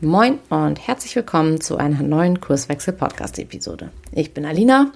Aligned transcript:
Moin 0.00 0.38
und 0.48 0.86
herzlich 0.86 1.16
willkommen 1.16 1.60
zu 1.60 1.76
einer 1.76 2.04
neuen 2.04 2.40
Kurswechsel-Podcast-Episode. 2.40 3.90
Ich 4.12 4.32
bin 4.32 4.46
Alina 4.46 4.92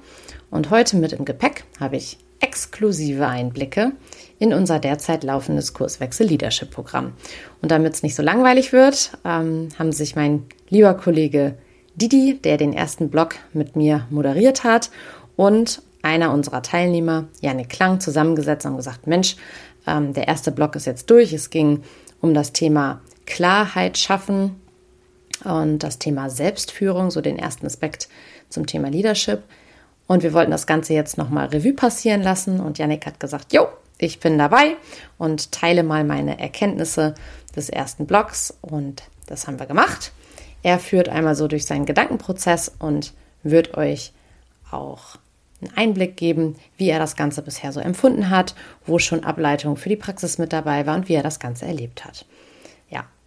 und 0.52 0.71
heute 0.71 0.96
mit 0.96 1.12
im 1.12 1.25
Gepäck 1.25 1.64
habe 1.80 1.96
ich 1.96 2.18
exklusive 2.38 3.27
Einblicke 3.27 3.95
in 4.38 4.54
unser 4.54 4.79
derzeit 4.79 5.25
laufendes 5.25 5.75
Kurswechsel-Leadership-Programm. 5.75 7.15
Und 7.61 7.73
damit 7.73 7.95
es 7.95 8.04
nicht 8.04 8.15
so 8.15 8.23
langweilig 8.23 8.73
wird, 8.73 9.19
ähm, 9.25 9.71
haben 9.77 9.91
sich 9.91 10.15
mein 10.15 10.45
lieber 10.69 10.95
Kollege 10.95 11.59
Didi, 11.96 12.39
der 12.39 12.57
den 12.57 12.73
ersten 12.73 13.11
Blog 13.11 13.34
mit 13.53 13.75
mir 13.75 14.07
moderiert 14.09 14.62
hat, 14.62 14.93
und 15.34 15.82
einer 16.03 16.32
unserer 16.32 16.62
Teilnehmer, 16.62 17.27
Janik 17.41 17.71
Klang, 17.71 17.98
zusammengesetzt 17.98 18.66
und 18.66 18.77
gesagt, 18.77 19.09
Mensch, 19.09 19.34
ähm, 19.84 20.14
der 20.14 20.29
erste 20.29 20.53
Blog 20.53 20.77
ist 20.77 20.87
jetzt 20.87 21.11
durch. 21.11 21.32
Es 21.32 21.50
ging 21.50 21.82
um 22.21 22.34
das 22.34 22.53
Thema 22.53 23.00
Klarheit 23.27 23.98
schaffen 23.98 24.61
und 25.45 25.80
das 25.80 25.98
Thema 25.98 26.30
Selbstführung, 26.30 27.11
so 27.11 27.21
den 27.21 27.39
ersten 27.39 27.67
Aspekt 27.67 28.08
zum 28.48 28.67
Thema 28.67 28.89
Leadership. 28.89 29.43
Und 30.07 30.22
wir 30.22 30.32
wollten 30.32 30.50
das 30.50 30.67
Ganze 30.67 30.94
jetzt 30.94 31.18
nochmal 31.18 31.46
Revue 31.46 31.72
passieren 31.72 32.22
lassen. 32.22 32.61
Und 32.61 32.78
Yannick 32.78 33.06
hat 33.06 33.20
gesagt, 33.20 33.53
jo, 33.53 33.69
ich 33.98 34.20
bin 34.20 34.39
dabei 34.39 34.77
und 35.19 35.53
teile 35.53 35.83
mal 35.83 36.05
meine 36.05 36.39
Erkenntnisse 36.39 37.14
des 37.56 37.70
ersten 37.70 38.06
Blogs. 38.06 38.55
Und 38.61 39.05
das 39.27 39.47
haben 39.47 39.58
wir 39.58 39.67
gemacht. 39.67 40.12
Er 40.62 40.78
führt 40.78 41.08
einmal 41.08 41.34
so 41.34 41.48
durch 41.48 41.67
seinen 41.67 41.86
Gedankenprozess 41.86 42.72
und 42.78 43.12
wird 43.42 43.77
euch 43.77 44.12
auch 44.70 45.17
einen 45.61 45.77
Einblick 45.77 46.17
geben, 46.17 46.56
wie 46.77 46.89
er 46.89 46.98
das 46.98 47.17
Ganze 47.17 47.42
bisher 47.42 47.72
so 47.72 47.81
empfunden 47.81 48.31
hat, 48.31 48.55
wo 48.84 48.98
schon 48.98 49.25
Ableitung 49.25 49.77
für 49.77 49.89
die 49.89 49.97
Praxis 49.97 50.39
mit 50.39 50.53
dabei 50.53 50.86
war 50.86 50.97
und 50.97 51.09
wie 51.09 51.14
er 51.14 51.22
das 51.22 51.39
Ganze 51.39 51.67
erlebt 51.67 52.05
hat. 52.05 52.27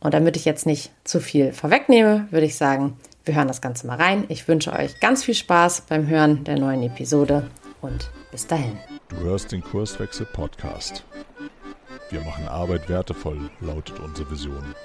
Und 0.06 0.14
damit 0.14 0.38
ich 0.38 0.46
jetzt 0.46 0.68
nicht 0.68 0.92
zu 1.04 1.20
viel 1.20 1.52
vorwegnehme, 1.52 2.28
würde 2.30 2.46
ich 2.46 2.58
sagen, 2.58 2.96
wir 3.24 3.34
hören 3.34 3.48
das 3.48 3.60
Ganze 3.60 3.88
mal 3.88 3.98
rein. 3.98 4.26
Ich 4.28 4.48
wünsche 4.48 4.72
euch 4.72 5.00
ganz 5.00 5.24
viel 5.24 5.34
Spaß 5.34 5.88
beim 5.90 6.06
Hören 6.06 6.44
der 6.44 6.60
neuen 6.60 6.84
Episode 6.84 7.50
und 7.82 8.12
bis 8.30 8.46
dahin. 8.46 8.78
Du 9.10 9.16
hörst 9.16 9.52
den 9.52 9.64
Kurswechsel 9.64 10.28
Podcast. 10.28 11.04
Wir 12.12 12.22
machen 12.22 12.48
Arbeit 12.48 12.88
wertevoll, 12.88 13.50
lautet 13.62 14.00
unsere 14.00 14.30
Vision. 14.30 14.76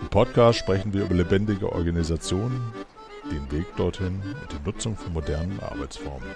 Im 0.00 0.08
Podcast 0.08 0.60
sprechen 0.60 0.94
wir 0.94 1.02
über 1.02 1.16
lebendige 1.16 1.70
Organisationen, 1.70 2.72
den 3.30 3.52
Weg 3.52 3.66
dorthin 3.76 4.22
und 4.40 4.52
die 4.52 4.64
Nutzung 4.64 4.96
von 4.96 5.12
modernen 5.12 5.60
Arbeitsformen. 5.60 6.30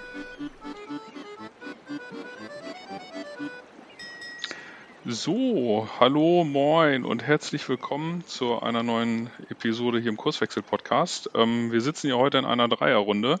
So, 5.07 5.87
hallo, 5.99 6.43
moin 6.43 7.05
und 7.05 7.21
herzlich 7.21 7.69
willkommen 7.69 8.25
zu 8.25 8.59
einer 8.59 8.81
neuen 8.81 9.29
Episode 9.49 9.99
hier 9.99 10.09
im 10.09 10.17
Kurswechsel-Podcast. 10.17 11.29
Ähm, 11.35 11.71
wir 11.71 11.79
sitzen 11.81 12.07
hier 12.07 12.17
heute 12.17 12.39
in 12.39 12.45
einer 12.45 12.67
Dreierrunde. 12.67 13.39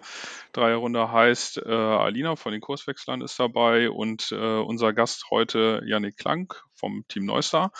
Dreierrunde 0.55 1.11
heißt, 1.11 1.57
äh, 1.57 1.69
Alina 1.71 2.35
von 2.35 2.51
den 2.51 2.61
Kurswechslern 2.61 3.21
ist 3.21 3.39
dabei 3.39 3.89
und 3.89 4.31
äh, 4.31 4.59
unser 4.59 4.93
Gast 4.93 5.25
heute 5.29 5.81
Yannick 5.85 6.17
Klank 6.17 6.63
vom 6.73 7.05
Team 7.07 7.25
Neustar. 7.25 7.71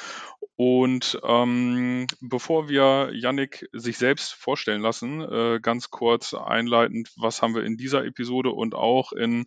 Und 0.57 1.19
ähm, 1.23 2.07
bevor 2.21 2.69
wir 2.69 3.09
Yannick 3.13 3.67
sich 3.73 3.97
selbst 3.97 4.33
vorstellen 4.33 4.81
lassen, 4.81 5.21
äh, 5.21 5.59
ganz 5.61 5.89
kurz 5.89 6.33
einleitend, 6.33 7.11
was 7.17 7.41
haben 7.41 7.55
wir 7.55 7.63
in 7.63 7.77
dieser 7.77 8.05
Episode 8.05 8.51
und 8.51 8.73
auch 8.73 9.11
in 9.11 9.45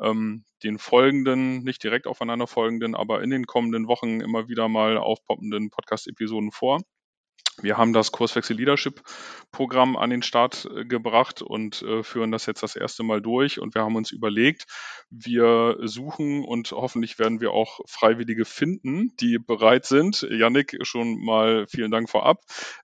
ähm, 0.00 0.44
den 0.62 0.78
folgenden, 0.78 1.64
nicht 1.64 1.82
direkt 1.82 2.06
aufeinander 2.06 2.46
folgenden, 2.46 2.94
aber 2.94 3.22
in 3.22 3.30
den 3.30 3.46
kommenden 3.46 3.88
Wochen 3.88 4.20
immer 4.20 4.48
wieder 4.48 4.68
mal 4.68 4.96
aufpoppenden 4.96 5.70
Podcast-Episoden 5.70 6.52
vor. 6.52 6.80
Wir 7.62 7.78
haben 7.78 7.92
das 7.92 8.10
Kurswechsel 8.10 8.56
Leadership 8.56 9.02
Programm 9.52 9.96
an 9.96 10.10
den 10.10 10.22
Start 10.22 10.68
äh, 10.74 10.84
gebracht 10.84 11.40
und 11.40 11.82
äh, 11.82 12.02
führen 12.02 12.32
das 12.32 12.46
jetzt 12.46 12.62
das 12.62 12.74
erste 12.74 13.04
Mal 13.04 13.20
durch. 13.22 13.60
Und 13.60 13.74
wir 13.74 13.82
haben 13.82 13.94
uns 13.94 14.10
überlegt, 14.10 14.66
wir 15.10 15.76
suchen 15.82 16.44
und 16.44 16.72
hoffentlich 16.72 17.18
werden 17.20 17.40
wir 17.40 17.52
auch 17.52 17.80
Freiwillige 17.86 18.44
finden, 18.44 19.14
die 19.20 19.38
bereit 19.38 19.86
sind. 19.86 20.26
Yannick, 20.28 20.76
schon 20.82 21.24
mal 21.24 21.66
vielen 21.68 21.92
Dank 21.92 22.10
vorab. 22.10 22.40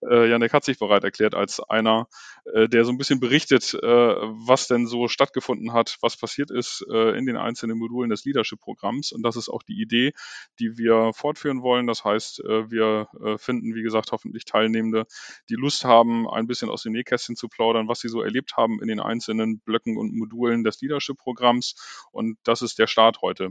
Äh, 0.09 0.31
Yannick 0.31 0.53
hat 0.53 0.65
sich 0.65 0.79
bereit 0.79 1.03
erklärt 1.03 1.35
als 1.35 1.61
einer, 1.61 2.07
äh, 2.55 2.69
der 2.69 2.85
so 2.85 2.93
ein 2.93 2.99
bisschen 2.99 3.19
berichtet, 3.19 3.75
äh, 3.75 3.87
was 3.87 4.69
denn 4.69 4.87
so 4.87 5.09
stattgefunden 5.09 5.73
hat, 5.73 5.97
was 6.01 6.17
passiert 6.17 6.51
ist 6.51 6.87
äh, 6.91 7.19
in 7.19 7.27
den 7.27 7.37
einzelnen 7.37 7.79
Modulen 7.79 8.11
des 8.11 8.25
Leadership 8.25 8.61
Programms. 8.61 9.11
Und 9.11 9.23
das 9.23 9.35
ist 9.35 9.49
auch 9.49 9.65
die 9.65 9.81
Idee, 9.81 10.13
die 10.61 10.79
wir 10.79 11.11
fortführen 11.15 11.63
wollen. 11.63 11.87
Das 11.87 12.05
heißt, 12.05 12.39
wir 12.39 13.09
finden, 13.39 13.75
wie 13.75 13.83
gesagt, 13.83 14.13
hoffentlich 14.13 14.45
Teil 14.45 14.60
Teilnehmende, 14.61 15.07
die 15.49 15.55
Lust 15.55 15.85
haben, 15.85 16.29
ein 16.29 16.47
bisschen 16.47 16.69
aus 16.69 16.83
dem 16.83 16.93
Nähkästchen 16.93 17.37
zu 17.37 17.49
plaudern, 17.49 17.89
was 17.89 18.01
sie 18.01 18.09
so 18.09 18.23
erlebt 18.23 18.57
haben 18.57 18.81
in 18.83 18.89
den 18.89 19.01
einzelnen 19.01 19.61
Blöcken 19.61 19.97
und 19.97 20.15
Modulen 20.15 20.65
des 20.65 20.81
Leadership-Programms. 20.81 21.75
Und 22.13 22.39
das 22.45 22.63
ist 22.63 22.79
der 22.79 22.87
Start 22.87 23.23
heute. 23.23 23.51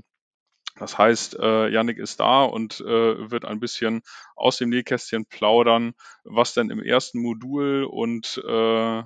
Das 0.75 0.97
heißt, 0.97 1.37
äh, 1.39 1.69
Yannick 1.69 1.97
ist 1.97 2.19
da 2.19 2.43
und 2.43 2.79
äh, 2.79 3.31
wird 3.31 3.43
ein 3.45 3.59
bisschen 3.59 4.01
aus 4.35 4.57
dem 4.57 4.69
Nähkästchen 4.69 5.25
plaudern, 5.25 5.93
was 6.23 6.53
denn 6.53 6.69
im 6.69 6.81
ersten 6.81 7.21
Modul 7.21 7.83
und 7.83 8.41
äh, 8.47 8.99
äh, 8.99 9.03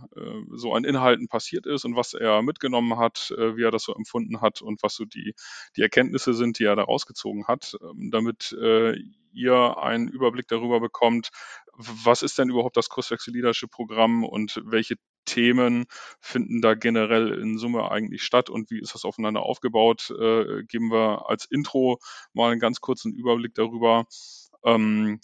so 0.52 0.74
an 0.74 0.84
Inhalten 0.84 1.28
passiert 1.28 1.66
ist 1.66 1.86
und 1.86 1.96
was 1.96 2.14
er 2.14 2.42
mitgenommen 2.44 2.98
hat, 2.98 3.34
äh, 3.38 3.58
wie 3.58 3.64
er 3.64 3.72
das 3.72 3.84
so 3.84 3.94
empfunden 3.96 4.42
hat 4.42 4.62
und 4.62 4.84
was 4.84 4.96
so 4.96 5.06
die, 5.06 5.34
die 5.76 5.82
Erkenntnisse 5.82 6.34
sind, 6.34 6.60
die 6.60 6.66
er 6.66 6.76
da 6.76 6.84
rausgezogen 6.84 7.48
hat, 7.48 7.76
ähm, 7.82 8.12
damit 8.12 8.56
äh, 8.62 8.96
ihr 9.32 9.78
einen 9.80 10.10
Überblick 10.10 10.48
darüber 10.48 10.80
bekommt, 10.80 11.30
was 11.76 12.22
ist 12.22 12.38
denn 12.38 12.50
überhaupt 12.50 12.78
das 12.78 12.90
Kurswechsel 12.90 13.34
Leadership 13.34 13.72
Programm 13.72 14.24
und 14.24 14.62
welche 14.66 14.96
Themen 15.26 15.86
finden 16.20 16.62
da 16.62 16.74
generell 16.74 17.32
in 17.34 17.58
Summe 17.58 17.92
eigentlich 17.92 18.24
statt 18.24 18.50
und 18.50 18.72
wie 18.72 18.80
ist 18.80 18.94
das 18.94 19.06
aufeinander 19.06 19.44
aufgebaut? 19.44 20.10
Äh, 20.12 20.64
geben 20.64 20.92
wir 20.92 21.30
als 21.30 21.46
Intro 21.46 22.00
mal 22.34 22.52
einen 22.52 22.60
ganz 22.60 22.82
kurzen 22.82 23.14
Überblick 23.14 23.54
darüber, 23.56 24.06
ähm, 24.64 25.20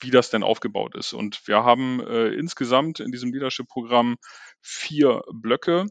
wie 0.00 0.10
das 0.10 0.30
denn 0.30 0.42
aufgebaut 0.42 0.94
ist. 0.94 1.12
Und 1.12 1.46
wir 1.46 1.64
haben 1.64 2.00
äh, 2.00 2.28
insgesamt 2.28 3.00
in 3.00 3.12
diesem 3.12 3.32
Leadership-Programm 3.32 4.16
vier 4.60 5.22
Blöcke. 5.32 5.86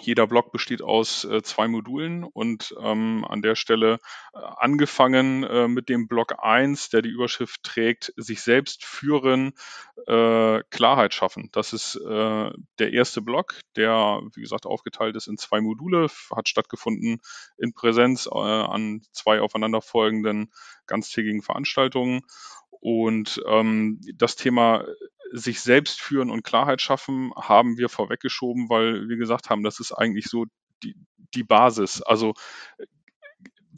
Jeder 0.00 0.28
Block 0.28 0.52
besteht 0.52 0.80
aus 0.80 1.24
äh, 1.24 1.42
zwei 1.42 1.66
Modulen 1.66 2.22
und 2.22 2.74
ähm, 2.80 3.24
an 3.28 3.42
der 3.42 3.56
Stelle 3.56 3.98
äh, 4.32 4.38
angefangen 4.38 5.42
äh, 5.42 5.66
mit 5.66 5.88
dem 5.88 6.06
Block 6.06 6.36
1, 6.38 6.90
der 6.90 7.02
die 7.02 7.08
Überschrift 7.08 7.62
trägt, 7.64 8.12
sich 8.16 8.40
selbst 8.42 8.84
führen, 8.84 9.54
äh, 10.06 10.62
Klarheit 10.70 11.14
schaffen. 11.14 11.48
Das 11.52 11.72
ist 11.72 11.96
äh, 11.96 12.50
der 12.78 12.92
erste 12.92 13.22
Block, 13.22 13.60
der, 13.74 14.20
wie 14.34 14.40
gesagt, 14.40 14.66
aufgeteilt 14.66 15.16
ist 15.16 15.26
in 15.26 15.36
zwei 15.36 15.60
Module, 15.60 16.06
hat 16.34 16.48
stattgefunden 16.48 17.20
in 17.56 17.72
Präsenz 17.74 18.26
äh, 18.26 18.38
an 18.38 19.02
zwei 19.12 19.40
aufeinanderfolgenden 19.40 20.52
ganztägigen 20.86 21.42
Veranstaltungen. 21.42 22.22
Und 22.80 23.42
ähm, 23.48 24.00
das 24.14 24.36
Thema 24.36 24.84
sich 25.32 25.60
selbst 25.60 26.00
führen 26.00 26.30
und 26.30 26.42
Klarheit 26.42 26.80
schaffen, 26.80 27.32
haben 27.36 27.76
wir 27.78 27.88
vorweggeschoben, 27.88 28.68
weil 28.68 29.08
wir 29.08 29.16
gesagt 29.16 29.50
haben, 29.50 29.62
das 29.62 29.80
ist 29.80 29.92
eigentlich 29.92 30.26
so 30.26 30.46
die, 30.82 30.94
die 31.34 31.44
Basis. 31.44 32.02
Also 32.02 32.34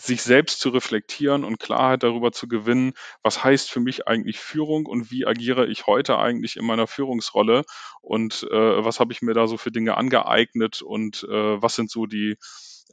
sich 0.01 0.23
selbst 0.23 0.61
zu 0.61 0.71
reflektieren 0.71 1.45
und 1.45 1.59
Klarheit 1.59 2.03
darüber 2.03 2.33
zu 2.33 2.49
gewinnen, 2.49 2.93
was 3.23 3.45
heißt 3.45 3.71
für 3.71 3.81
mich 3.81 4.09
eigentlich 4.09 4.39
Führung 4.39 4.87
und 4.87 5.11
wie 5.11 5.27
agiere 5.27 5.67
ich 5.67 5.87
heute 5.87 6.19
eigentlich 6.19 6.57
in 6.57 6.65
meiner 6.65 6.87
Führungsrolle 6.87 7.65
und 8.01 8.47
äh, 8.51 8.85
was 8.85 8.99
habe 8.99 9.13
ich 9.13 9.21
mir 9.21 9.35
da 9.35 9.47
so 9.47 9.59
für 9.59 9.71
Dinge 9.71 9.97
angeeignet 9.97 10.81
und 10.81 11.25
äh, 11.25 11.63
was 11.63 11.75
sind 11.75 11.91
so 11.91 12.07
die 12.07 12.37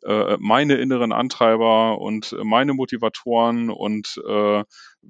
äh, 0.04 0.38
meine 0.40 0.76
inneren 0.76 1.12
Antreiber 1.12 2.00
und 2.00 2.36
meine 2.44 2.74
Motivatoren 2.74 3.70
und 3.70 4.22
äh, 4.28 4.64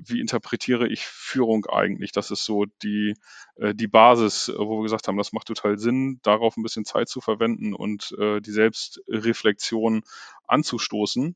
wie 0.06 0.20
interpretiere 0.20 0.88
ich 0.88 1.06
Führung 1.06 1.66
eigentlich? 1.66 2.12
Das 2.12 2.32
ist 2.32 2.46
so 2.46 2.66
die, 2.84 3.16
äh, 3.56 3.74
die 3.74 3.88
Basis, 3.88 4.52
wo 4.56 4.80
wir 4.80 4.84
gesagt 4.84 5.08
haben, 5.08 5.18
das 5.18 5.34
macht 5.34 5.48
total 5.48 5.78
Sinn, 5.78 6.20
darauf 6.24 6.58
ein 6.58 6.64
bisschen 6.64 6.86
Zeit 6.86 7.10
zu 7.10 7.22
verwenden 7.22 7.74
und 7.74 8.16
äh, 8.20 8.42
die 8.42 8.52
Selbstreflexion 8.52 10.04
anzustoßen. 10.48 11.36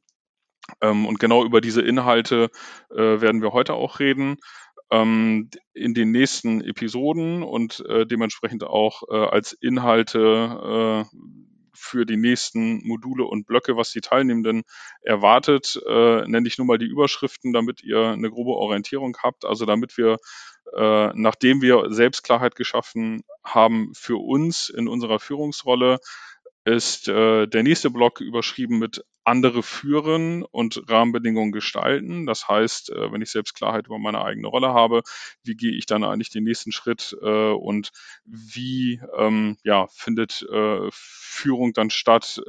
Ähm, 0.81 1.05
und 1.05 1.19
genau 1.19 1.43
über 1.43 1.59
diese 1.59 1.81
Inhalte 1.81 2.49
äh, 2.91 3.21
werden 3.21 3.41
wir 3.41 3.51
heute 3.51 3.73
auch 3.73 3.99
reden 3.99 4.37
ähm, 4.91 5.49
in 5.73 5.93
den 5.93 6.11
nächsten 6.11 6.61
Episoden 6.61 7.43
und 7.43 7.83
äh, 7.87 8.05
dementsprechend 8.05 8.63
auch 8.63 9.03
äh, 9.09 9.15
als 9.15 9.53
Inhalte 9.53 11.07
äh, 11.11 11.17
für 11.81 12.05
die 12.05 12.17
nächsten 12.17 12.85
Module 12.87 13.25
und 13.25 13.45
Blöcke, 13.47 13.75
was 13.75 13.91
die 13.91 14.01
Teilnehmenden 14.01 14.63
erwartet, 15.01 15.81
äh, 15.87 16.27
nenne 16.27 16.47
ich 16.47 16.57
nur 16.57 16.67
mal 16.67 16.77
die 16.77 16.85
Überschriften, 16.85 17.53
damit 17.53 17.83
ihr 17.83 18.09
eine 18.09 18.29
grobe 18.29 18.51
Orientierung 18.51 19.17
habt. 19.21 19.45
Also 19.45 19.65
damit 19.65 19.97
wir, 19.97 20.17
äh, 20.77 21.11
nachdem 21.15 21.61
wir 21.61 21.87
Selbstklarheit 21.89 22.55
geschaffen 22.55 23.23
haben 23.43 23.91
für 23.95 24.17
uns 24.17 24.69
in 24.69 24.87
unserer 24.87 25.19
Führungsrolle, 25.19 25.99
ist 26.63 27.07
äh, 27.07 27.47
der 27.47 27.63
nächste 27.63 27.89
Block 27.89 28.21
überschrieben 28.21 28.77
mit 28.77 29.03
andere 29.23 29.63
führen 29.63 30.43
und 30.43 30.89
Rahmenbedingungen 30.89 31.51
gestalten. 31.51 32.25
Das 32.25 32.47
heißt, 32.47 32.91
äh, 32.91 33.11
wenn 33.11 33.21
ich 33.21 33.29
selbst 33.31 33.55
Klarheit 33.55 33.87
über 33.87 33.99
meine 33.99 34.23
eigene 34.23 34.47
Rolle 34.47 34.73
habe, 34.73 35.03
wie 35.43 35.55
gehe 35.55 35.73
ich 35.73 35.85
dann 35.85 36.03
eigentlich 36.03 36.29
den 36.29 36.43
nächsten 36.43 36.71
Schritt 36.71 37.15
äh, 37.21 37.51
und 37.51 37.91
wie 38.25 39.01
ähm, 39.17 39.57
ja, 39.63 39.87
findet 39.87 40.41
äh, 40.51 40.87
Führung 40.91 41.73
dann 41.73 41.89
statt 41.89 42.41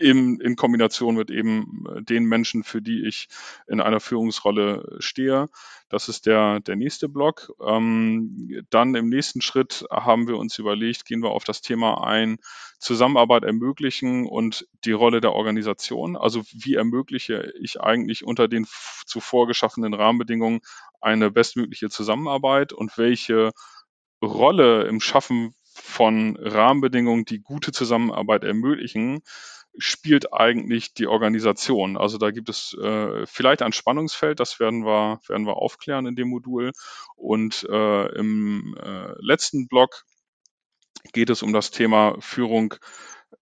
in, 0.00 0.40
in 0.40 0.56
Kombination 0.56 1.14
mit 1.14 1.30
eben 1.30 1.84
äh, 1.94 2.02
den 2.02 2.24
Menschen, 2.24 2.64
für 2.64 2.82
die 2.82 3.06
ich 3.06 3.28
in 3.68 3.80
einer 3.80 4.00
Führungsrolle 4.00 4.96
stehe. 4.98 5.48
Das 5.88 6.08
ist 6.08 6.26
der, 6.26 6.60
der 6.60 6.76
nächste 6.76 7.08
Block. 7.08 7.52
Ähm, 7.64 8.64
dann 8.70 8.94
im 8.94 9.08
nächsten 9.08 9.42
Schritt 9.42 9.84
haben 9.90 10.26
wir 10.26 10.36
uns 10.38 10.58
überlegt, 10.58 11.04
gehen 11.04 11.22
wir 11.22 11.30
auf 11.30 11.44
das 11.44 11.60
Thema 11.60 12.04
ein, 12.04 12.38
Zusammenarbeit 12.78 13.44
ermöglichen 13.44 14.26
und 14.26 14.66
die 14.84 14.92
Rolle 14.92 15.20
der 15.20 15.34
Organisation. 15.34 16.16
Also 16.16 16.42
wie 16.50 16.74
ermögliche 16.74 17.52
ich 17.60 17.78
eigentlich 17.80 18.24
unter 18.24 18.48
den 18.48 18.66
zuvor 19.04 19.46
geschaffenen 19.46 19.92
Rahmenbedingungen 19.92 20.60
eine 21.00 21.30
bestmögliche 21.30 21.90
Zusammenarbeit 21.90 22.72
und 22.72 22.96
welche 22.96 23.52
Rolle 24.22 24.84
im 24.84 25.00
Schaffen 25.00 25.54
von 25.74 26.36
Rahmenbedingungen, 26.40 27.26
die 27.26 27.40
gute 27.40 27.70
Zusammenarbeit 27.72 28.44
ermöglichen, 28.44 29.20
spielt 29.80 30.32
eigentlich 30.32 30.94
die 30.94 31.06
Organisation? 31.06 31.96
Also 31.96 32.18
da 32.18 32.30
gibt 32.30 32.48
es 32.48 32.76
äh, 32.80 33.26
vielleicht 33.26 33.62
ein 33.62 33.72
Spannungsfeld, 33.72 34.40
das 34.40 34.60
werden 34.60 34.84
wir, 34.84 35.20
werden 35.26 35.46
wir 35.46 35.56
aufklären 35.56 36.06
in 36.06 36.16
dem 36.16 36.28
Modul. 36.28 36.72
Und 37.16 37.66
äh, 37.70 38.06
im 38.16 38.76
äh, 38.80 39.12
letzten 39.18 39.68
Block 39.68 40.04
geht 41.12 41.30
es 41.30 41.42
um 41.42 41.52
das 41.52 41.70
Thema 41.70 42.16
Führung 42.20 42.74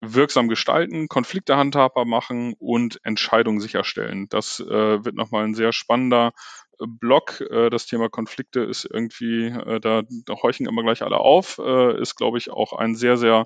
wirksam 0.01 0.47
gestalten, 0.47 1.07
Konflikte 1.07 1.55
handhabbar 1.55 2.05
machen 2.05 2.53
und 2.59 2.99
Entscheidungen 3.03 3.59
sicherstellen. 3.59 4.27
Das 4.29 4.59
äh, 4.59 5.05
wird 5.05 5.15
nochmal 5.15 5.45
ein 5.45 5.53
sehr 5.53 5.71
spannender 5.71 6.33
äh, 6.79 6.85
Block. 6.87 7.41
Äh, 7.41 7.69
das 7.69 7.85
Thema 7.85 8.09
Konflikte 8.09 8.61
ist 8.61 8.85
irgendwie, 8.85 9.47
äh, 9.47 9.79
da, 9.79 10.03
da 10.25 10.33
horchen 10.35 10.67
immer 10.67 10.83
gleich 10.83 11.03
alle 11.03 11.17
auf, 11.17 11.57
äh, 11.59 11.99
ist, 12.01 12.15
glaube 12.15 12.37
ich, 12.37 12.51
auch 12.51 12.73
ein 12.73 12.95
sehr, 12.95 13.17
sehr 13.17 13.45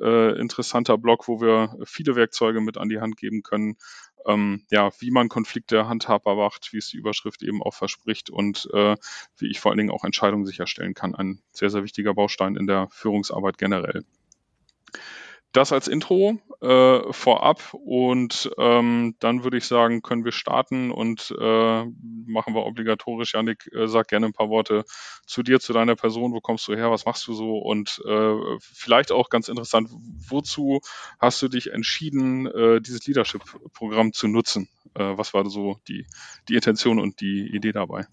äh, 0.00 0.38
interessanter 0.38 0.98
Blog, 0.98 1.28
wo 1.28 1.40
wir 1.40 1.76
viele 1.84 2.16
Werkzeuge 2.16 2.60
mit 2.60 2.76
an 2.78 2.88
die 2.88 3.00
Hand 3.00 3.16
geben 3.16 3.42
können, 3.42 3.76
ähm, 4.26 4.64
ja, 4.70 4.90
wie 4.98 5.10
man 5.10 5.28
Konflikte 5.28 5.86
handhabbar 5.88 6.36
macht, 6.36 6.72
wie 6.72 6.78
es 6.78 6.88
die 6.88 6.96
Überschrift 6.96 7.42
eben 7.42 7.62
auch 7.62 7.74
verspricht 7.74 8.30
und 8.30 8.68
äh, 8.72 8.96
wie 9.36 9.50
ich 9.50 9.60
vor 9.60 9.70
allen 9.70 9.78
Dingen 9.78 9.90
auch 9.90 10.04
Entscheidungen 10.04 10.46
sicherstellen 10.46 10.94
kann. 10.94 11.14
Ein 11.14 11.40
sehr, 11.52 11.70
sehr 11.70 11.82
wichtiger 11.82 12.14
Baustein 12.14 12.56
in 12.56 12.66
der 12.66 12.88
Führungsarbeit 12.90 13.58
generell 13.58 14.04
das 15.54 15.72
als 15.72 15.86
Intro 15.86 16.38
äh, 16.60 17.12
vorab 17.12 17.74
und 17.74 18.50
ähm, 18.58 19.14
dann 19.20 19.44
würde 19.44 19.56
ich 19.56 19.66
sagen, 19.66 20.02
können 20.02 20.24
wir 20.24 20.32
starten 20.32 20.90
und 20.90 21.32
äh, 21.38 21.84
machen 22.26 22.54
wir 22.54 22.66
obligatorisch. 22.66 23.34
Janik, 23.34 23.70
äh, 23.72 23.86
sag 23.86 24.08
gerne 24.08 24.26
ein 24.26 24.32
paar 24.32 24.50
Worte 24.50 24.84
zu 25.26 25.44
dir, 25.44 25.60
zu 25.60 25.72
deiner 25.72 25.94
Person. 25.94 26.32
Wo 26.32 26.40
kommst 26.40 26.66
du 26.66 26.74
her? 26.74 26.90
Was 26.90 27.06
machst 27.06 27.26
du 27.28 27.34
so? 27.34 27.56
Und 27.58 28.02
äh, 28.04 28.34
vielleicht 28.58 29.12
auch 29.12 29.30
ganz 29.30 29.48
interessant, 29.48 29.88
wozu 30.28 30.80
hast 31.20 31.40
du 31.40 31.48
dich 31.48 31.72
entschieden, 31.72 32.46
äh, 32.46 32.80
dieses 32.80 33.06
Leadership-Programm 33.06 34.12
zu 34.12 34.26
nutzen? 34.26 34.68
Äh, 34.94 35.16
was 35.16 35.34
war 35.34 35.48
so 35.48 35.78
die, 35.86 36.04
die 36.48 36.56
Intention 36.56 36.98
und 36.98 37.20
die 37.20 37.46
Idee 37.54 37.72
dabei? 37.72 38.06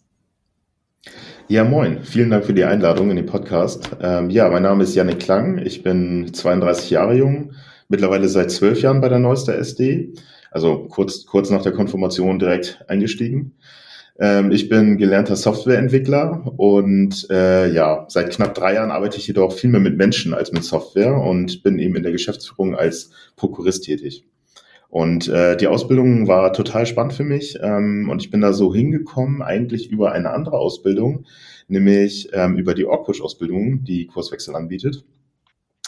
Ja, 1.48 1.64
moin. 1.64 2.04
Vielen 2.04 2.30
Dank 2.30 2.46
für 2.46 2.54
die 2.54 2.64
Einladung 2.64 3.10
in 3.10 3.16
den 3.16 3.26
Podcast. 3.26 3.90
Ähm, 4.02 4.30
ja, 4.30 4.50
mein 4.50 4.64
Name 4.64 4.84
ist 4.84 4.96
Janik 4.96 5.20
Klang. 5.20 5.58
Ich 5.58 5.84
bin 5.84 6.34
32 6.34 6.92
Jahre 6.92 7.16
jung, 7.16 7.54
mittlerweile 7.90 8.30
seit 8.30 8.52
zwölf 8.52 8.82
Jahren 8.82 9.02
bei 9.02 9.10
der 9.10 9.20
Neuster 9.20 9.58
SD, 9.58 10.14
also 10.52 10.88
kurz, 10.88 11.26
kurz 11.26 11.50
nach 11.50 11.62
der 11.62 11.72
Konfirmation 11.74 12.40
direkt 12.40 12.86
eingestiegen. 12.88 13.56
Ähm, 14.20 14.52
ich 14.52 14.70
bin 14.70 14.98
gelernter 14.98 15.36
Softwareentwickler 15.36 16.54
und 16.58 17.28
äh, 17.30 17.70
ja, 17.74 18.06
seit 18.08 18.30
knapp 18.32 18.54
drei 18.54 18.76
Jahren 18.76 18.92
arbeite 18.92 19.18
ich 19.18 19.28
jedoch 19.28 19.52
viel 19.52 19.72
mehr 19.72 19.82
mit 19.82 19.98
Menschen 19.98 20.34
als 20.34 20.52
mit 20.52 20.64
Software 20.64 21.16
und 21.16 21.64
bin 21.64 21.80
eben 21.80 21.96
in 21.96 22.04
der 22.04 22.12
Geschäftsführung 22.12 22.76
als 22.76 23.10
Prokurist 23.36 23.84
tätig. 23.84 24.26
Und 24.92 25.30
äh, 25.30 25.56
die 25.56 25.68
Ausbildung 25.68 26.28
war 26.28 26.52
total 26.52 26.86
spannend 26.86 27.14
für 27.14 27.24
mich 27.24 27.58
ähm, 27.62 28.10
und 28.12 28.22
ich 28.22 28.30
bin 28.30 28.42
da 28.42 28.52
so 28.52 28.76
hingekommen, 28.76 29.42
eigentlich 29.42 29.90
über 29.90 30.12
eine 30.12 30.32
andere 30.32 30.58
Ausbildung, 30.58 31.26
nämlich 31.70 32.28
ähm, 32.34 32.58
über 32.58 32.74
die 32.74 32.84
Orkpush-Ausbildung, 32.84 33.86
die 33.86 34.08
Kurswechsel 34.08 34.54
anbietet. 34.54 35.06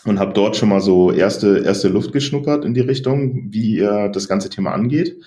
Und 0.05 0.19
habe 0.19 0.31
dort 0.31 0.55
schon 0.55 0.69
mal 0.69 0.79
so 0.79 1.11
erste, 1.11 1.59
erste 1.65 1.89
Luft 1.89 2.13
geschnuppert 2.13 2.63
in 2.63 2.73
die 2.73 2.79
Richtung, 2.79 3.51
wie 3.51 3.79
äh, 3.79 4.09
das 4.09 4.29
ganze 4.29 4.49
Thema 4.49 4.71
angeht. 4.71 5.17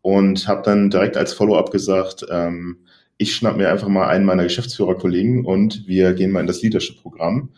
Und 0.00 0.48
habe 0.48 0.62
dann 0.62 0.88
direkt 0.88 1.18
als 1.18 1.34
Follow-up 1.34 1.70
gesagt, 1.70 2.24
ähm, 2.30 2.78
ich 3.18 3.34
schnapp 3.34 3.58
mir 3.58 3.68
einfach 3.70 3.88
mal 3.88 4.08
einen 4.08 4.24
meiner 4.24 4.44
Geschäftsführerkollegen 4.44 5.44
und 5.44 5.86
wir 5.86 6.14
gehen 6.14 6.30
mal 6.30 6.40
in 6.40 6.46
das 6.46 6.62
Leadership-Programm. 6.62 7.50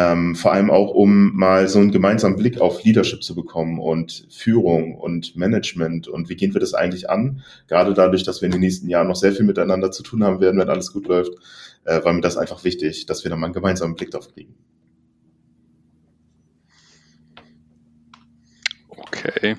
Ähm, 0.00 0.36
vor 0.36 0.52
allem 0.52 0.70
auch, 0.70 0.94
um 0.94 1.34
mal 1.34 1.66
so 1.66 1.80
einen 1.80 1.90
gemeinsamen 1.90 2.36
Blick 2.36 2.60
auf 2.60 2.84
Leadership 2.84 3.24
zu 3.24 3.34
bekommen 3.34 3.80
und 3.80 4.28
Führung 4.30 4.94
und 4.94 5.34
Management 5.34 6.06
und 6.06 6.28
wie 6.28 6.36
gehen 6.36 6.54
wir 6.54 6.60
das 6.60 6.72
eigentlich 6.72 7.10
an? 7.10 7.42
Gerade 7.66 7.94
dadurch, 7.94 8.22
dass 8.22 8.40
wir 8.40 8.46
in 8.46 8.52
den 8.52 8.60
nächsten 8.60 8.88
Jahren 8.88 9.08
noch 9.08 9.16
sehr 9.16 9.32
viel 9.32 9.44
miteinander 9.44 9.90
zu 9.90 10.04
tun 10.04 10.22
haben 10.22 10.40
werden, 10.40 10.60
wenn 10.60 10.68
alles 10.68 10.92
gut 10.92 11.08
läuft, 11.08 11.32
äh, 11.84 12.04
war 12.04 12.12
mir 12.12 12.20
das 12.20 12.36
einfach 12.36 12.62
wichtig, 12.62 13.06
dass 13.06 13.24
wir 13.24 13.30
da 13.30 13.36
mal 13.36 13.46
einen 13.46 13.54
gemeinsamen 13.54 13.96
Blick 13.96 14.12
drauf 14.12 14.32
kriegen. 14.32 14.54
Okay, 18.88 19.56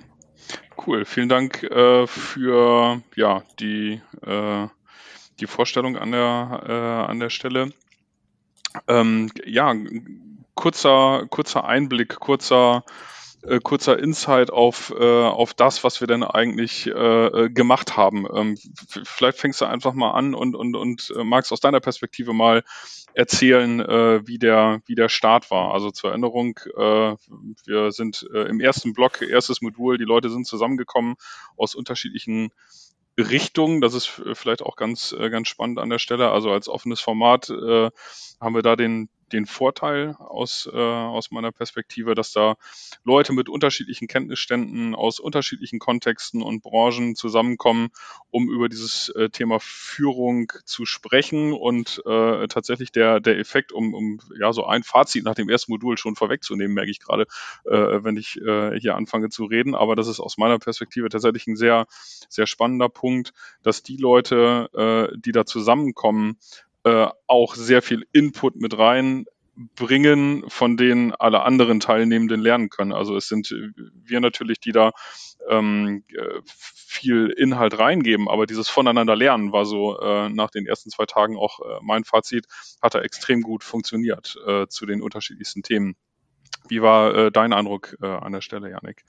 cool. 0.88 1.04
Vielen 1.04 1.28
Dank 1.28 1.64
äh, 1.64 2.08
für 2.08 3.02
ja, 3.18 3.44
die, 3.60 4.00
äh, 4.26 4.68
die 5.42 5.48
Vorstellung 5.48 5.98
an 5.98 6.12
der, 6.12 6.64
äh, 6.66 7.12
an 7.12 7.20
der 7.20 7.30
Stelle. 7.30 7.74
Ähm, 8.88 9.32
ja, 9.46 9.74
kurzer, 10.60 11.26
kurzer 11.30 11.64
Einblick, 11.64 12.20
kurzer, 12.20 12.84
äh, 13.44 13.60
kurzer 13.60 13.98
Insight 13.98 14.52
auf, 14.52 14.94
äh, 14.94 15.24
auf 15.24 15.54
das, 15.54 15.86
was 15.86 16.02
wir 16.02 16.08
denn 16.08 16.22
eigentlich 16.22 16.86
äh, 16.88 16.92
äh 16.92 17.50
gemacht 17.50 17.96
haben. 17.96 18.28
Ähm, 18.36 18.58
vielleicht 19.06 19.38
fängst 19.38 19.62
du 19.62 19.66
einfach 19.66 19.94
mal 19.94 20.12
an 20.12 20.36
und, 20.36 20.58
und, 20.58 20.76
und 20.76 21.14
äh, 21.16 21.24
magst 21.24 21.54
aus 21.54 21.62
deiner 21.62 21.80
Perspektive 21.80 22.34
mal 22.34 22.64
erzählen, 23.14 23.80
äh, 23.80 24.28
wie, 24.28 24.38
der, 24.38 24.82
wie 24.86 24.96
der 24.96 25.08
Start 25.08 25.50
war. 25.50 25.74
Also 25.74 25.92
zur 25.92 26.10
Erinnerung, 26.10 26.60
äh, 26.76 27.16
wir 27.66 27.94
sind 27.94 28.28
äh, 28.34 28.50
im 28.50 28.60
ersten 28.60 28.92
Block, 28.92 29.22
erstes 29.22 29.62
Modul, 29.62 29.98
die 29.98 30.04
Leute 30.04 30.30
sind 30.30 30.46
zusammengekommen 30.46 31.16
aus 31.56 31.74
unterschiedlichen 31.74 32.50
Richtungen. 33.18 33.80
Das 33.80 33.94
ist 33.94 34.08
vielleicht 34.34 34.62
auch 34.62 34.76
ganz, 34.76 35.16
äh, 35.18 35.30
ganz 35.30 35.48
spannend 35.48 35.80
an 35.80 35.90
der 35.90 36.00
Stelle. 36.00 36.32
Also 36.32 36.52
als 36.52 36.68
offenes 36.68 37.00
Format 37.00 37.50
äh, 37.50 37.90
haben 38.42 38.56
wir 38.56 38.62
da 38.62 38.76
den, 38.76 39.10
den 39.32 39.46
Vorteil 39.46 40.16
aus, 40.20 40.70
äh, 40.72 40.78
aus 40.78 41.32
meiner 41.32 41.52
Perspektive, 41.52 42.16
dass 42.16 42.32
da 42.32 42.56
Leute 43.04 43.34
mit 43.34 43.50
unterschiedlichen 43.50 44.08
Kenntnisständen 44.08 44.96
aus 44.96 45.20
unterschiedlichen 45.20 45.80
Kontexten 45.80 46.42
und 46.42 46.62
Branchen 46.62 47.16
zusammenkommen, 47.16 47.90
um 48.32 48.50
über 48.50 48.70
dieses 48.70 49.10
äh, 49.10 49.30
Thema 49.30 49.60
Führung 49.60 50.52
zu 50.66 50.86
sprechen 50.86 51.54
und 51.54 52.02
äh, 52.06 52.48
tatsächlich 52.48 52.92
der, 52.92 53.20
der 53.20 53.40
Effekt, 53.40 53.72
um, 53.72 53.94
um 53.94 54.20
ja 54.40 54.54
so 54.54 54.66
ein 54.66 54.84
Fazit 54.84 55.24
nach 55.24 55.36
dem 55.36 55.50
ersten 55.50 55.72
Modul 55.72 55.98
schon 55.98 56.16
vorwegzunehmen, 56.16 56.74
merke 56.74 56.92
ich 56.92 57.00
gerade, 57.00 57.24
äh, 57.66 58.04
wenn 58.04 58.18
ich 58.18 58.40
äh, 58.42 58.80
hier 58.80 58.96
anfange 58.96 59.30
zu 59.30 59.46
reden. 59.46 59.76
Aber 59.76 59.96
das 59.96 60.08
ist 60.08 60.20
aus 60.20 60.38
meiner 60.38 60.60
Perspektive 60.60 61.10
tatsächlich 61.10 61.48
ein 61.48 61.56
sehr, 61.56 61.86
sehr 62.28 62.48
spannender 62.48 62.90
Punkt, 62.90 63.34
dass 63.64 63.84
die 63.84 63.98
Leute, 63.98 64.70
äh, 65.12 65.18
die 65.18 65.32
da 65.32 65.46
zusammenkommen, 65.46 66.38
äh, 66.84 67.08
auch 67.28 67.56
sehr 67.56 67.82
viel 67.82 68.06
Input 68.12 68.56
mit 68.56 68.78
rein 68.78 69.26
bringen, 69.76 70.46
von 70.48 70.78
denen 70.78 71.14
alle 71.14 71.42
anderen 71.42 71.80
Teilnehmenden 71.82 72.40
lernen 72.40 72.70
können. 72.70 72.94
Also 72.94 73.18
es 73.18 73.28
sind 73.28 73.54
wir 73.94 74.22
natürlich, 74.22 74.60
die 74.60 74.72
da 74.72 74.92
ähm, 75.50 76.04
äh, 76.14 76.40
viel 76.46 77.28
Inhalt 77.28 77.78
reingeben, 77.78 78.30
aber 78.30 78.46
dieses 78.46 78.70
Voneinander 78.70 79.16
lernen 79.16 79.52
war 79.52 79.66
so 79.66 80.00
äh, 80.00 80.30
nach 80.30 80.50
den 80.50 80.66
ersten 80.66 80.90
zwei 80.90 81.06
Tagen 81.06 81.38
auch 81.38 81.60
äh, 81.60 81.80
mein 81.82 82.06
Fazit, 82.06 82.48
hat 82.82 82.96
er 82.96 83.04
extrem 83.04 83.42
gut 83.42 83.64
funktioniert 83.64 84.38
äh, 84.48 84.68
zu 84.68 84.86
den 84.86 85.02
unterschiedlichsten 85.02 85.62
Themen. 85.62 85.96
Wie 86.68 86.82
war 86.82 87.16
äh, 87.16 87.32
dein 87.32 87.52
Eindruck 87.52 87.98
äh, 88.02 88.08
an 88.08 88.32
der 88.32 88.42
Stelle, 88.42 88.70
Janik? 88.70 89.04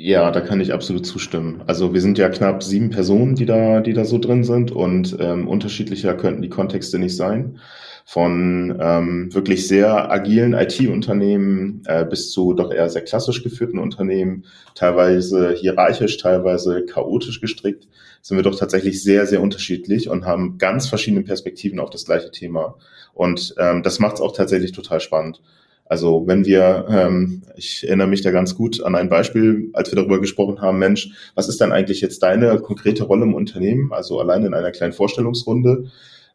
Ja, 0.00 0.30
da 0.30 0.40
kann 0.40 0.60
ich 0.60 0.72
absolut 0.72 1.04
zustimmen. 1.06 1.64
Also 1.66 1.92
wir 1.92 2.00
sind 2.00 2.18
ja 2.18 2.28
knapp 2.28 2.62
sieben 2.62 2.90
Personen, 2.90 3.34
die 3.34 3.46
da, 3.46 3.80
die 3.80 3.94
da 3.94 4.04
so 4.04 4.18
drin 4.18 4.44
sind 4.44 4.70
und 4.70 5.16
ähm, 5.18 5.48
unterschiedlicher 5.48 6.14
könnten 6.14 6.40
die 6.40 6.48
Kontexte 6.48 7.00
nicht 7.00 7.16
sein. 7.16 7.58
Von 8.04 8.78
ähm, 8.80 9.34
wirklich 9.34 9.66
sehr 9.66 10.08
agilen 10.08 10.52
IT-Unternehmen 10.52 11.82
äh, 11.86 12.04
bis 12.04 12.30
zu 12.30 12.54
doch 12.54 12.70
eher 12.70 12.88
sehr 12.88 13.02
klassisch 13.02 13.42
geführten 13.42 13.80
Unternehmen, 13.80 14.44
teilweise 14.76 15.52
hierarchisch, 15.52 16.16
teilweise 16.18 16.84
chaotisch 16.84 17.40
gestrickt, 17.40 17.88
sind 18.22 18.36
wir 18.36 18.44
doch 18.44 18.56
tatsächlich 18.56 19.02
sehr, 19.02 19.26
sehr 19.26 19.42
unterschiedlich 19.42 20.08
und 20.08 20.24
haben 20.24 20.58
ganz 20.58 20.86
verschiedene 20.86 21.24
Perspektiven 21.24 21.80
auf 21.80 21.90
das 21.90 22.04
gleiche 22.04 22.30
Thema. 22.30 22.76
Und 23.14 23.52
ähm, 23.58 23.82
das 23.82 23.98
macht 23.98 24.14
es 24.14 24.20
auch 24.20 24.32
tatsächlich 24.32 24.70
total 24.70 25.00
spannend. 25.00 25.42
Also 25.88 26.24
wenn 26.26 26.44
wir, 26.44 26.86
ähm, 26.90 27.42
ich 27.56 27.86
erinnere 27.86 28.08
mich 28.08 28.22
da 28.22 28.30
ganz 28.30 28.54
gut 28.54 28.82
an 28.82 28.94
ein 28.94 29.08
Beispiel, 29.08 29.70
als 29.72 29.90
wir 29.90 29.96
darüber 29.96 30.20
gesprochen 30.20 30.60
haben, 30.60 30.78
Mensch, 30.78 31.10
was 31.34 31.48
ist 31.48 31.60
denn 31.60 31.72
eigentlich 31.72 32.00
jetzt 32.00 32.22
deine 32.22 32.58
konkrete 32.58 33.04
Rolle 33.04 33.24
im 33.24 33.34
Unternehmen? 33.34 33.92
Also 33.92 34.20
allein 34.20 34.44
in 34.44 34.54
einer 34.54 34.70
kleinen 34.70 34.92
Vorstellungsrunde 34.92 35.90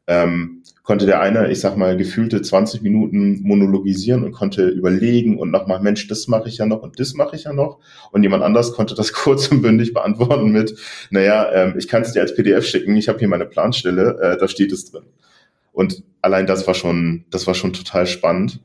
ähm, 0.07 0.63
konnte 0.83 1.05
der 1.05 1.21
eine, 1.21 1.49
ich 1.49 1.61
sag 1.61 1.77
mal, 1.77 1.95
gefühlte 1.95 2.41
20 2.41 2.81
Minuten 2.81 3.41
monologisieren 3.41 4.23
und 4.23 4.33
konnte 4.33 4.67
überlegen 4.67 5.39
und 5.39 5.49
nochmal, 5.49 5.79
Mensch, 5.79 6.07
das 6.07 6.27
mache 6.27 6.49
ich 6.49 6.57
ja 6.57 6.65
noch 6.65 6.81
und 6.81 6.99
das 6.99 7.13
mache 7.13 7.35
ich 7.35 7.45
ja 7.45 7.53
noch. 7.53 7.79
Und 8.11 8.23
jemand 8.23 8.43
anders 8.43 8.73
konnte 8.73 8.95
das 8.95 9.13
kurz 9.13 9.47
und 9.47 9.61
bündig 9.61 9.93
beantworten 9.93 10.51
mit, 10.51 10.75
naja, 11.09 11.49
ähm, 11.53 11.75
ich 11.77 11.87
kann 11.87 12.01
es 12.01 12.11
dir 12.11 12.21
als 12.21 12.35
PDF 12.35 12.65
schicken, 12.65 12.97
ich 12.97 13.07
habe 13.07 13.19
hier 13.19 13.29
meine 13.29 13.45
Planstelle, 13.45 14.19
äh, 14.19 14.37
da 14.37 14.47
steht 14.47 14.71
es 14.73 14.91
drin. 14.91 15.03
Und 15.71 16.03
allein 16.21 16.47
das 16.47 16.67
war 16.67 16.73
schon, 16.73 17.25
das 17.31 17.47
war 17.47 17.55
schon 17.55 17.73
total 17.73 18.05
spannend. 18.05 18.59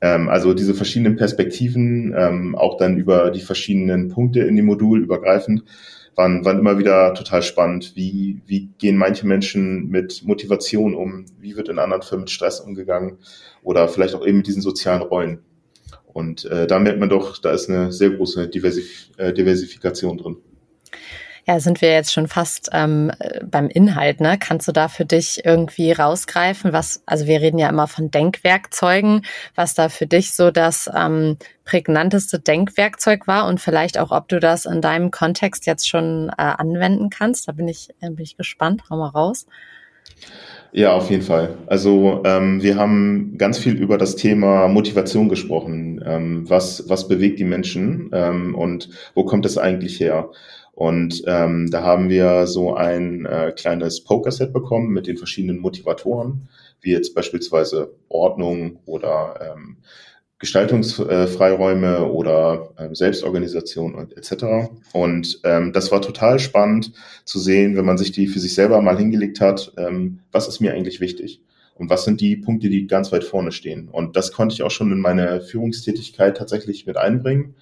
Ähm, 0.00 0.28
also 0.28 0.54
diese 0.54 0.74
verschiedenen 0.74 1.16
Perspektiven, 1.16 2.14
ähm, 2.16 2.54
auch 2.54 2.76
dann 2.76 2.96
über 2.96 3.30
die 3.30 3.40
verschiedenen 3.40 4.08
Punkte 4.08 4.40
in 4.40 4.56
dem 4.56 4.66
Modul 4.66 5.02
übergreifend, 5.02 5.64
waren, 6.14 6.44
waren 6.44 6.58
immer 6.58 6.78
wieder 6.78 7.14
total 7.14 7.42
spannend. 7.42 7.92
Wie, 7.94 8.42
wie 8.46 8.70
gehen 8.78 8.96
manche 8.96 9.26
Menschen 9.26 9.88
mit 9.88 10.24
Motivation 10.24 10.94
um? 10.94 11.26
Wie 11.40 11.56
wird 11.56 11.68
in 11.68 11.78
anderen 11.78 12.02
Firmen 12.02 12.24
mit 12.24 12.30
Stress 12.30 12.60
umgegangen? 12.60 13.18
Oder 13.62 13.88
vielleicht 13.88 14.14
auch 14.14 14.26
eben 14.26 14.38
mit 14.38 14.46
diesen 14.46 14.62
sozialen 14.62 15.02
Rollen. 15.02 15.40
Und 16.06 16.44
äh, 16.46 16.66
da 16.66 16.78
merkt 16.80 16.98
man 16.98 17.08
doch, 17.08 17.38
da 17.38 17.52
ist 17.52 17.70
eine 17.70 17.92
sehr 17.92 18.10
große 18.10 18.48
Diversif 18.48 19.10
äh, 19.18 19.32
Diversifikation 19.32 20.18
drin. 20.18 20.36
Ja, 21.48 21.60
sind 21.60 21.80
wir 21.80 21.90
jetzt 21.92 22.12
schon 22.12 22.28
fast 22.28 22.68
ähm, 22.74 23.10
beim 23.42 23.68
Inhalt, 23.68 24.20
ne? 24.20 24.36
Kannst 24.38 24.68
du 24.68 24.72
da 24.72 24.88
für 24.88 25.06
dich 25.06 25.46
irgendwie 25.46 25.92
rausgreifen, 25.92 26.74
was, 26.74 27.02
also 27.06 27.26
wir 27.26 27.40
reden 27.40 27.56
ja 27.56 27.70
immer 27.70 27.86
von 27.86 28.10
Denkwerkzeugen, 28.10 29.22
was 29.54 29.72
da 29.72 29.88
für 29.88 30.06
dich 30.06 30.34
so 30.34 30.50
das 30.50 30.90
ähm, 30.94 31.38
prägnanteste 31.64 32.38
Denkwerkzeug 32.38 33.26
war 33.26 33.46
und 33.46 33.62
vielleicht 33.62 33.96
auch, 33.96 34.10
ob 34.10 34.28
du 34.28 34.40
das 34.40 34.66
in 34.66 34.82
deinem 34.82 35.10
Kontext 35.10 35.64
jetzt 35.64 35.88
schon 35.88 36.28
äh, 36.28 36.32
anwenden 36.36 37.08
kannst. 37.08 37.48
Da 37.48 37.52
bin 37.52 37.66
ich, 37.66 37.88
äh, 38.02 38.10
bin 38.10 38.24
ich 38.24 38.36
gespannt. 38.36 38.82
Hau 38.90 38.98
mal 38.98 39.08
raus. 39.08 39.46
Ja, 40.72 40.92
auf 40.92 41.08
jeden 41.10 41.22
Fall. 41.22 41.56
Also 41.66 42.20
ähm, 42.26 42.62
wir 42.62 42.76
haben 42.76 43.38
ganz 43.38 43.56
viel 43.56 43.74
über 43.74 43.96
das 43.96 44.16
Thema 44.16 44.68
Motivation 44.68 45.30
gesprochen. 45.30 46.04
Ähm, 46.04 46.50
was, 46.50 46.90
was 46.90 47.08
bewegt 47.08 47.38
die 47.38 47.44
Menschen 47.44 48.10
ähm, 48.12 48.54
und 48.54 48.90
wo 49.14 49.24
kommt 49.24 49.46
es 49.46 49.56
eigentlich 49.56 49.98
her? 49.98 50.28
Und 50.78 51.24
ähm, 51.26 51.72
da 51.72 51.82
haben 51.82 52.08
wir 52.08 52.46
so 52.46 52.76
ein 52.76 53.26
äh, 53.26 53.50
kleines 53.50 54.04
Poker-Set 54.04 54.52
bekommen 54.52 54.92
mit 54.92 55.08
den 55.08 55.16
verschiedenen 55.16 55.58
Motivatoren, 55.58 56.48
wie 56.80 56.92
jetzt 56.92 57.16
beispielsweise 57.16 57.96
Ordnung 58.08 58.78
oder 58.86 59.40
ähm, 59.56 59.78
Gestaltungsfreiräume 60.38 62.04
oder 62.04 62.70
ähm, 62.78 62.94
Selbstorganisation 62.94 63.96
und 63.96 64.16
etc. 64.16 64.70
Und 64.92 65.40
ähm, 65.42 65.72
das 65.72 65.90
war 65.90 66.00
total 66.00 66.38
spannend 66.38 66.92
zu 67.24 67.40
sehen, 67.40 67.76
wenn 67.76 67.84
man 67.84 67.98
sich 67.98 68.12
die 68.12 68.28
für 68.28 68.38
sich 68.38 68.54
selber 68.54 68.80
mal 68.80 68.98
hingelegt 68.98 69.40
hat, 69.40 69.72
ähm, 69.78 70.20
was 70.30 70.46
ist 70.46 70.60
mir 70.60 70.74
eigentlich 70.74 71.00
wichtig 71.00 71.42
und 71.74 71.90
was 71.90 72.04
sind 72.04 72.20
die 72.20 72.36
Punkte, 72.36 72.68
die 72.68 72.86
ganz 72.86 73.10
weit 73.10 73.24
vorne 73.24 73.50
stehen. 73.50 73.88
Und 73.88 74.14
das 74.14 74.30
konnte 74.30 74.52
ich 74.52 74.62
auch 74.62 74.70
schon 74.70 74.92
in 74.92 75.00
meine 75.00 75.40
Führungstätigkeit 75.40 76.36
tatsächlich 76.36 76.86
mit 76.86 76.96
einbringen. 76.96 77.56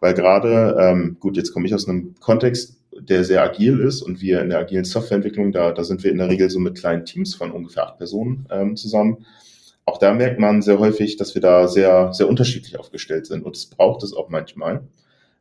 Weil 0.00 0.14
gerade, 0.14 0.76
ähm, 0.78 1.16
gut, 1.20 1.36
jetzt 1.36 1.52
komme 1.52 1.66
ich 1.66 1.74
aus 1.74 1.88
einem 1.88 2.14
Kontext, 2.20 2.78
der 2.98 3.24
sehr 3.24 3.42
agil 3.42 3.80
ist 3.80 4.02
und 4.02 4.20
wir 4.20 4.40
in 4.40 4.48
der 4.48 4.58
agilen 4.58 4.84
Softwareentwicklung, 4.84 5.52
da, 5.52 5.72
da 5.72 5.84
sind 5.84 6.02
wir 6.02 6.10
in 6.10 6.18
der 6.18 6.28
Regel 6.28 6.48
so 6.50 6.58
mit 6.58 6.78
kleinen 6.78 7.04
Teams 7.04 7.34
von 7.34 7.50
ungefähr 7.50 7.86
acht 7.86 7.98
Personen 7.98 8.46
ähm, 8.50 8.76
zusammen. 8.76 9.26
Auch 9.84 9.98
da 9.98 10.12
merkt 10.12 10.40
man 10.40 10.62
sehr 10.62 10.78
häufig, 10.78 11.16
dass 11.16 11.34
wir 11.34 11.42
da 11.42 11.68
sehr, 11.68 12.12
sehr 12.12 12.28
unterschiedlich 12.28 12.78
aufgestellt 12.78 13.26
sind 13.26 13.44
und 13.44 13.56
es 13.56 13.66
braucht 13.66 14.02
es 14.02 14.14
auch 14.14 14.28
manchmal. 14.28 14.82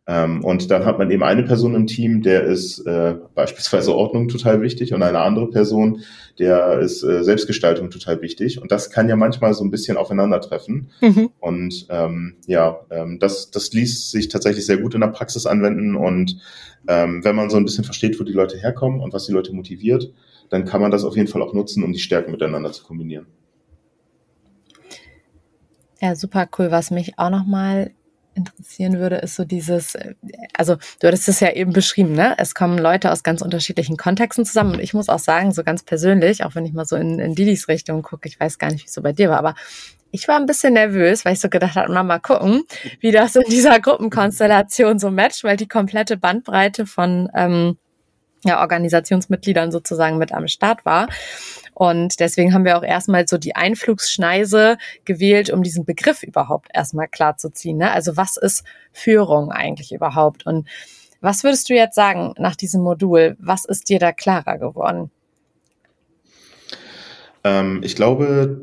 Ähm, 0.07 0.43
und 0.43 0.69
dann 0.69 0.85
hat 0.85 0.99
man 0.99 1.09
eben 1.09 1.23
eine 1.23 1.43
Person 1.43 1.73
im 1.73 1.87
Team, 1.87 2.21
der 2.21 2.43
ist 2.43 2.79
äh, 2.85 3.15
beispielsweise 3.33 3.95
Ordnung 3.95 4.27
total 4.27 4.61
wichtig 4.61 4.93
und 4.93 5.01
eine 5.01 5.19
andere 5.19 5.49
Person, 5.49 6.01
der 6.37 6.79
ist 6.79 7.01
äh, 7.03 7.23
Selbstgestaltung 7.23 7.89
total 7.89 8.21
wichtig. 8.21 8.61
Und 8.61 8.71
das 8.71 8.91
kann 8.91 9.09
ja 9.09 9.15
manchmal 9.15 9.55
so 9.55 9.63
ein 9.63 9.71
bisschen 9.71 9.97
aufeinandertreffen. 9.97 10.91
Mhm. 11.01 11.29
Und 11.39 11.87
ähm, 11.89 12.35
ja, 12.45 12.81
ähm, 12.91 13.17
das, 13.19 13.49
das 13.49 13.73
ließ 13.73 14.11
sich 14.11 14.27
tatsächlich 14.27 14.65
sehr 14.65 14.77
gut 14.77 14.93
in 14.93 15.01
der 15.01 15.07
Praxis 15.07 15.47
anwenden. 15.47 15.95
Und 15.95 16.37
ähm, 16.87 17.23
wenn 17.23 17.35
man 17.35 17.49
so 17.49 17.57
ein 17.57 17.65
bisschen 17.65 17.83
versteht, 17.83 18.19
wo 18.19 18.23
die 18.23 18.33
Leute 18.33 18.57
herkommen 18.57 18.99
und 18.99 19.11
was 19.11 19.25
die 19.25 19.33
Leute 19.33 19.53
motiviert, 19.53 20.13
dann 20.49 20.65
kann 20.65 20.81
man 20.81 20.91
das 20.91 21.03
auf 21.03 21.15
jeden 21.15 21.27
Fall 21.27 21.41
auch 21.41 21.53
nutzen, 21.53 21.83
um 21.83 21.91
die 21.91 21.99
Stärken 21.99 22.29
miteinander 22.29 22.71
zu 22.71 22.83
kombinieren. 22.83 23.25
Ja, 25.99 26.15
super 26.15 26.47
cool. 26.59 26.69
Was 26.69 26.91
mich 26.91 27.17
auch 27.17 27.31
nochmal 27.31 27.94
interessieren 28.35 28.99
würde, 28.99 29.17
ist 29.17 29.35
so 29.35 29.45
dieses, 29.45 29.95
äh, 29.95 30.15
also 30.53 30.75
du 30.99 31.07
hattest 31.07 31.27
es 31.27 31.39
ja 31.39 31.51
eben 31.51 31.73
beschrieben, 31.73 32.13
ne? 32.13 32.35
Es 32.37 32.53
kommen 32.53 32.77
Leute 32.77 33.11
aus 33.11 33.23
ganz 33.23 33.41
unterschiedlichen 33.41 33.97
Kontexten 33.97 34.45
zusammen 34.45 34.75
und 34.75 34.79
ich 34.79 34.93
muss 34.93 35.09
auch 35.09 35.19
sagen, 35.19 35.51
so 35.51 35.63
ganz 35.63 35.83
persönlich, 35.83 36.43
auch 36.43 36.55
wenn 36.55 36.65
ich 36.65 36.73
mal 36.73 36.85
so 36.85 36.95
in, 36.95 37.19
in 37.19 37.35
Didis 37.35 37.67
Richtung 37.67 38.01
gucke, 38.01 38.27
ich 38.27 38.39
weiß 38.39 38.59
gar 38.59 38.71
nicht, 38.71 38.83
wie 38.83 38.87
es 38.87 38.93
so 38.93 39.01
bei 39.01 39.13
dir 39.13 39.29
war, 39.29 39.39
aber 39.39 39.55
ich 40.11 40.27
war 40.27 40.37
ein 40.37 40.45
bisschen 40.45 40.73
nervös, 40.73 41.25
weil 41.25 41.33
ich 41.33 41.41
so 41.41 41.49
gedacht 41.49 41.75
habe, 41.75 41.91
mal 41.91 42.19
gucken, 42.19 42.63
wie 43.01 43.11
das 43.11 43.35
in 43.35 43.49
dieser 43.49 43.79
Gruppenkonstellation 43.79 44.97
so 44.97 45.11
matcht, 45.11 45.43
weil 45.43 45.57
die 45.57 45.67
komplette 45.67 46.15
Bandbreite 46.15 46.85
von 46.85 47.29
ähm, 47.35 47.77
ja, 48.45 48.61
Organisationsmitgliedern 48.61 49.71
sozusagen 49.71 50.17
mit 50.17 50.31
am 50.31 50.47
Start 50.47 50.85
war. 50.85 51.07
Und 51.75 52.21
deswegen 52.21 52.53
haben 52.53 52.63
wir 52.63 52.77
auch 52.77 52.83
erstmal 52.83 53.27
so 53.27 53.37
die 53.37 53.55
Einflugsschneise 53.55 54.77
gewählt, 55.03 55.49
um 55.49 55.61
diesen 55.61 55.83
Begriff 55.83 56.23
überhaupt 56.23 56.69
erstmal 56.73 57.09
klar 57.09 57.37
zu 57.37 57.49
ziehen. 57.51 57.77
Ne? 57.77 57.91
Also 57.91 58.15
was 58.15 58.37
ist 58.37 58.63
Führung 58.93 59.51
eigentlich 59.51 59.91
überhaupt? 59.91 60.45
Und 60.45 60.67
was 61.19 61.43
würdest 61.43 61.69
du 61.69 61.73
jetzt 61.73 61.95
sagen 61.95 62.33
nach 62.37 62.55
diesem 62.55 62.81
Modul? 62.81 63.35
Was 63.39 63.65
ist 63.65 63.89
dir 63.89 63.99
da 63.99 64.13
klarer 64.13 64.57
geworden? 64.57 65.11
Ähm, 67.43 67.81
ich 67.83 67.97
glaube, 67.97 68.61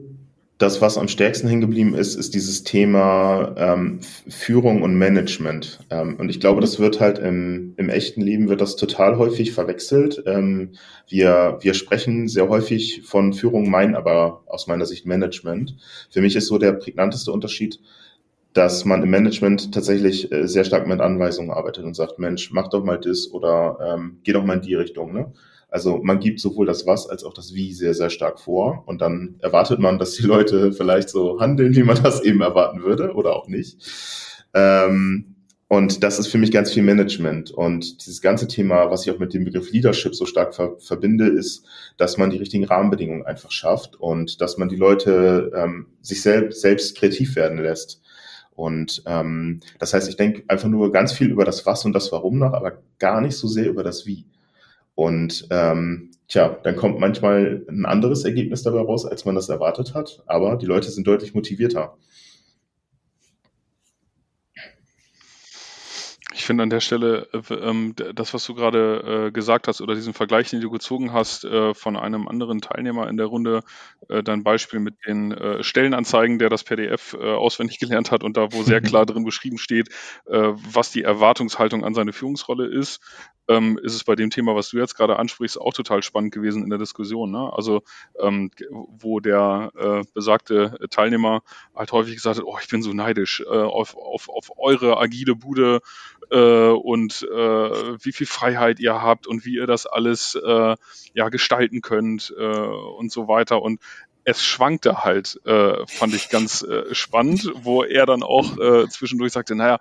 das, 0.62 0.81
was 0.81 0.97
am 0.97 1.09
stärksten 1.09 1.49
hängen 1.49 1.61
geblieben 1.61 1.95
ist, 1.95 2.14
ist 2.14 2.35
dieses 2.35 2.62
Thema 2.62 3.52
ähm, 3.57 3.99
Führung 4.28 4.83
und 4.83 4.95
Management. 4.95 5.81
Ähm, 5.90 6.14
und 6.21 6.28
ich 6.28 6.38
glaube, 6.38 6.61
das 6.61 6.78
wird 6.78 7.00
halt 7.00 7.19
im, 7.19 7.75
im 7.76 7.88
echten 7.88 8.21
Leben 8.21 8.49
wird 8.49 8.61
das 8.61 8.76
total 8.76 9.19
häufig 9.19 9.52
verwechselt. 9.52 10.23
Ähm, 10.25 10.75
wir, 11.09 11.59
wir 11.62 11.75
sprechen 11.75 12.28
sehr 12.28 12.49
häufig 12.49 13.02
von 13.04 13.33
Führung, 13.33 13.71
meinen 13.71 13.97
aber 13.97 14.45
aus 14.47 14.69
meiner 14.69 14.87
Sicht 14.87 15.04
Management. 15.04 15.76
Für 16.11 16.21
mich 16.21 16.37
ist 16.37 16.47
so 16.47 16.59
der 16.59 16.73
prägnanteste 16.75 17.33
Unterschied, 17.33 17.81
dass 18.52 18.85
man 18.85 19.02
im 19.02 19.11
Management 19.11 19.75
tatsächlich 19.75 20.31
äh, 20.31 20.47
sehr 20.47 20.64
stark 20.64 20.87
mit 20.87 21.00
Anweisungen 21.00 21.50
arbeitet 21.50 21.85
und 21.85 21.95
sagt, 21.95 22.21
Mensch, 22.21 22.52
mach 22.52 22.69
doch 22.69 22.85
mal 22.85 23.00
das 23.00 23.28
oder 23.33 23.78
ähm, 23.95 24.19
geh 24.23 24.33
doch 24.33 24.45
mal 24.45 24.54
in 24.54 24.62
die 24.62 24.75
Richtung. 24.76 25.12
Ne? 25.12 25.33
Also 25.73 26.00
man 26.02 26.21
gibt 26.21 26.38
sowohl 26.38 26.67
das 26.67 26.87
Was 26.87 27.09
als 27.09 27.25
auch 27.25 27.33
das 27.33 27.55
Wie 27.55 27.73
sehr, 27.73 27.95
sehr 27.95 28.11
stark 28.11 28.38
vor. 28.38 28.83
Und 28.87 29.00
dann 29.00 29.37
erwartet 29.41 29.79
man, 29.79 29.99
dass 29.99 30.14
die 30.14 30.23
Leute 30.23 30.73
vielleicht 30.73 31.09
so 31.09 31.41
handeln, 31.41 31.75
wie 31.75 31.83
man 31.83 32.00
das 32.02 32.23
eben 32.23 32.43
erwarten 32.43 32.83
würde 32.83 33.14
oder 33.14 33.35
auch 33.35 33.49
nicht. 33.49 33.79
Ähm, 34.52 35.33
und 35.69 36.02
das 36.02 36.19
ist 36.19 36.26
für 36.26 36.37
mich 36.37 36.52
ganz 36.52 36.71
viel 36.71 36.83
Management. 36.83 37.50
Und 37.52 38.05
dieses 38.05 38.21
ganze 38.21 38.47
Thema, 38.47 38.91
was 38.91 39.07
ich 39.07 39.14
auch 39.14 39.19
mit 39.19 39.33
dem 39.33 39.47
Begriff 39.47 39.73
Leadership 39.73 40.14
so 40.14 40.26
stark 40.26 40.55
ver 40.55 40.76
verbinde, 40.79 41.26
ist, 41.26 41.64
dass 41.97 42.19
man 42.19 42.29
die 42.29 42.37
richtigen 42.37 42.64
Rahmenbedingungen 42.64 43.25
einfach 43.25 43.50
schafft 43.50 43.97
und 43.97 44.43
dass 44.43 44.59
man 44.59 44.69
die 44.69 44.76
Leute 44.76 45.50
ähm, 45.57 45.87
sich 46.02 46.21
selbst, 46.21 46.61
selbst 46.61 46.99
kreativ 46.99 47.35
werden 47.35 47.57
lässt. 47.57 48.02
Und 48.55 49.02
ähm, 49.07 49.61
das 49.79 49.95
heißt, 49.95 50.11
ich 50.11 50.17
denke 50.17 50.45
einfach 50.49 50.69
nur 50.69 50.93
ganz 50.93 51.14
viel 51.14 51.31
über 51.31 51.47
das 51.47 51.64
Was 51.64 51.87
und 51.87 51.95
das 51.95 52.12
Warum 52.12 52.38
nach, 52.38 52.52
aber 52.52 52.83
gar 52.99 53.23
nicht 53.23 53.38
so 53.38 53.49
sehr 53.49 53.71
über 53.71 53.83
das 53.83 54.05
Wie. 54.05 54.26
Und 54.94 55.46
ähm, 55.50 56.11
tja, 56.28 56.58
dann 56.62 56.76
kommt 56.76 57.00
manchmal 57.00 57.64
ein 57.68 57.87
anderes 57.87 58.25
Ergebnis 58.25 58.62
dabei 58.62 58.80
raus, 58.80 59.06
als 59.06 59.25
man 59.25 59.34
das 59.34 59.49
erwartet 59.49 59.94
hat, 59.94 60.22
aber 60.26 60.56
die 60.56 60.66
Leute 60.66 60.90
sind 60.90 61.06
deutlich 61.06 61.34
motivierter. 61.34 61.96
Ich 66.42 66.46
finde 66.46 66.64
an 66.64 66.70
der 66.70 66.80
Stelle, 66.80 67.28
äh, 67.32 67.54
ähm, 67.54 67.94
das, 68.16 68.34
was 68.34 68.44
du 68.46 68.54
gerade 68.54 69.28
äh, 69.28 69.30
gesagt 69.30 69.68
hast 69.68 69.80
oder 69.80 69.94
diesen 69.94 70.12
Vergleich, 70.12 70.50
den 70.50 70.61
du 70.61 70.70
gezogen 70.70 71.12
hast 71.12 71.44
äh, 71.44 71.72
von 71.72 71.96
einem 71.96 72.26
anderen 72.26 72.61
Teilnehmer 72.61 73.08
in 73.08 73.16
der 73.16 73.26
Runde, 73.26 73.62
äh, 74.08 74.25
dein 74.25 74.42
Beispiel 74.42 74.80
mit 74.80 74.96
den 75.06 75.30
äh, 75.30 75.62
Stellenanzeigen, 75.62 76.40
der 76.40 76.49
das 76.49 76.64
PDF 76.64 77.14
auswendig 77.14 77.78
gelernt 77.78 78.11
hat 78.11 78.25
und 78.25 78.37
da, 78.37 78.52
wo 78.52 78.64
sehr 78.64 78.80
klar 78.80 79.06
drin 79.06 79.25
beschrieben 79.25 79.58
steht, 79.58 79.88
was 80.25 80.90
die 80.90 81.02
Erwartungshaltung 81.02 81.84
an 81.84 81.94
seine 81.94 82.12
Führungsrolle 82.12 82.66
ist, 82.66 83.00
ähm, 83.49 83.78
ist 83.82 83.94
es 83.94 84.04
bei 84.04 84.14
dem 84.14 84.30
Thema, 84.30 84.54
was 84.54 84.70
du 84.70 84.78
jetzt 84.78 84.96
gerade 84.96 85.18
ansprichst, 85.18 85.61
auch 85.61 85.72
total 85.72 86.02
spannend 86.02 86.32
gewesen 86.32 86.62
in 86.62 86.70
der 86.70 86.78
Diskussion. 86.78 87.30
Ne? 87.30 87.52
Also 87.52 87.82
ähm, 88.18 88.50
wo 88.70 89.20
der 89.20 89.72
äh, 89.76 90.02
besagte 90.14 90.78
Teilnehmer 90.90 91.42
halt 91.75 91.92
häufig 91.92 92.14
gesagt 92.14 92.38
hat, 92.38 92.44
oh, 92.44 92.58
ich 92.61 92.68
bin 92.68 92.82
so 92.82 92.92
neidisch 92.92 93.40
äh, 93.40 93.49
auf, 93.49 93.96
auf, 93.96 94.28
auf 94.28 94.50
eure 94.56 94.99
agile 94.99 95.34
Bude 95.34 95.80
äh, 96.30 96.68
und 96.68 97.22
äh, 97.22 97.37
wie 98.04 98.12
viel 98.12 98.26
Freiheit 98.26 98.80
ihr 98.80 99.02
habt 99.02 99.26
und 99.26 99.44
wie 99.44 99.54
ihr 99.54 99.66
das 99.66 99.87
alles 99.87 100.34
äh, 100.34 100.76
ja 101.14 101.28
gestalten 101.28 101.80
könnt 101.80 102.34
äh, 102.38 102.42
und 102.44 103.12
so 103.12 103.28
weiter. 103.28 103.62
Und 103.62 103.80
es 104.25 104.42
schwankte 104.42 105.04
halt, 105.04 105.40
äh, 105.46 105.87
fand 105.87 106.14
ich 106.14 106.28
ganz 106.28 106.62
äh, 106.62 106.94
spannend, 106.94 107.50
wo 107.54 107.82
er 107.82 108.06
dann 108.06 108.22
auch 108.22 108.56
äh, 108.58 108.88
zwischendurch 108.88 109.32
sagte, 109.32 109.54
naja, 109.54 109.78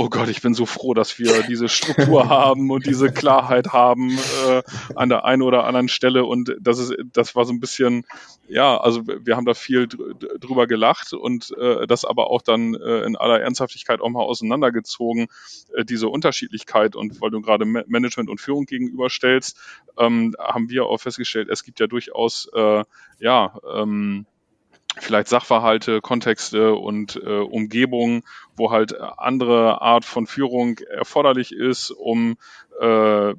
oh 0.00 0.08
Gott, 0.08 0.28
ich 0.28 0.42
bin 0.42 0.54
so 0.54 0.64
froh, 0.64 0.94
dass 0.94 1.18
wir 1.18 1.42
diese 1.42 1.68
Struktur 1.68 2.28
haben 2.28 2.70
und 2.70 2.86
diese 2.86 3.10
Klarheit 3.10 3.72
haben 3.72 4.16
äh, 4.46 4.62
an 4.94 5.08
der 5.08 5.24
einen 5.24 5.42
oder 5.42 5.64
anderen 5.64 5.88
Stelle. 5.88 6.24
Und 6.24 6.54
das 6.60 6.78
ist, 6.78 6.94
das 7.12 7.34
war 7.34 7.44
so 7.44 7.52
ein 7.52 7.58
bisschen, 7.58 8.04
ja, 8.46 8.76
also 8.78 9.02
wir 9.08 9.34
haben 9.34 9.44
da 9.44 9.54
viel 9.54 9.88
drüber 9.88 10.68
gelacht 10.68 11.12
und 11.14 11.50
äh, 11.58 11.88
das 11.88 12.04
aber 12.04 12.30
auch 12.30 12.42
dann 12.42 12.74
äh, 12.74 13.00
in 13.00 13.16
aller 13.16 13.40
Ernsthaftigkeit 13.40 14.00
auch 14.00 14.08
mal 14.08 14.22
auseinandergezogen, 14.22 15.26
äh, 15.74 15.84
diese 15.84 16.08
Unterschiedlichkeit. 16.08 16.94
Und 16.94 17.20
weil 17.20 17.30
du 17.30 17.40
gerade 17.40 17.64
Management 17.64 18.30
und 18.30 18.40
Führung 18.40 18.66
gegenüberstellst, 18.66 19.58
ähm, 19.98 20.36
haben 20.38 20.70
wir 20.70 20.86
auch 20.86 20.98
festgestellt, 20.98 21.48
es 21.50 21.64
gibt 21.64 21.80
ja 21.80 21.88
durchaus, 21.88 22.48
äh, 22.54 22.84
ja, 23.18 23.58
ähm, 23.74 24.26
vielleicht 25.00 25.28
Sachverhalte, 25.28 26.00
Kontexte 26.00 26.74
und 26.74 27.16
äh, 27.16 27.38
Umgebungen, 27.38 28.22
wo 28.56 28.70
halt 28.70 28.98
andere 29.00 29.80
Art 29.80 30.04
von 30.04 30.26
Führung 30.26 30.78
erforderlich 30.78 31.52
ist, 31.52 31.90
um 31.90 32.36
äh, 32.80 33.34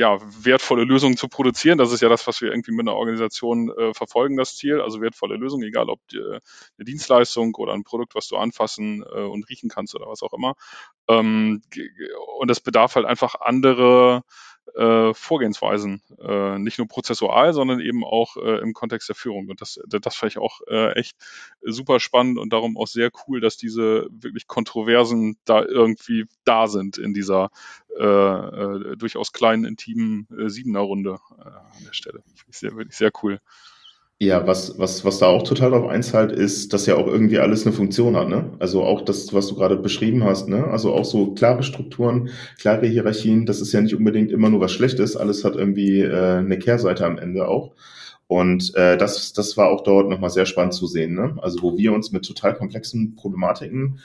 ja, 0.00 0.18
wertvolle 0.42 0.84
Lösungen 0.84 1.18
zu 1.18 1.28
produzieren. 1.28 1.76
Das 1.76 1.92
ist 1.92 2.00
ja 2.00 2.08
das, 2.08 2.26
was 2.26 2.40
wir 2.40 2.50
irgendwie 2.50 2.72
mit 2.72 2.88
einer 2.88 2.96
Organisation 2.96 3.70
äh, 3.70 3.92
verfolgen, 3.92 4.38
das 4.38 4.56
Ziel. 4.56 4.80
Also 4.80 5.02
wertvolle 5.02 5.36
Lösungen, 5.36 5.68
egal 5.68 5.90
ob 5.90 6.00
die, 6.08 6.18
eine 6.18 6.84
Dienstleistung 6.84 7.54
oder 7.56 7.74
ein 7.74 7.84
Produkt, 7.84 8.14
was 8.14 8.26
du 8.26 8.36
anfassen 8.36 9.04
äh, 9.14 9.20
und 9.20 9.48
riechen 9.50 9.68
kannst 9.68 9.94
oder 9.94 10.06
was 10.06 10.22
auch 10.22 10.32
immer. 10.32 10.54
Ähm, 11.06 11.60
und 12.38 12.48
das 12.48 12.60
bedarf 12.60 12.94
halt 12.94 13.04
einfach 13.04 13.34
andere 13.40 14.22
äh, 14.74 15.14
Vorgehensweisen, 15.14 16.02
äh, 16.20 16.58
nicht 16.58 16.78
nur 16.78 16.88
prozessual, 16.88 17.52
sondern 17.52 17.80
eben 17.80 18.04
auch 18.04 18.36
äh, 18.36 18.60
im 18.60 18.72
Kontext 18.72 19.08
der 19.08 19.16
Führung. 19.16 19.48
Und 19.48 19.60
das, 19.60 19.80
das 19.86 20.16
fand 20.16 20.32
ich 20.32 20.38
auch 20.38 20.60
äh, 20.68 20.92
echt 20.92 21.16
super 21.62 22.00
spannend 22.00 22.38
und 22.38 22.52
darum 22.52 22.76
auch 22.76 22.86
sehr 22.86 23.10
cool, 23.26 23.40
dass 23.40 23.56
diese 23.56 24.06
wirklich 24.10 24.46
Kontroversen 24.46 25.38
da 25.44 25.62
irgendwie 25.62 26.26
da 26.44 26.66
sind 26.66 26.98
in 26.98 27.14
dieser 27.14 27.50
äh, 27.98 28.04
äh, 28.04 28.96
durchaus 28.96 29.32
kleinen, 29.32 29.64
intimen 29.64 30.28
äh, 30.38 30.48
Siebener-Runde 30.48 31.18
äh, 31.38 31.42
an 31.42 31.84
der 31.84 31.92
Stelle. 31.92 32.22
Finde 32.34 32.50
ich 32.50 32.58
sehr, 32.58 32.76
wirklich 32.76 32.96
sehr 32.96 33.10
cool. 33.22 33.40
Ja, 34.22 34.46
was, 34.46 34.78
was, 34.78 35.02
was 35.06 35.18
da 35.18 35.26
auch 35.28 35.44
total 35.44 35.70
drauf 35.70 35.88
einzahlt, 35.88 36.30
ist, 36.30 36.74
dass 36.74 36.84
ja 36.84 36.96
auch 36.96 37.06
irgendwie 37.06 37.38
alles 37.38 37.64
eine 37.64 37.74
Funktion 37.74 38.16
hat, 38.16 38.28
ne? 38.28 38.52
Also 38.58 38.82
auch 38.82 39.00
das, 39.00 39.32
was 39.32 39.46
du 39.48 39.54
gerade 39.54 39.76
beschrieben 39.76 40.24
hast, 40.24 40.46
ne? 40.46 40.66
Also 40.66 40.92
auch 40.92 41.06
so 41.06 41.32
klare 41.32 41.62
Strukturen, 41.62 42.28
klare 42.58 42.86
Hierarchien, 42.86 43.46
das 43.46 43.62
ist 43.62 43.72
ja 43.72 43.80
nicht 43.80 43.94
unbedingt 43.94 44.30
immer 44.30 44.50
nur 44.50 44.60
was 44.60 44.72
Schlechtes, 44.72 45.16
alles 45.16 45.42
hat 45.42 45.56
irgendwie 45.56 46.02
äh, 46.02 46.36
eine 46.36 46.58
Kehrseite 46.58 47.06
am 47.06 47.16
Ende 47.16 47.48
auch. 47.48 47.72
Und 48.26 48.74
äh, 48.76 48.98
das, 48.98 49.32
das 49.32 49.56
war 49.56 49.70
auch 49.70 49.82
dort 49.84 50.10
nochmal 50.10 50.30
sehr 50.30 50.44
spannend 50.44 50.74
zu 50.74 50.86
sehen, 50.86 51.14
ne? 51.14 51.36
Also 51.40 51.62
wo 51.62 51.78
wir 51.78 51.94
uns 51.94 52.12
mit 52.12 52.26
total 52.26 52.54
komplexen 52.54 53.16
Problematiken 53.16 54.00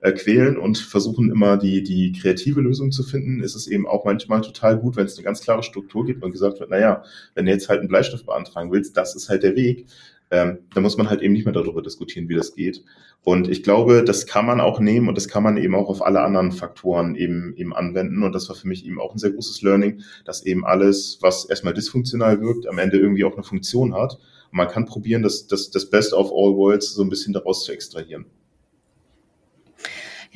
äh, 0.00 0.12
quälen 0.12 0.58
und 0.58 0.78
versuchen 0.78 1.30
immer 1.30 1.56
die, 1.56 1.82
die 1.82 2.12
kreative 2.12 2.60
Lösung 2.60 2.92
zu 2.92 3.02
finden, 3.02 3.42
ist 3.42 3.54
es 3.54 3.66
eben 3.66 3.86
auch 3.86 4.04
manchmal 4.04 4.40
total 4.42 4.78
gut, 4.78 4.96
wenn 4.96 5.06
es 5.06 5.16
eine 5.16 5.24
ganz 5.24 5.40
klare 5.40 5.62
Struktur 5.62 6.04
gibt 6.04 6.22
und 6.22 6.32
gesagt 6.32 6.60
wird, 6.60 6.70
naja, 6.70 7.02
wenn 7.34 7.46
du 7.46 7.52
jetzt 7.52 7.68
halt 7.68 7.80
einen 7.80 7.88
Bleistift 7.88 8.26
beantragen 8.26 8.70
willst, 8.70 8.96
das 8.96 9.14
ist 9.16 9.28
halt 9.28 9.42
der 9.42 9.56
Weg. 9.56 9.86
Ähm, 10.30 10.58
da 10.74 10.80
muss 10.80 10.96
man 10.96 11.08
halt 11.08 11.22
eben 11.22 11.34
nicht 11.34 11.44
mehr 11.44 11.54
darüber 11.54 11.82
diskutieren, 11.82 12.28
wie 12.28 12.34
das 12.34 12.54
geht. 12.54 12.84
Und 13.22 13.48
ich 13.48 13.62
glaube, 13.62 14.04
das 14.04 14.26
kann 14.26 14.44
man 14.44 14.60
auch 14.60 14.80
nehmen 14.80 15.08
und 15.08 15.16
das 15.16 15.28
kann 15.28 15.42
man 15.42 15.56
eben 15.56 15.74
auch 15.74 15.88
auf 15.88 16.04
alle 16.04 16.20
anderen 16.20 16.52
Faktoren 16.52 17.14
eben, 17.14 17.54
eben 17.56 17.72
anwenden. 17.72 18.22
Und 18.22 18.32
das 18.32 18.48
war 18.48 18.56
für 18.56 18.68
mich 18.68 18.84
eben 18.84 19.00
auch 19.00 19.12
ein 19.14 19.18
sehr 19.18 19.30
großes 19.30 19.62
Learning, 19.62 20.02
dass 20.24 20.44
eben 20.44 20.64
alles, 20.64 21.18
was 21.22 21.44
erstmal 21.44 21.74
dysfunktional 21.74 22.40
wirkt, 22.40 22.66
am 22.66 22.78
Ende 22.78 22.98
irgendwie 22.98 23.24
auch 23.24 23.34
eine 23.34 23.44
Funktion 23.44 23.94
hat. 23.94 24.14
Und 24.50 24.58
man 24.58 24.68
kann 24.68 24.84
probieren, 24.84 25.22
das, 25.22 25.46
das, 25.46 25.70
das 25.70 25.88
Best 25.90 26.12
of 26.12 26.30
all 26.32 26.54
worlds 26.54 26.92
so 26.92 27.02
ein 27.02 27.08
bisschen 27.08 27.32
daraus 27.32 27.64
zu 27.64 27.72
extrahieren. 27.72 28.26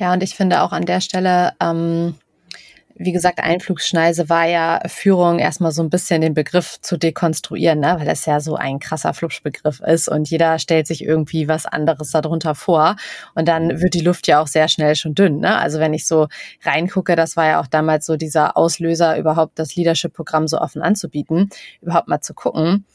Ja, 0.01 0.13
und 0.13 0.23
ich 0.23 0.33
finde 0.33 0.63
auch 0.63 0.71
an 0.71 0.85
der 0.85 0.99
Stelle, 0.99 1.53
ähm, 1.59 2.15
wie 2.95 3.11
gesagt, 3.11 3.39
Einflugschneise 3.39 4.29
war 4.29 4.47
ja 4.47 4.79
Führung 4.87 5.37
erstmal 5.37 5.71
so 5.71 5.83
ein 5.83 5.91
bisschen 5.91 6.21
den 6.21 6.33
Begriff 6.33 6.81
zu 6.81 6.97
dekonstruieren, 6.97 7.79
ne? 7.79 7.97
weil 7.99 8.07
das 8.07 8.25
ja 8.25 8.39
so 8.39 8.55
ein 8.55 8.79
krasser 8.79 9.13
Flupschbegriff 9.13 9.79
ist 9.79 10.09
und 10.09 10.27
jeder 10.27 10.57
stellt 10.57 10.87
sich 10.87 11.03
irgendwie 11.03 11.47
was 11.47 11.67
anderes 11.67 12.09
darunter 12.09 12.55
vor 12.55 12.95
und 13.35 13.47
dann 13.47 13.79
wird 13.79 13.93
die 13.93 14.01
Luft 14.01 14.27
ja 14.27 14.41
auch 14.41 14.47
sehr 14.47 14.67
schnell 14.69 14.95
schon 14.95 15.13
dünn. 15.13 15.37
Ne? 15.37 15.55
Also 15.55 15.79
wenn 15.79 15.93
ich 15.93 16.07
so 16.07 16.27
reingucke, 16.63 17.15
das 17.15 17.37
war 17.37 17.45
ja 17.45 17.61
auch 17.61 17.67
damals 17.67 18.07
so 18.07 18.17
dieser 18.17 18.57
Auslöser, 18.57 19.19
überhaupt 19.19 19.59
das 19.59 19.75
Leadership-Programm 19.75 20.47
so 20.47 20.57
offen 20.57 20.81
anzubieten, 20.81 21.51
überhaupt 21.79 22.07
mal 22.07 22.21
zu 22.21 22.33
gucken, 22.33 22.85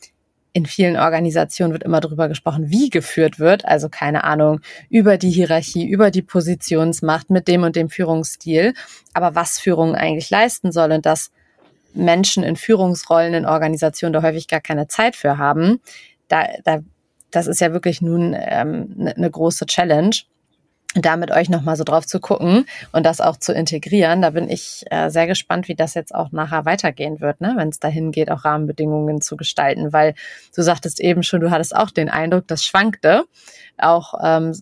in 0.57 0.65
vielen 0.65 0.97
Organisationen 0.97 1.75
wird 1.75 1.83
immer 1.83 2.01
darüber 2.01 2.29
gesprochen, 2.29 2.71
wie 2.71 2.89
geführt 2.89 3.39
wird. 3.39 3.67
Also 3.67 3.91
keine 3.91 4.25
Ahnung, 4.25 4.63
über 4.89 5.19
die 5.19 5.29
Hierarchie, 5.29 5.87
über 5.87 6.11
die 6.11 6.23
Positionsmacht 6.23 7.29
mit 7.29 7.47
dem 7.47 7.63
und 7.63 7.77
dem 7.77 7.91
Führungsstil. 7.91 8.73
Aber 9.13 9.35
was 9.35 9.59
Führung 9.59 9.95
eigentlich 9.95 10.31
leisten 10.31 10.73
soll 10.73 10.93
und 10.93 11.05
dass 11.05 11.31
Menschen 11.93 12.43
in 12.43 12.57
Führungsrollen 12.57 13.35
in 13.35 13.45
Organisationen 13.45 14.15
da 14.15 14.23
häufig 14.23 14.49
gar 14.49 14.63
keine 14.63 14.89
Zeit 14.89 15.15
für 15.15 15.37
haben, 15.37 15.79
da, 16.29 16.47
da, 16.65 16.79
das 17.31 17.49
ist 17.49 17.61
ja 17.61 17.75
wirklich 17.75 18.01
nun 18.01 18.35
ähm, 18.35 18.97
eine 18.99 19.13
ne 19.15 19.31
große 19.31 19.67
Challenge 19.67 20.17
da 20.95 21.17
mit 21.17 21.31
euch 21.31 21.49
nochmal 21.49 21.77
so 21.77 21.85
drauf 21.85 22.07
zu 22.07 22.21
gucken 22.21 22.67
und 22.93 23.05
das 23.05 23.21
auch 23.21 23.37
zu 23.37 23.53
integrieren. 23.53 24.23
Da 24.23 24.31
bin 24.31 24.49
ich 24.49 24.85
äh, 24.91 25.11
sehr 25.11 25.27
gespannt, 25.27 25.69
wie 25.69 25.75
das 25.75 25.95
jetzt 25.95 26.15
auch 26.15 26.33
nachher 26.33 26.65
weitergehen 26.65 27.21
wird, 27.21 27.41
ne? 27.41 27.55
wenn 27.57 27.69
es 27.69 27.81
dahin 27.81 28.13
geht, 28.13 28.31
auch 28.31 28.45
Rahmenbedingungen 28.45 29.21
zu 29.21 29.37
gestalten, 29.37 29.93
weil 29.93 30.15
du 30.55 30.63
sagtest 30.63 31.01
eben 31.01 31.23
schon, 31.23 31.41
du 31.41 31.51
hattest 31.51 31.77
auch 31.77 31.91
den 31.91 32.09
Eindruck, 32.09 32.47
das 32.47 32.65
schwankte 32.65 33.25
auch 33.79 34.15
ähm, 34.23 34.55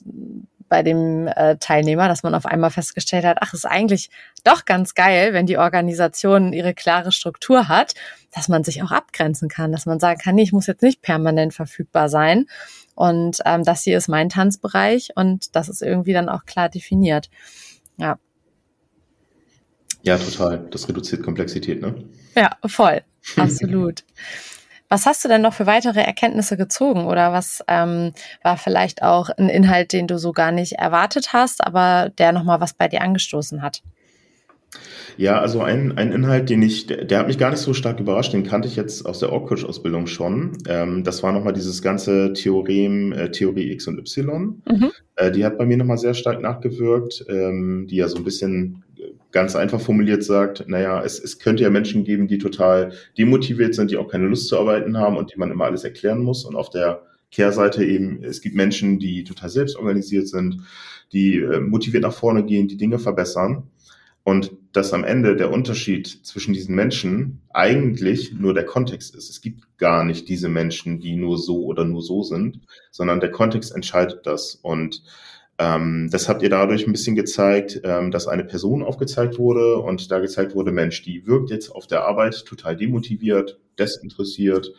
bei 0.69 0.83
dem 0.83 1.29
äh, 1.29 1.57
Teilnehmer, 1.59 2.09
dass 2.09 2.23
man 2.23 2.35
auf 2.35 2.47
einmal 2.47 2.71
festgestellt 2.71 3.25
hat, 3.25 3.39
ach, 3.41 3.55
ist 3.55 3.67
eigentlich 3.67 4.11
doch 4.43 4.65
ganz 4.65 4.95
geil, 4.95 5.33
wenn 5.33 5.47
die 5.47 5.59
Organisation 5.59 6.53
ihre 6.53 6.75
klare 6.75 7.13
Struktur 7.13 7.69
hat, 7.69 7.95
dass 8.33 8.49
man 8.49 8.65
sich 8.65 8.83
auch 8.83 8.91
abgrenzen 8.91 9.49
kann, 9.49 9.73
dass 9.73 9.87
man 9.87 10.01
sagen 10.01 10.19
kann, 10.19 10.35
nee, 10.35 10.43
ich 10.43 10.53
muss 10.53 10.67
jetzt 10.67 10.83
nicht 10.83 11.03
permanent 11.03 11.55
verfügbar 11.55 12.09
sein, 12.09 12.47
und 12.95 13.39
ähm, 13.45 13.65
das 13.65 13.83
hier 13.83 13.99
ist 13.99 14.09
mein 14.09 14.29
Tanzbereich 14.29 15.11
und 15.17 15.55
das 15.57 15.69
ist 15.69 15.83
irgendwie 15.83 16.13
dann 16.13 16.29
auch 16.29 16.45
klar 16.45 16.69
definiert. 16.69 17.31
Ja. 17.97 18.19
Ja, 20.03 20.19
total. 20.19 20.67
Das 20.71 20.89
reduziert 20.89 21.23
Komplexität, 21.23 21.81
ne? 21.81 21.95
Ja, 22.37 22.51
voll. 22.67 23.03
Absolut. 23.37 24.05
Was 24.89 25.07
hast 25.07 25.25
du 25.25 25.29
denn 25.29 25.43
noch 25.43 25.55
für 25.55 25.67
weitere 25.67 26.03
Erkenntnisse 26.03 26.57
gezogen 26.57 27.07
oder 27.07 27.33
was 27.33 27.65
ähm, 27.69 28.13
war 28.43 28.59
vielleicht 28.59 29.03
auch 29.03 29.31
ein 29.31 29.49
Inhalt, 29.49 29.93
den 29.93 30.07
du 30.07 30.19
so 30.19 30.33
gar 30.33 30.53
nicht 30.53 30.75
erwartet 30.75 31.33
hast, 31.33 31.65
aber 31.65 32.11
der 32.19 32.33
nochmal 32.33 32.61
was 32.61 32.75
bei 32.75 32.87
dir 32.87 33.01
angestoßen 33.01 33.63
hat? 33.63 33.83
Ja, 35.17 35.41
also 35.41 35.61
ein, 35.61 35.97
ein 35.97 36.13
Inhalt, 36.13 36.51
den 36.51 36.63
ich, 36.63 36.87
der, 36.87 37.05
der 37.05 37.21
hat 37.21 37.29
mich 37.29 37.39
gar 37.39 37.51
nicht 37.51 37.61
so 37.61 37.73
stark 37.73 38.01
überrascht, 38.01 38.33
den 38.33 38.43
kannte 38.43 38.67
ich 38.67 38.77
jetzt 38.77 39.07
aus 39.07 39.21
der 39.21 39.33
Org-Coach-Ausbildung 39.33 40.07
schon. 40.07 40.59
Ähm, 40.69 41.05
das 41.05 41.23
war 41.23 41.33
nochmal 41.33 41.53
dieses 41.53 41.83
ganze 41.83 42.33
Theorem, 42.33 43.13
äh, 43.13 43.31
Theorie 43.31 43.71
X 43.73 43.87
und 43.87 43.99
Y. 43.99 44.63
Mhm. 44.69 44.91
Äh, 45.17 45.31
die 45.31 45.45
hat 45.45 45.57
bei 45.57 45.67
mir 45.67 45.77
nochmal 45.77 45.99
sehr 45.99 46.15
stark 46.15 46.41
nachgewirkt, 46.41 47.25
ähm, 47.29 47.87
die 47.89 47.97
ja 47.97 48.09
so 48.09 48.19
ein 48.19 48.25
bisschen 48.25 48.83
ganz 49.31 49.57
einfach 49.57 49.81
formuliert 49.81 50.25
sagt, 50.25 50.69
naja, 50.69 51.03
es, 51.03 51.19
es 51.19 51.39
könnte 51.39 51.65
ja 51.65 51.71
Menschen 51.71 52.05
geben, 52.05 52.29
die 52.29 52.39
total 52.39 52.93
demotiviert 53.19 53.75
sind, 53.75 53.91
die 53.91 53.97
auch 53.97 54.09
keine 54.09 54.27
Lust 54.27 54.49
zu 54.49 54.59
arbeiten 54.59 54.97
haben 54.97 55.17
und 55.17 55.33
die 55.33 55.39
man 55.39 55.51
immer 55.51 55.65
alles 55.65 55.85
erklären 55.85 56.23
muss. 56.23 56.45
Und 56.45 56.57
auf 56.57 56.71
der 56.71 57.03
Kehrseite 57.31 57.85
eben, 57.85 58.23
es 58.23 58.41
gibt 58.41 58.55
Menschen, 58.55 59.01
die 59.01 59.25
total 59.25 59.51
selbstorganisiert 59.51 60.29
sind, 60.29 60.61
die 61.13 61.39
äh, 61.39 61.61
motiviert 61.61 62.05
nach 62.05 62.13
vorne 62.13 62.45
gehen, 62.45 62.69
die 62.69 62.77
Dinge 62.77 62.99
verbessern. 62.99 63.65
Und 64.23 64.53
dass 64.75 64.93
am 64.93 65.05
Ende 65.05 65.37
der 65.37 65.53
Unterschied 65.53 66.09
zwischen 66.27 66.53
diesen 66.53 66.75
Menschen 66.75 67.41
eigentlich 67.53 68.33
nur 68.33 68.55
der 68.55 68.67
Kontext 68.67 69.15
ist. 69.15 69.31
Es 69.31 69.41
gibt 69.41 69.79
gar 69.79 70.05
nicht 70.05 70.29
diese 70.29 70.49
Menschen, 70.49 70.99
die 70.99 71.15
nur 71.15 71.39
so 71.39 71.65
oder 71.65 71.85
nur 71.85 72.03
so 72.03 72.25
sind, 72.25 72.61
sondern 72.91 73.21
der 73.21 73.31
Kontext 73.31 73.73
entscheidet 73.73 74.27
das. 74.27 74.57
Und 74.57 75.05
ähm, 75.59 76.09
das 76.11 76.29
habt 76.29 76.43
ihr 76.43 76.51
dadurch 76.51 76.89
ein 76.89 76.93
bisschen 76.93 77.15
gezeigt, 77.15 77.81
ähm, 77.85 78.11
dass 78.11 78.27
eine 78.27 78.43
Person 78.43 78.83
aufgezeigt 78.83 79.39
wurde 79.39 79.77
und 79.77 80.11
da 80.11 80.19
gezeigt 80.19 80.57
wurde, 80.57 80.73
Mensch, 80.73 81.03
die 81.03 81.25
wirkt 81.25 81.51
jetzt 81.51 81.71
auf 81.71 81.87
der 81.87 82.05
Arbeit 82.05 82.45
total 82.45 82.77
demotiviert, 82.77 83.61
desinteressiert, 83.79 84.75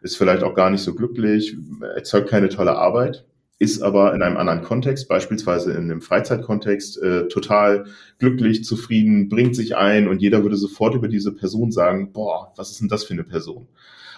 ist 0.00 0.16
vielleicht 0.16 0.42
auch 0.42 0.54
gar 0.54 0.70
nicht 0.70 0.82
so 0.82 0.94
glücklich, 0.94 1.54
erzeugt 1.94 2.30
keine 2.30 2.48
tolle 2.48 2.76
Arbeit 2.76 3.26
ist 3.58 3.82
aber 3.82 4.14
in 4.14 4.22
einem 4.22 4.36
anderen 4.36 4.62
Kontext, 4.62 5.08
beispielsweise 5.08 5.72
in 5.72 5.90
einem 5.90 6.00
Freizeitkontext, 6.00 7.00
äh, 7.00 7.28
total 7.28 7.86
glücklich, 8.18 8.64
zufrieden, 8.64 9.28
bringt 9.28 9.54
sich 9.54 9.76
ein 9.76 10.08
und 10.08 10.20
jeder 10.20 10.42
würde 10.42 10.56
sofort 10.56 10.94
über 10.94 11.08
diese 11.08 11.32
Person 11.32 11.70
sagen, 11.70 12.12
boah, 12.12 12.52
was 12.56 12.70
ist 12.70 12.80
denn 12.80 12.88
das 12.88 13.04
für 13.04 13.14
eine 13.14 13.24
Person? 13.24 13.68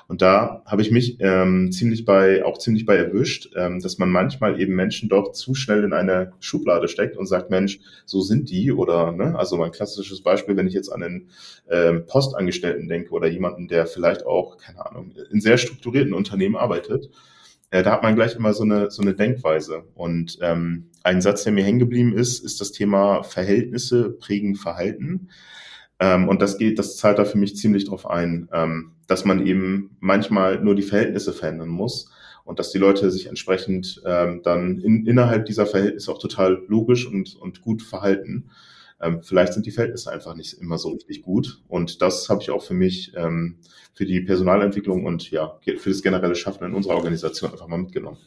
Und 0.09 0.22
da 0.22 0.62
habe 0.66 0.83
ich 0.83 0.92
mich 0.92 1.16
ähm, 1.18 1.72
ziemlich 1.72 2.05
bei, 2.05 2.44
auch 2.44 2.59
ziemlich 2.59 2.87
bei 2.87 2.96
erwischt, 2.96 3.51
ähm, 3.57 3.81
dass 3.81 3.99
man 3.99 4.09
manchmal 4.09 4.61
eben 4.61 4.75
Menschen 4.75 5.09
doch 5.09 5.33
zu 5.33 5.55
schnell 5.55 5.83
in 5.83 5.92
eine 5.92 6.33
Schublade 6.38 6.87
steckt 6.87 7.16
und 7.16 7.27
sagt, 7.27 7.51
Mensch, 7.51 7.81
so 8.05 8.20
sind 8.20 8.49
die 8.51 8.70
oder, 8.70 9.11
ne, 9.11 9.37
also 9.37 9.57
mein 9.57 9.72
klassisches 9.72 10.22
Beispiel, 10.22 10.57
wenn 10.57 10.68
ich 10.68 10.75
jetzt 10.75 10.90
an 10.90 11.03
einen 11.03 11.29
ähm, 11.68 12.07
Postangestellten 12.07 12.88
denke 12.88 13.11
oder 13.11 13.27
jemanden, 13.27 13.66
der 13.66 13.87
vielleicht 13.87 14.25
auch, 14.25 14.59
keine 14.59 14.87
Ahnung, 14.87 15.12
in 15.31 15.40
sehr 15.40 15.59
strukturierten 15.59 16.14
Unternehmen 16.14 16.57
arbeitet, 16.57 17.11
äh, 17.77 17.83
da 17.83 17.93
hat 17.93 18.03
man 18.03 18.15
gleich 18.15 18.35
immer 18.35 18.55
so 18.55 18.65
eine, 18.65 18.91
so 18.91 19.03
eine 19.03 19.15
Denkweise. 19.15 19.85
Und 19.95 20.39
ähm, 20.41 20.91
ein 21.03 21.21
Satz, 21.21 21.45
der 21.45 21.53
mir 21.53 21.65
hängen 21.65 21.79
geblieben 21.79 22.17
ist, 22.17 22.43
ist 22.43 22.61
das 22.61 22.73
Thema 22.73 23.23
Verhältnisse 23.23 24.11
prägen 24.11 24.55
Verhalten. 24.55 25.29
Ähm, 26.01 26.29
und 26.29 26.41
das 26.41 26.57
geht, 26.57 26.79
das 26.79 26.97
zahlt 26.97 27.19
da 27.19 27.25
für 27.25 27.39
mich 27.39 27.57
ziemlich 27.57 27.85
drauf 27.85 28.09
ein, 28.09 28.49
ähm, 28.53 28.93
dass 29.07 29.25
man 29.25 29.47
eben 29.47 29.97
manchmal 30.01 30.61
nur 30.61 30.75
die 30.75 30.83
Verhältnisse 30.83 31.35
verändern 31.35 31.69
muss 31.69 32.11
und 32.45 32.59
dass 32.59 32.71
die 32.71 32.79
Leute 32.79 33.11
sich 33.11 33.27
entsprechend 33.27 34.01
ähm, 34.07 34.41
dann 34.43 34.79
in, 34.79 35.07
innerhalb 35.07 35.45
dieser 35.45 35.67
Verhältnisse 35.67 36.11
auch 36.11 36.19
total 36.19 36.62
logisch 36.69 37.07
und, 37.07 37.37
und 37.37 37.61
gut 37.61 37.83
verhalten. 37.83 38.51
Ähm, 39.01 39.23
vielleicht 39.23 39.53
sind 39.53 39.67
die 39.67 39.71
Verhältnisse 39.71 40.11
einfach 40.11 40.35
nicht 40.35 40.55
immer 40.55 40.79
so 40.79 40.91
richtig 40.91 41.23
gut. 41.23 41.63
Und 41.69 42.01
das 42.03 42.29
habe 42.29 42.43
ich 42.43 42.51
auch 42.51 42.63
für 42.63 42.75
mich, 42.75 43.13
ähm, 43.15 43.59
für 43.95 44.07
die 44.07 44.21
Personalentwicklung 44.21 45.05
und 45.05 45.31
ja, 45.31 45.59
für 45.79 45.91
das 45.91 46.03
generelle 46.03 46.35
Schaffen 46.35 46.65
in 46.65 46.75
unserer 46.75 46.95
Organisation 46.95 47.51
einfach 47.51 47.69
mal 47.69 47.79
mitgenommen. 47.79 48.19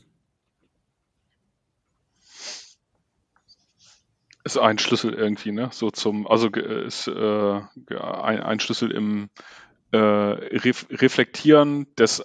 Ist 4.44 4.58
ein 4.58 4.78
Schlüssel 4.80 5.14
irgendwie, 5.14 5.52
ne? 5.52 5.70
So 5.72 5.92
zum, 5.92 6.26
also 6.26 6.48
ist 6.50 7.08
äh, 7.08 7.62
ein, 8.00 8.40
ein 8.40 8.60
Schlüssel 8.60 8.92
im 8.92 9.30
äh, 9.92 9.98
Ref 9.98 10.88
Reflektieren 10.90 11.88
des 11.96 12.24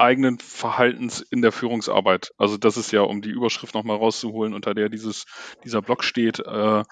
eigenen 0.00 0.38
Verhaltens 0.38 1.20
in 1.20 1.42
der 1.42 1.52
Führungsarbeit. 1.52 2.32
Also 2.38 2.56
das 2.56 2.76
ist 2.76 2.90
ja, 2.92 3.02
um 3.02 3.22
die 3.22 3.30
Überschrift 3.30 3.74
nochmal 3.74 3.96
rauszuholen, 3.98 4.54
unter 4.54 4.74
der 4.74 4.88
dieses, 4.88 5.26
dieser 5.64 5.82
Blog 5.82 6.02
steht, 6.04 6.40
äh, 6.40 6.84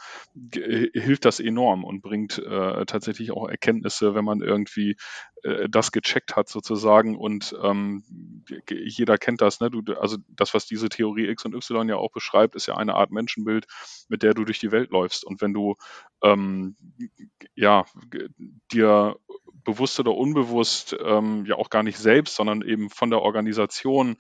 hilft 0.55 1.25
das 1.25 1.41
enorm 1.41 1.85
und 1.85 2.03
bringt 2.03 2.39
äh, 2.39 2.85
tatsächlich 2.87 3.33
auch 3.33 3.49
Erkenntnisse, 3.49 4.15
wenn 4.15 4.25
man 4.25 4.43
irgendwie 4.43 4.97
äh, 5.43 5.69
das 5.69 5.93
gecheckt 5.93 6.37
hat 6.37 6.49
sozusagen 6.49 7.17
und 7.17 7.57
ähm, 7.63 8.05
jeder 8.71 9.19
kennt 9.19 9.41
das, 9.41 9.61
ne? 9.61 9.71
Du, 9.71 9.83
also 9.95 10.19
das, 10.29 10.55
was 10.55 10.67
diese 10.67 10.89
Theorie 10.89 11.29
X 11.29 11.45
und 11.45 11.55
Y 11.55 11.89
ja 11.89 11.97
auch 11.97 12.13
beschreibt, 12.13 12.55
ist 12.57 12.67
ja 12.67 12.77
eine 12.77 12.95
Art 12.95 13.11
Menschenbild, 13.11 13.67
mit 14.09 14.23
der 14.23 14.35
du 14.35 14.45
durch 14.45 14.59
die 14.59 14.73
Welt 14.73 14.91
läufst. 14.91 15.25
Und 15.25 15.41
wenn 15.41 15.55
du 15.55 15.77
ähm, 16.23 16.77
ja 17.55 17.85
dir 18.73 19.17
bewusst 19.65 19.99
oder 20.01 20.15
unbewusst 20.15 20.97
ähm, 21.03 21.45
ja 21.47 21.57
auch 21.57 21.71
gar 21.71 21.83
nicht 21.83 21.99
selbst, 21.99 22.37
sondern 22.37 22.63
eben 22.63 22.91
von 22.91 23.11
der 23.11 23.21
Organisation 23.21 24.17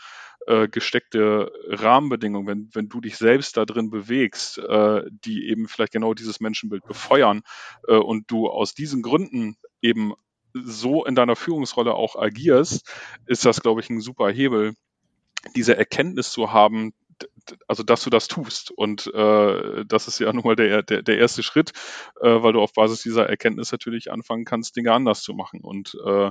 äh, 0.47 0.69
gesteckte 0.69 1.53
Rahmenbedingungen, 1.69 2.47
wenn, 2.47 2.71
wenn 2.73 2.89
du 2.89 3.01
dich 3.01 3.17
selbst 3.17 3.57
da 3.57 3.65
drin 3.65 3.91
bewegst, 3.91 4.59
äh, 4.59 5.03
die 5.11 5.49
eben 5.49 5.69
vielleicht 5.69 5.93
genau 5.93 6.15
dieses 6.15 6.41
Menschenbild 6.41 6.85
befeuern 6.87 7.43
äh, 7.87 7.97
und 7.97 8.31
du 8.31 8.49
aus 8.49 8.75
diesen 8.75 9.03
Gründen 9.03 9.57
eben 9.83 10.15
so 10.55 11.05
in 11.05 11.15
deiner 11.15 11.37
Führungsrolle 11.37 11.95
auch 11.95 12.17
agierst, 12.17 12.91
ist 13.27 13.45
das, 13.45 13.61
glaube 13.61 13.81
ich, 13.81 13.91
ein 13.91 14.01
super 14.01 14.31
Hebel, 14.31 14.75
diese 15.55 15.77
Erkenntnis 15.77 16.31
zu 16.31 16.53
haben, 16.53 16.93
also 17.67 17.83
dass 17.83 18.05
du 18.05 18.11
das 18.11 18.29
tust. 18.29 18.71
Und 18.71 19.07
äh, 19.15 19.85
das 19.87 20.09
ist 20.09 20.19
ja 20.19 20.33
nun 20.33 20.45
mal 20.45 20.57
der, 20.57 20.83
der, 20.83 21.03
der 21.03 21.19
erste 21.19 21.43
Schritt, 21.43 21.73
äh, 22.21 22.43
weil 22.43 22.53
du 22.53 22.61
auf 22.61 22.73
Basis 22.73 23.03
dieser 23.03 23.29
Erkenntnis 23.29 23.73
natürlich 23.73 24.11
anfangen 24.11 24.45
kannst, 24.45 24.77
Dinge 24.77 24.93
anders 24.93 25.23
zu 25.23 25.35
machen. 25.35 25.61
Und 25.61 25.97
äh, 26.05 26.31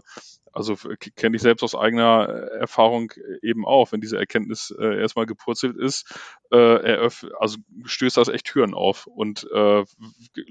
also 0.58 0.76
kenne 1.16 1.36
ich 1.36 1.44
selbst 1.44 1.62
aus 1.62 1.76
eigener 1.76 2.28
äh, 2.28 2.60
Erfahrung 2.62 3.12
eben 3.44 3.64
auch, 3.64 3.92
wenn 3.92 4.02
diese 4.02 4.18
Erkenntnis 4.18 4.74
äh, 4.78 5.00
erstmal 5.00 5.28
gepurzelt 5.28 5.78
ist, 5.78 6.12
äh, 6.52 7.10
also 7.40 7.58
stößt 7.86 8.18
das 8.18 8.28
echt 8.28 8.48
Türen 8.48 8.74
auf 8.74 9.06
und 9.06 9.48
äh, 9.54 9.84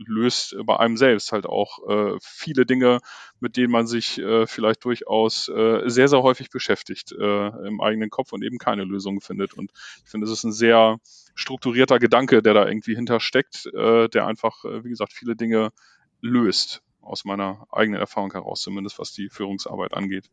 löst 0.06 0.56
bei 0.64 0.78
einem 0.78 0.96
selbst 0.96 1.32
halt 1.32 1.46
auch 1.46 1.88
äh, 1.88 2.16
viele 2.20 2.66
Dinge, 2.66 3.00
mit 3.40 3.56
denen 3.56 3.72
man 3.72 3.88
sich 3.88 4.18
äh, 4.18 4.46
vielleicht 4.46 4.84
durchaus 4.84 5.48
äh, 5.48 5.88
sehr, 5.88 6.06
sehr 6.06 6.22
häufig 6.22 6.50
beschäftigt 6.50 7.10
äh, 7.10 7.48
im 7.66 7.80
eigenen 7.80 8.10
Kopf 8.10 8.32
und 8.32 8.44
eben 8.44 8.58
keine 8.58 8.84
Lösungen 8.84 9.20
findet. 9.20 9.54
Und 9.54 9.72
ich 10.04 10.10
finde, 10.10 10.26
es 10.26 10.32
ist 10.32 10.44
ein 10.44 10.52
sehr 10.52 10.98
strukturierter 11.34 11.98
Gedanke, 11.98 12.42
der 12.42 12.54
da 12.54 12.68
irgendwie 12.68 12.94
hintersteckt, 12.94 13.66
äh, 13.74 14.08
der 14.08 14.26
einfach, 14.26 14.64
äh, 14.64 14.84
wie 14.84 14.90
gesagt, 14.90 15.12
viele 15.12 15.34
Dinge 15.34 15.72
löst 16.20 16.82
aus 17.06 17.24
meiner 17.24 17.66
eigenen 17.70 18.00
Erfahrung 18.00 18.32
heraus, 18.32 18.60
zumindest 18.62 18.98
was 18.98 19.12
die 19.12 19.28
Führungsarbeit 19.28 19.94
angeht. 19.94 20.30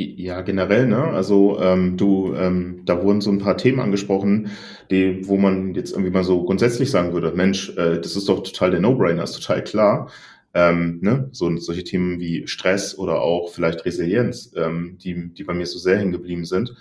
Ja, 0.00 0.42
generell, 0.42 0.86
ne? 0.86 1.02
Also 1.02 1.58
ähm, 1.60 1.96
du, 1.96 2.32
ähm, 2.34 2.82
da 2.84 3.02
wurden 3.02 3.20
so 3.20 3.32
ein 3.32 3.40
paar 3.40 3.56
Themen 3.56 3.80
angesprochen, 3.80 4.50
die, 4.92 5.26
wo 5.26 5.36
man 5.36 5.74
jetzt 5.74 5.90
irgendwie 5.90 6.12
mal 6.12 6.22
so 6.22 6.44
grundsätzlich 6.44 6.90
sagen 6.90 7.12
würde, 7.12 7.32
Mensch, 7.32 7.70
äh, 7.70 8.00
das 8.00 8.14
ist 8.14 8.28
doch 8.28 8.44
total 8.44 8.70
der 8.70 8.80
No-Brainer, 8.80 9.24
ist 9.24 9.40
total 9.40 9.64
klar. 9.64 10.10
Ähm, 10.54 11.00
ne? 11.02 11.28
So 11.32 11.54
solche 11.56 11.82
Themen 11.82 12.20
wie 12.20 12.46
Stress 12.46 12.96
oder 12.96 13.20
auch 13.20 13.50
vielleicht 13.50 13.84
Resilienz, 13.84 14.52
ähm, 14.56 14.98
die, 15.02 15.34
die 15.34 15.42
bei 15.42 15.52
mir 15.52 15.66
so 15.66 15.80
sehr 15.80 15.98
hängen 15.98 16.12
geblieben 16.12 16.44
sind 16.44 16.76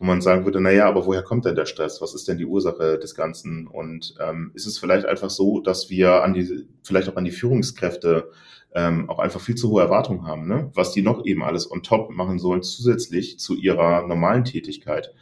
wo 0.00 0.06
man 0.06 0.22
sagen 0.22 0.46
würde, 0.46 0.62
na 0.62 0.70
ja, 0.70 0.88
aber 0.88 1.04
woher 1.04 1.22
kommt 1.22 1.44
denn 1.44 1.54
der 1.54 1.66
Stress? 1.66 2.00
Was 2.00 2.14
ist 2.14 2.26
denn 2.26 2.38
die 2.38 2.46
Ursache 2.46 2.98
des 2.98 3.14
Ganzen? 3.14 3.66
Und 3.66 4.14
ähm, 4.18 4.50
ist 4.54 4.66
es 4.66 4.78
vielleicht 4.78 5.04
einfach 5.04 5.28
so, 5.28 5.60
dass 5.60 5.90
wir 5.90 6.24
an 6.24 6.32
die, 6.32 6.66
vielleicht 6.82 7.10
auch 7.10 7.16
an 7.16 7.26
die 7.26 7.30
Führungskräfte 7.30 8.30
ähm, 8.74 9.10
auch 9.10 9.18
einfach 9.18 9.42
viel 9.42 9.56
zu 9.56 9.68
hohe 9.68 9.82
Erwartungen 9.82 10.26
haben, 10.26 10.48
ne? 10.48 10.70
was 10.74 10.92
die 10.92 11.02
noch 11.02 11.26
eben 11.26 11.44
alles 11.44 11.70
on 11.70 11.82
top 11.82 12.10
machen 12.10 12.38
sollen, 12.38 12.62
zusätzlich 12.62 13.38
zu 13.38 13.54
ihrer 13.54 14.06
normalen 14.06 14.44
Tätigkeit. 14.44 15.12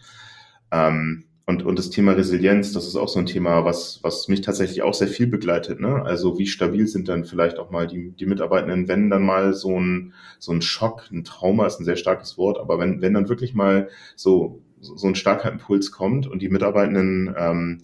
Ähm, 0.70 1.24
und, 1.44 1.64
und 1.64 1.76
das 1.76 1.90
Thema 1.90 2.12
Resilienz, 2.12 2.72
das 2.72 2.86
ist 2.86 2.94
auch 2.94 3.08
so 3.08 3.18
ein 3.18 3.26
Thema, 3.26 3.64
was, 3.64 3.98
was 4.02 4.28
mich 4.28 4.42
tatsächlich 4.42 4.82
auch 4.82 4.94
sehr 4.94 5.08
viel 5.08 5.26
begleitet. 5.26 5.80
Ne? 5.80 6.02
Also 6.04 6.38
wie 6.38 6.46
stabil 6.46 6.86
sind 6.86 7.08
dann 7.08 7.24
vielleicht 7.24 7.58
auch 7.58 7.70
mal 7.70 7.88
die, 7.88 8.12
die 8.12 8.26
Mitarbeitenden, 8.26 8.86
wenn 8.86 9.10
dann 9.10 9.24
mal 9.24 9.54
so 9.54 9.80
ein, 9.80 10.12
so 10.38 10.52
ein 10.52 10.62
Schock, 10.62 11.08
ein 11.10 11.24
Trauma 11.24 11.66
ist 11.66 11.80
ein 11.80 11.84
sehr 11.84 11.96
starkes 11.96 12.38
Wort, 12.38 12.58
aber 12.58 12.78
wenn, 12.78 13.00
wenn 13.00 13.14
dann 13.14 13.28
wirklich 13.28 13.54
mal 13.54 13.88
so 14.14 14.62
so 14.80 15.06
ein 15.06 15.14
starker 15.14 15.50
Impuls 15.50 15.90
kommt 15.90 16.26
und 16.26 16.40
die 16.40 16.48
Mitarbeitenden 16.48 17.34
ähm, 17.36 17.78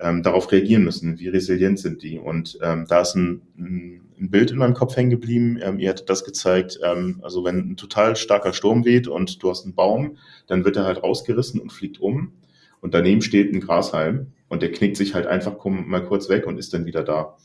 ähm, 0.00 0.22
darauf 0.22 0.50
reagieren 0.50 0.84
müssen. 0.84 1.18
Wie 1.18 1.28
resilient 1.28 1.78
sind 1.78 2.02
die? 2.02 2.18
Und 2.18 2.58
ähm, 2.62 2.86
da 2.88 3.00
ist 3.00 3.14
ein, 3.14 3.42
ein 3.56 4.30
Bild 4.30 4.50
in 4.50 4.58
meinem 4.58 4.74
Kopf 4.74 4.96
hängen 4.96 5.10
geblieben. 5.10 5.58
Ähm, 5.62 5.78
ihr 5.78 5.90
hattet 5.90 6.10
das 6.10 6.24
gezeigt. 6.24 6.78
Ähm, 6.82 7.20
also 7.22 7.44
wenn 7.44 7.58
ein 7.58 7.76
total 7.76 8.16
starker 8.16 8.52
Sturm 8.52 8.84
weht 8.84 9.08
und 9.08 9.42
du 9.42 9.50
hast 9.50 9.64
einen 9.64 9.74
Baum, 9.74 10.16
dann 10.46 10.64
wird 10.64 10.76
er 10.76 10.84
halt 10.84 11.02
rausgerissen 11.02 11.60
und 11.60 11.72
fliegt 11.72 12.00
um. 12.00 12.32
Und 12.80 12.92
daneben 12.94 13.22
steht 13.22 13.52
ein 13.52 13.60
Grashalm 13.60 14.32
und 14.48 14.62
der 14.62 14.72
knickt 14.72 14.96
sich 14.96 15.14
halt 15.14 15.26
einfach 15.26 15.56
mal 15.64 16.04
kurz 16.04 16.28
weg 16.28 16.46
und 16.46 16.58
ist 16.58 16.74
dann 16.74 16.86
wieder 16.86 17.02
da. 17.02 17.36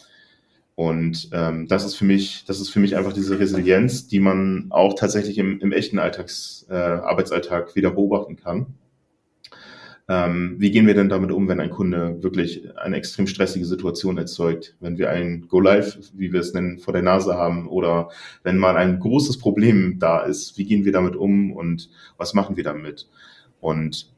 Und 0.79 1.27
ähm, 1.33 1.67
das 1.67 1.83
ist 1.83 1.95
für 1.95 2.05
mich, 2.05 2.45
das 2.47 2.61
ist 2.61 2.69
für 2.69 2.79
mich 2.79 2.95
einfach 2.95 3.11
diese 3.11 3.37
Resilienz, 3.37 4.07
die 4.07 4.21
man 4.21 4.67
auch 4.69 4.93
tatsächlich 4.93 5.37
im, 5.37 5.59
im 5.59 5.73
echten 5.73 5.99
Alltags, 5.99 6.65
äh, 6.69 6.73
Arbeitsalltag 6.73 7.75
wieder 7.75 7.91
beobachten 7.91 8.37
kann. 8.37 8.67
Ähm, 10.07 10.55
wie 10.57 10.71
gehen 10.71 10.87
wir 10.87 10.93
denn 10.93 11.09
damit 11.09 11.33
um, 11.33 11.49
wenn 11.49 11.59
ein 11.59 11.69
Kunde 11.69 12.23
wirklich 12.23 12.63
eine 12.77 12.95
extrem 12.95 13.27
stressige 13.27 13.65
Situation 13.65 14.17
erzeugt, 14.17 14.77
wenn 14.79 14.97
wir 14.97 15.09
ein 15.09 15.49
Go 15.49 15.59
Live, 15.59 15.99
wie 16.13 16.31
wir 16.31 16.39
es 16.39 16.53
nennen, 16.53 16.77
vor 16.77 16.93
der 16.93 17.03
Nase 17.03 17.33
haben 17.33 17.67
oder 17.67 18.07
wenn 18.43 18.57
mal 18.57 18.77
ein 18.77 19.01
großes 19.01 19.37
Problem 19.37 19.99
da 19.99 20.21
ist, 20.21 20.57
wie 20.57 20.63
gehen 20.63 20.85
wir 20.85 20.93
damit 20.93 21.17
um 21.17 21.51
und 21.51 21.89
was 22.15 22.33
machen 22.33 22.55
wir 22.55 22.63
damit? 22.63 23.09
Und 23.59 24.13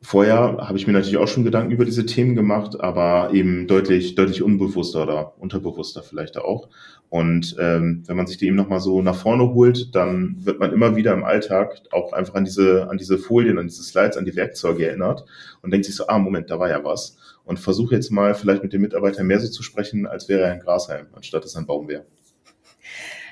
Vorher 0.00 0.58
habe 0.60 0.78
ich 0.78 0.86
mir 0.86 0.92
natürlich 0.92 1.16
auch 1.16 1.26
schon 1.26 1.42
Gedanken 1.42 1.72
über 1.72 1.84
diese 1.84 2.06
Themen 2.06 2.36
gemacht, 2.36 2.80
aber 2.80 3.30
eben 3.32 3.66
deutlich, 3.66 4.14
deutlich 4.14 4.42
unbewusster 4.42 5.02
oder 5.02 5.34
unterbewusster 5.40 6.04
vielleicht 6.04 6.38
auch. 6.38 6.68
Und 7.08 7.56
ähm, 7.58 8.04
wenn 8.06 8.16
man 8.16 8.28
sich 8.28 8.36
die 8.36 8.46
eben 8.46 8.54
nochmal 8.54 8.78
so 8.78 9.02
nach 9.02 9.16
vorne 9.16 9.54
holt, 9.54 9.94
dann 9.96 10.36
wird 10.44 10.60
man 10.60 10.72
immer 10.72 10.94
wieder 10.94 11.14
im 11.14 11.24
Alltag 11.24 11.80
auch 11.90 12.12
einfach 12.12 12.34
an 12.34 12.44
diese, 12.44 12.88
an 12.88 12.96
diese 12.96 13.18
Folien, 13.18 13.58
an 13.58 13.66
diese 13.66 13.82
Slides, 13.82 14.16
an 14.16 14.24
die 14.24 14.36
Werkzeuge 14.36 14.86
erinnert 14.86 15.24
und 15.62 15.72
denkt 15.72 15.86
sich 15.86 15.96
so, 15.96 16.06
ah, 16.06 16.18
Moment, 16.18 16.48
da 16.50 16.60
war 16.60 16.68
ja 16.68 16.84
was. 16.84 17.16
Und 17.44 17.58
versuche 17.58 17.96
jetzt 17.96 18.12
mal 18.12 18.34
vielleicht 18.36 18.62
mit 18.62 18.72
dem 18.72 18.82
Mitarbeiter 18.82 19.24
mehr 19.24 19.40
so 19.40 19.48
zu 19.48 19.64
sprechen, 19.64 20.06
als 20.06 20.28
wäre 20.28 20.42
er 20.42 20.52
ein 20.52 20.60
Grashalm, 20.60 21.06
anstatt 21.12 21.44
es 21.44 21.56
ein 21.56 21.66
Baum 21.66 21.88
wäre. 21.88 22.04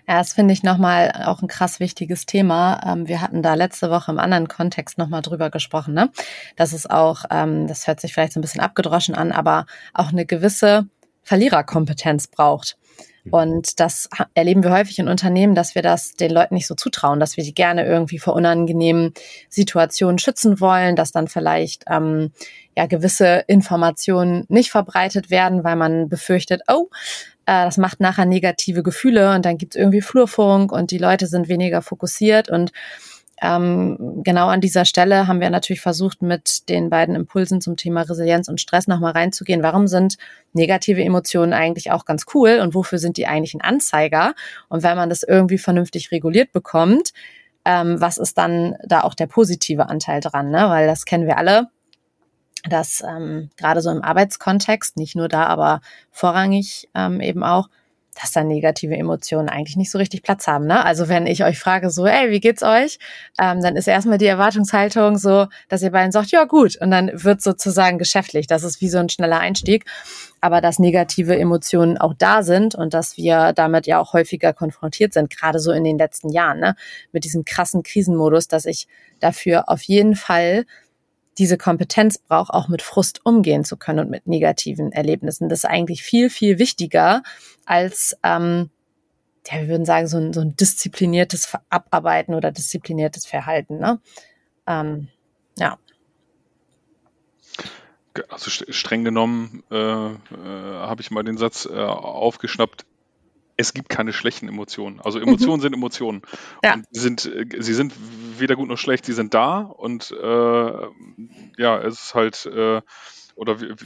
Ja, 0.08 0.18
das 0.18 0.34
finde 0.34 0.54
ich 0.54 0.62
nochmal 0.62 1.24
auch 1.26 1.42
ein 1.42 1.48
krass 1.48 1.80
wichtiges 1.80 2.26
Thema. 2.26 2.80
Ähm, 2.86 3.08
wir 3.08 3.20
hatten 3.20 3.42
da 3.42 3.54
letzte 3.54 3.90
Woche 3.90 4.12
im 4.12 4.18
anderen 4.20 4.46
Kontext 4.46 4.98
nochmal 4.98 5.22
drüber 5.22 5.50
gesprochen, 5.50 5.94
ne? 5.94 6.10
Dass 6.54 6.72
es 6.72 6.88
auch, 6.88 7.24
ähm, 7.30 7.66
das 7.66 7.86
hört 7.88 8.00
sich 8.00 8.14
vielleicht 8.14 8.32
so 8.32 8.38
ein 8.38 8.42
bisschen 8.42 8.60
abgedroschen 8.60 9.16
an, 9.16 9.32
aber 9.32 9.66
auch 9.94 10.10
eine 10.10 10.24
gewisse 10.24 10.86
Verliererkompetenz 11.22 12.28
braucht. 12.28 12.76
Und 13.30 13.80
das 13.80 14.08
erleben 14.34 14.62
wir 14.62 14.70
häufig 14.70 14.98
in 14.98 15.08
Unternehmen, 15.08 15.54
dass 15.54 15.74
wir 15.74 15.82
das 15.82 16.12
den 16.12 16.30
Leuten 16.30 16.54
nicht 16.54 16.66
so 16.66 16.74
zutrauen, 16.74 17.18
dass 17.18 17.36
wir 17.36 17.42
sie 17.42 17.54
gerne 17.54 17.84
irgendwie 17.84 18.20
vor 18.20 18.34
unangenehmen 18.34 19.14
Situationen 19.48 20.18
schützen 20.18 20.60
wollen, 20.60 20.94
dass 20.94 21.12
dann 21.12 21.26
vielleicht 21.26 21.84
ähm, 21.88 22.30
ja 22.76 22.86
gewisse 22.86 23.44
Informationen 23.48 24.44
nicht 24.48 24.70
verbreitet 24.70 25.30
werden, 25.30 25.64
weil 25.64 25.76
man 25.76 26.08
befürchtet, 26.08 26.62
oh, 26.68 26.88
äh, 27.46 27.64
das 27.64 27.78
macht 27.78 28.00
nachher 28.00 28.26
negative 28.26 28.82
Gefühle 28.82 29.34
und 29.34 29.44
dann 29.44 29.58
gibt's 29.58 29.76
irgendwie 29.76 30.02
Flurfunk 30.02 30.72
und 30.72 30.90
die 30.90 30.98
Leute 30.98 31.26
sind 31.26 31.48
weniger 31.48 31.82
fokussiert 31.82 32.48
und 32.50 32.72
ähm, 33.42 34.22
genau 34.22 34.48
an 34.48 34.62
dieser 34.62 34.86
Stelle 34.86 35.28
haben 35.28 35.40
wir 35.40 35.50
natürlich 35.50 35.82
versucht, 35.82 36.22
mit 36.22 36.68
den 36.70 36.88
beiden 36.88 37.14
Impulsen 37.14 37.60
zum 37.60 37.76
Thema 37.76 38.02
Resilienz 38.02 38.48
und 38.48 38.60
Stress 38.60 38.86
nochmal 38.86 39.12
reinzugehen. 39.12 39.62
Warum 39.62 39.88
sind 39.88 40.16
negative 40.54 41.04
Emotionen 41.04 41.52
eigentlich 41.52 41.90
auch 41.90 42.06
ganz 42.06 42.24
cool 42.34 42.60
und 42.62 42.74
wofür 42.74 42.98
sind 42.98 43.18
die 43.18 43.26
eigentlich 43.26 43.54
ein 43.54 43.60
Anzeiger? 43.60 44.34
Und 44.68 44.82
wenn 44.82 44.96
man 44.96 45.10
das 45.10 45.22
irgendwie 45.22 45.58
vernünftig 45.58 46.12
reguliert 46.12 46.52
bekommt, 46.52 47.12
ähm, 47.66 48.00
was 48.00 48.16
ist 48.16 48.38
dann 48.38 48.76
da 48.86 49.02
auch 49.02 49.14
der 49.14 49.26
positive 49.26 49.88
Anteil 49.88 50.20
dran, 50.20 50.50
ne? 50.50 50.70
Weil 50.70 50.86
das 50.86 51.04
kennen 51.04 51.26
wir 51.26 51.36
alle, 51.36 51.68
dass 52.68 53.02
ähm, 53.06 53.50
gerade 53.56 53.80
so 53.80 53.90
im 53.90 54.02
Arbeitskontext, 54.02 54.96
nicht 54.96 55.16
nur 55.16 55.28
da, 55.28 55.46
aber 55.46 55.80
vorrangig 56.10 56.88
ähm, 56.94 57.20
eben 57.20 57.42
auch, 57.42 57.68
dass 58.20 58.32
da 58.32 58.42
negative 58.42 58.96
Emotionen 58.96 59.48
eigentlich 59.48 59.76
nicht 59.76 59.90
so 59.90 59.98
richtig 59.98 60.22
Platz 60.22 60.46
haben. 60.46 60.66
Ne? 60.66 60.84
Also 60.84 61.08
wenn 61.08 61.26
ich 61.26 61.44
euch 61.44 61.58
frage, 61.58 61.90
so, 61.90 62.06
ey, 62.06 62.30
wie 62.30 62.40
geht's 62.40 62.62
euch? 62.62 62.98
Ähm, 63.38 63.60
dann 63.62 63.76
ist 63.76 63.86
erstmal 63.86 64.18
die 64.18 64.26
Erwartungshaltung 64.26 65.18
so, 65.18 65.46
dass 65.68 65.82
ihr 65.82 65.90
beiden 65.90 66.12
sagt, 66.12 66.30
ja 66.30 66.44
gut. 66.44 66.76
Und 66.76 66.90
dann 66.90 67.10
wird 67.12 67.42
sozusagen 67.42 67.98
geschäftlich. 67.98 68.46
Das 68.46 68.62
ist 68.62 68.80
wie 68.80 68.88
so 68.88 68.98
ein 68.98 69.08
schneller 69.08 69.38
Einstieg. 69.38 69.84
Aber 70.40 70.60
dass 70.60 70.78
negative 70.78 71.38
Emotionen 71.38 71.98
auch 71.98 72.14
da 72.16 72.42
sind 72.42 72.74
und 72.74 72.94
dass 72.94 73.16
wir 73.16 73.52
damit 73.52 73.86
ja 73.86 74.00
auch 74.00 74.12
häufiger 74.12 74.52
konfrontiert 74.52 75.12
sind, 75.12 75.30
gerade 75.30 75.58
so 75.58 75.72
in 75.72 75.84
den 75.84 75.98
letzten 75.98 76.30
Jahren, 76.30 76.60
ne? 76.60 76.74
mit 77.12 77.24
diesem 77.24 77.44
krassen 77.44 77.82
Krisenmodus, 77.82 78.48
dass 78.48 78.64
ich 78.64 78.86
dafür 79.20 79.68
auf 79.68 79.82
jeden 79.82 80.14
Fall 80.14 80.64
diese 81.38 81.58
Kompetenz 81.58 82.18
braucht, 82.18 82.50
auch 82.50 82.68
mit 82.68 82.82
Frust 82.82 83.20
umgehen 83.24 83.64
zu 83.64 83.76
können 83.76 84.00
und 84.00 84.10
mit 84.10 84.26
negativen 84.26 84.92
Erlebnissen. 84.92 85.48
Das 85.48 85.60
ist 85.60 85.64
eigentlich 85.64 86.02
viel, 86.02 86.30
viel 86.30 86.58
wichtiger 86.58 87.22
als, 87.64 88.16
ähm, 88.22 88.70
ja, 89.46 89.60
wir 89.60 89.68
würden 89.68 89.84
sagen, 89.84 90.08
so 90.08 90.16
ein, 90.16 90.32
so 90.32 90.40
ein 90.40 90.56
diszipliniertes 90.56 91.52
Abarbeiten 91.68 92.34
oder 92.34 92.50
diszipliniertes 92.50 93.26
Verhalten. 93.26 93.78
Ne? 93.78 94.00
Ähm, 94.66 95.08
ja. 95.58 95.78
Also 98.30 98.50
streng 98.50 99.04
genommen 99.04 99.62
äh, 99.70 99.76
äh, 99.76 100.16
habe 100.34 101.02
ich 101.02 101.10
mal 101.10 101.22
den 101.22 101.36
Satz 101.36 101.66
äh, 101.66 101.78
aufgeschnappt, 101.78 102.86
es 103.56 103.72
gibt 103.72 103.88
keine 103.88 104.12
schlechten 104.12 104.48
Emotionen. 104.48 105.00
Also 105.00 105.18
Emotionen 105.18 105.58
mhm. 105.58 105.62
sind 105.62 105.74
Emotionen. 105.74 106.22
Ja. 106.62 106.74
Und 106.74 106.86
sie 106.90 107.00
sind, 107.00 107.20
sie 107.58 107.74
sind 107.74 107.94
weder 108.38 108.56
gut 108.56 108.68
noch 108.68 108.78
schlecht, 108.78 109.06
sie 109.06 109.12
sind 109.12 109.34
da 109.34 109.60
und 109.60 110.10
äh, 110.10 110.72
ja, 111.58 111.78
es 111.80 112.02
ist 112.02 112.14
halt, 112.14 112.46
äh, 112.46 112.82
oder 113.34 113.60
wir, 113.60 113.76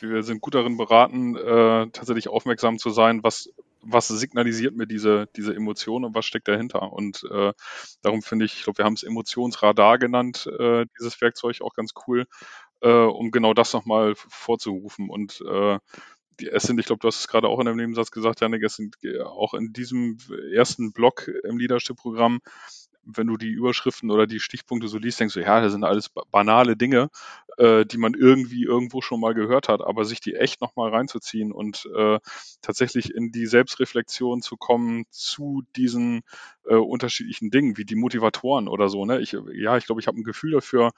wir, 0.00 0.22
sind 0.22 0.40
gut 0.40 0.54
darin 0.54 0.76
beraten, 0.76 1.36
äh, 1.36 1.88
tatsächlich 1.90 2.28
aufmerksam 2.28 2.78
zu 2.78 2.90
sein, 2.90 3.22
was, 3.22 3.50
was 3.82 4.08
signalisiert 4.08 4.74
mir 4.76 4.86
diese, 4.86 5.28
diese 5.36 5.54
Emotion 5.54 6.04
und 6.04 6.14
was 6.14 6.26
steckt 6.26 6.48
dahinter. 6.48 6.92
Und 6.92 7.24
äh, 7.30 7.52
darum 8.02 8.22
finde 8.22 8.44
ich, 8.44 8.54
ich 8.54 8.64
glaube, 8.64 8.78
wir 8.78 8.84
haben 8.84 8.94
es 8.94 9.04
Emotionsradar 9.04 9.98
genannt, 9.98 10.48
äh, 10.58 10.86
dieses 10.98 11.20
Werkzeug 11.20 11.60
auch 11.60 11.74
ganz 11.74 11.92
cool, 12.06 12.26
äh, 12.80 12.90
um 12.90 13.30
genau 13.30 13.54
das 13.54 13.72
nochmal 13.72 14.14
vorzurufen. 14.16 15.08
Und 15.08 15.40
äh, 15.48 15.78
es 16.40 16.64
sind, 16.64 16.78
ich 16.78 16.86
glaube, 16.86 17.00
du 17.00 17.08
hast 17.08 17.20
es 17.20 17.28
gerade 17.28 17.48
auch 17.48 17.58
in 17.58 17.66
deinem 17.66 17.76
Nebensatz 17.76 18.10
gesagt, 18.10 18.40
Janik, 18.40 18.62
es 18.62 18.76
sind 18.76 18.96
äh, 19.02 19.20
auch 19.20 19.54
in 19.54 19.72
diesem 19.72 20.18
ersten 20.52 20.92
Block 20.92 21.28
im 21.44 21.58
Leadership-Programm, 21.58 22.40
wenn 23.06 23.28
du 23.28 23.36
die 23.36 23.50
Überschriften 23.50 24.10
oder 24.10 24.26
die 24.26 24.40
Stichpunkte 24.40 24.88
so 24.88 24.98
liest, 24.98 25.20
denkst 25.20 25.34
du, 25.34 25.40
ja, 25.40 25.60
das 25.60 25.72
sind 25.72 25.84
alles 25.84 26.10
banale 26.30 26.76
Dinge, 26.76 27.08
äh, 27.56 27.86
die 27.86 27.98
man 27.98 28.14
irgendwie 28.14 28.64
irgendwo 28.64 29.00
schon 29.00 29.20
mal 29.20 29.32
gehört 29.32 29.68
hat, 29.68 29.80
aber 29.80 30.04
sich 30.04 30.20
die 30.20 30.34
echt 30.34 30.60
nochmal 30.60 30.90
reinzuziehen 30.90 31.52
und 31.52 31.88
äh, 31.96 32.18
tatsächlich 32.60 33.14
in 33.14 33.30
die 33.30 33.46
Selbstreflexion 33.46 34.42
zu 34.42 34.56
kommen 34.56 35.04
zu 35.10 35.62
diesen 35.76 36.22
äh, 36.68 36.74
unterschiedlichen 36.74 37.50
Dingen, 37.50 37.76
wie 37.76 37.84
die 37.84 37.96
Motivatoren 37.96 38.68
oder 38.68 38.88
so. 38.88 39.04
Ne? 39.04 39.20
Ich, 39.20 39.36
ja, 39.52 39.76
ich 39.76 39.86
glaube, 39.86 40.00
ich 40.00 40.06
habe 40.06 40.18
ein 40.18 40.24
Gefühl 40.24 40.52
dafür, 40.52 40.92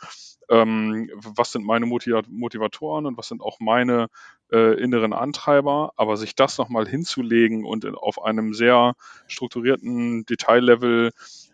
ähm, 0.49 1.11
was 1.15 1.53
sind 1.53 1.65
meine 1.65 1.87
Motivatoren 1.87 3.07
und 3.07 3.17
was 3.19 3.29
sind 3.29 3.43
auch 3.43 3.61
meine 3.61 4.09
äh, 4.51 4.81
inneren 4.81 5.13
Antreiber, 5.13 5.93
aber 5.97 6.17
sich 6.17 6.35
das 6.35 6.59
nochmal 6.59 6.89
hinzulegen 6.89 7.65
und 7.65 7.85
in, 7.85 7.95
auf 7.95 8.23
einem 8.23 8.55
sehr 8.55 8.95
strukturierten 9.27 10.25
Detaillevel 10.25 11.11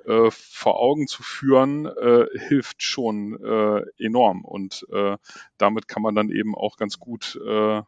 äh, 0.07 0.31
vor 0.31 0.79
Augen 0.79 1.07
zu 1.07 1.23
führen, 1.23 1.87
äh, 1.87 2.27
hilft 2.39 2.83
schon 2.83 3.43
äh, 3.43 3.83
enorm. 3.99 4.45
Und 4.45 4.87
äh, 4.93 5.17
damit 5.59 5.89
kann 5.89 6.03
man 6.03 6.15
dann 6.15 6.31
eben 6.31 6.55
auch 6.55 6.77
ganz 6.77 6.99
gut 6.99 7.41
äh, 7.45 7.83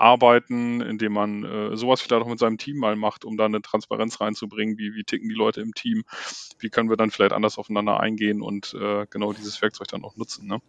arbeiten, 0.00 0.80
indem 0.80 1.12
man 1.12 1.44
äh, 1.44 1.76
sowas 1.76 2.00
vielleicht 2.00 2.24
auch 2.24 2.28
mit 2.28 2.38
seinem 2.38 2.58
Team 2.58 2.78
mal 2.78 2.96
macht, 2.96 3.24
um 3.24 3.36
da 3.36 3.44
eine 3.44 3.62
Transparenz 3.62 4.20
reinzubringen, 4.20 4.78
wie, 4.78 4.94
wie 4.94 5.04
ticken 5.04 5.28
die 5.28 5.34
Leute 5.34 5.60
im 5.60 5.74
Team, 5.74 6.04
wie 6.58 6.70
können 6.70 6.88
wir 6.88 6.96
dann 6.96 7.10
vielleicht 7.10 7.32
anders 7.32 7.58
aufeinander 7.58 8.00
eingehen 8.00 8.42
und 8.42 8.74
äh, 8.74 9.06
genau 9.10 9.32
dieses 9.32 9.60
Werkzeug 9.60 9.88
dann 9.88 10.04
auch 10.04 10.16
nutzen. 10.16 10.46
Ne? 10.46 10.60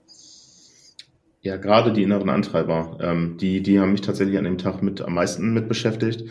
Ja, 1.44 1.58
gerade 1.58 1.92
die 1.92 2.04
inneren 2.04 2.30
Antreiber, 2.30 2.98
ähm, 3.02 3.38
die, 3.38 3.64
die 3.64 3.80
haben 3.80 3.94
mich 3.94 4.02
tatsächlich 4.02 4.38
an 4.38 4.44
dem 4.44 4.60
Tag 4.60 4.84
mit 4.84 5.02
am 5.02 5.16
meisten 5.16 5.54
mit 5.54 5.68
beschäftigt. 5.68 6.26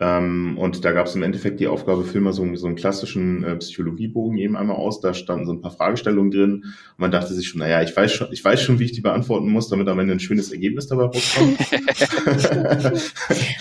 Ähm, 0.00 0.56
und 0.58 0.84
da 0.84 0.92
gab 0.92 1.06
es 1.06 1.16
im 1.16 1.24
Endeffekt 1.24 1.58
die 1.58 1.66
Aufgabe, 1.66 2.04
füll 2.04 2.20
mal 2.20 2.32
so, 2.32 2.54
so 2.54 2.68
einen 2.68 2.76
klassischen 2.76 3.42
äh, 3.42 3.56
Psychologiebogen 3.56 4.38
eben 4.38 4.56
einmal 4.56 4.76
aus. 4.76 5.00
Da 5.00 5.12
standen 5.12 5.46
so 5.46 5.52
ein 5.52 5.60
paar 5.60 5.72
Fragestellungen 5.72 6.30
drin. 6.30 6.52
Und 6.52 6.98
man 6.98 7.10
dachte 7.10 7.34
sich 7.34 7.48
schon, 7.48 7.58
naja, 7.58 7.82
ich 7.82 7.96
weiß 7.96 8.12
schon, 8.12 8.28
ich 8.30 8.44
weiß 8.44 8.62
schon, 8.62 8.78
wie 8.78 8.84
ich 8.84 8.92
die 8.92 9.00
beantworten 9.00 9.50
muss, 9.50 9.68
damit 9.68 9.88
am 9.88 9.98
Ende 9.98 10.12
ein 10.12 10.20
schönes 10.20 10.52
Ergebnis 10.52 10.86
dabei 10.86 11.06
rauskommt. 11.06 11.58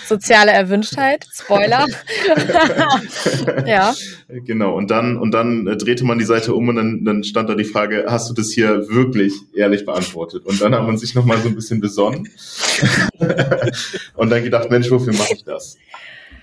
Soziale 0.06 0.52
Erwünschtheit, 0.52 1.26
Spoiler. 1.34 1.88
ja. 3.66 3.96
Genau. 4.30 4.78
Und 4.78 4.92
dann, 4.92 5.18
und 5.18 5.32
dann 5.32 5.66
äh, 5.66 5.76
drehte 5.76 6.06
man 6.06 6.20
die 6.20 6.26
Seite 6.26 6.54
um 6.54 6.70
und 6.70 6.76
dann, 6.76 7.04
dann 7.04 7.24
stand 7.24 7.50
da 7.50 7.56
die 7.56 7.64
Frage, 7.64 8.06
hast 8.08 8.30
du 8.30 8.36
das 8.36 8.52
hier 8.52 8.88
wirklich 8.90 9.34
ehrlich 9.56 9.86
beantwortet? 9.86 10.46
Und 10.46 10.62
dann 10.62 10.76
hat 10.76 10.86
man 10.88 10.98
sich 10.98 11.14
nochmal 11.14 11.38
so 11.38 11.50
ein 11.50 11.56
bisschen 11.56 11.80
besonnen 11.80 12.28
und 14.16 14.30
dann 14.30 14.44
gedacht, 14.44 14.70
Mensch, 14.70 14.90
wofür 14.90 15.14
mache 15.14 15.34
ich 15.34 15.44
das? 15.44 15.78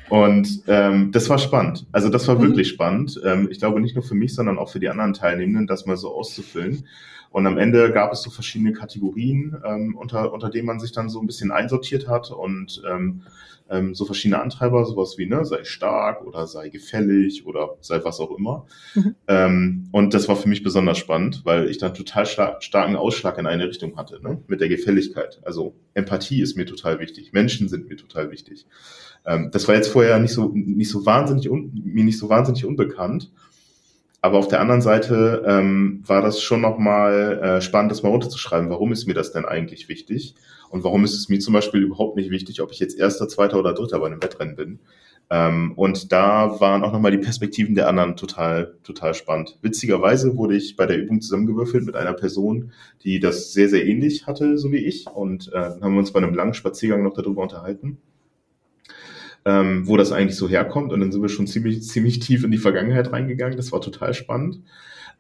Und 0.09 0.63
ähm, 0.67 1.11
das 1.13 1.29
war 1.29 1.39
spannend. 1.39 1.87
Also 1.93 2.09
das 2.09 2.29
war 2.29 2.37
mhm. 2.37 2.43
wirklich 2.43 2.69
spannend. 2.69 3.21
Ähm, 3.25 3.49
ich 3.51 3.59
glaube 3.59 3.81
nicht 3.81 3.95
nur 3.95 4.05
für 4.05 4.15
mich, 4.15 4.35
sondern 4.35 4.59
auch 4.59 4.71
für 4.71 4.81
die 4.81 4.89
anderen 4.89 5.15
Teilnehmenden, 5.15 5.67
das 5.67 5.87
mal 5.87 5.97
so 5.97 6.15
auszufüllen. 6.15 6.87
Und 7.35 7.49
am 7.49 7.59
Ende 7.59 7.91
gab 7.91 8.13
es 8.13 8.23
so 8.23 8.31
verschiedene 8.31 8.73
Kategorien, 8.73 9.57
ähm, 9.67 9.97
unter, 9.97 10.33
unter 10.33 10.51
denen 10.51 10.67
man 10.67 10.79
sich 10.79 10.93
dann 10.93 11.09
so 11.09 11.21
ein 11.21 11.27
bisschen 11.27 11.51
einsortiert 11.51 12.07
hat 12.07 12.31
und 12.31 12.81
ähm, 12.89 13.23
ähm, 13.69 13.93
so 13.93 14.05
verschiedene 14.05 14.41
Antreiber, 14.41 14.85
sowas 14.85 15.19
wie, 15.19 15.27
ne, 15.27 15.45
sei 15.45 15.65
stark 15.65 16.25
oder 16.25 16.47
sei 16.47 16.69
gefällig 16.69 17.45
oder 17.45 17.71
sei 17.81 18.05
was 18.05 18.21
auch 18.21 18.39
immer. 18.39 18.67
Mhm. 18.95 19.17
Ähm, 19.27 19.89
und 19.91 20.15
das 20.15 20.29
war 20.29 20.37
für 20.37 20.49
mich 20.49 20.63
besonders 20.63 20.97
spannend, 20.97 21.41
weil 21.43 21.69
ich 21.69 21.79
dann 21.79 21.93
total 21.93 22.25
star 22.25 22.63
starken 22.63 22.95
Ausschlag 22.95 23.37
in 23.37 23.49
eine 23.49 23.67
Richtung 23.67 23.97
hatte, 23.97 24.23
ne, 24.23 24.41
mit 24.47 24.61
der 24.61 24.69
Gefälligkeit. 24.69 25.41
Also 25.45 25.75
Empathie 25.95 26.41
ist 26.41 26.57
mir 26.57 26.67
total 26.67 27.01
wichtig, 27.01 27.33
Menschen 27.33 27.69
sind 27.69 27.89
mir 27.89 27.97
total 27.97 28.31
wichtig. 28.31 28.65
Ähm, 29.27 29.51
das 29.51 29.67
war 29.67 29.75
jetzt 29.75 29.89
vorher 29.89 30.21
nicht 30.21 30.35
so, 30.35 30.53
nicht 30.55 30.89
so 30.89 31.05
wahnsinnig, 31.05 31.51
un, 31.51 31.73
mir 31.85 32.05
nicht 32.05 32.19
so 32.19 32.29
wahnsinnig 32.29 32.65
unbekannt. 32.65 33.33
Aber 34.25 34.39
auf 34.39 34.49
der 34.49 34.63
anderen 34.63 34.81
Seite 34.81 35.45
ähm, 35.47 36.03
war 36.07 36.23
das 36.23 36.41
schon 36.41 36.63
nochmal 36.63 37.41
äh, 37.43 37.61
spannend, 37.61 37.93
das 37.93 38.03
mal 38.03 38.09
runterzuschreiben. 38.09 38.71
Warum 38.71 38.91
ist 38.91 39.07
mir 39.07 39.13
das 39.13 39.33
denn 39.33 39.45
eigentlich 39.45 39.91
wichtig? 39.91 40.35
Und 40.71 40.83
warum 40.83 41.05
ist 41.05 41.15
es 41.15 41.29
mir 41.29 41.41
zum 41.41 41.53
Beispiel 41.53 41.83
überhaupt 41.83 42.17
nicht 42.17 42.31
wichtig, 42.31 42.63
ob 42.63 42.73
ich 42.73 42.79
jetzt 42.79 42.99
Erster, 42.99 43.29
Zweiter 43.29 43.59
oder 43.59 43.75
Dritter 43.75 43.99
bei 43.99 44.07
einem 44.07 44.23
Wettrennen 44.23 44.57
bin? 44.57 44.79
Ähm, 45.29 45.73
und 45.77 46.11
da 46.11 46.59
waren 46.59 46.85
auch 46.85 46.93
nochmal 46.93 47.11
die 47.11 47.19
Perspektiven 47.19 47.75
der 47.75 47.87
anderen 47.87 48.17
total, 48.17 48.79
total 48.83 49.13
spannend. 49.13 49.59
Witzigerweise 49.61 50.39
wurde 50.39 50.57
ich 50.57 50.75
bei 50.75 50.87
der 50.87 50.97
Übung 50.97 51.21
zusammengewürfelt 51.21 51.85
mit 51.85 51.95
einer 51.95 52.15
Person, 52.15 52.73
die 53.03 53.21
das 53.21 53.53
sehr, 53.53 53.69
sehr 53.69 53.85
ähnlich 53.85 54.27
hatte, 54.27 54.57
so 54.57 54.73
wie 54.73 54.87
ich. 54.87 55.07
Und 55.07 55.53
äh, 55.53 55.59
haben 55.59 55.93
wir 55.93 55.99
uns 55.99 56.15
bei 56.15 56.23
einem 56.23 56.33
langen 56.33 56.55
Spaziergang 56.55 57.03
noch 57.03 57.13
darüber 57.13 57.43
unterhalten 57.43 57.99
ähm, 59.45 59.87
wo 59.87 59.97
das 59.97 60.13
eigentlich 60.13 60.37
so 60.37 60.49
herkommt. 60.49 60.93
Und 60.93 61.01
dann 61.01 61.13
sind 61.13 61.23
wir 61.23 61.29
schon 61.29 61.47
ziemlich, 61.47 61.83
ziemlich 61.83 62.19
tief 62.21 62.45
in 62.45 62.51
die 62.51 62.59
Vergangenheit 62.59 63.13
reingegangen. 63.13 63.57
Das 63.57 63.73
war 63.73 63.81
total 63.81 64.15
spannend. 64.15 64.61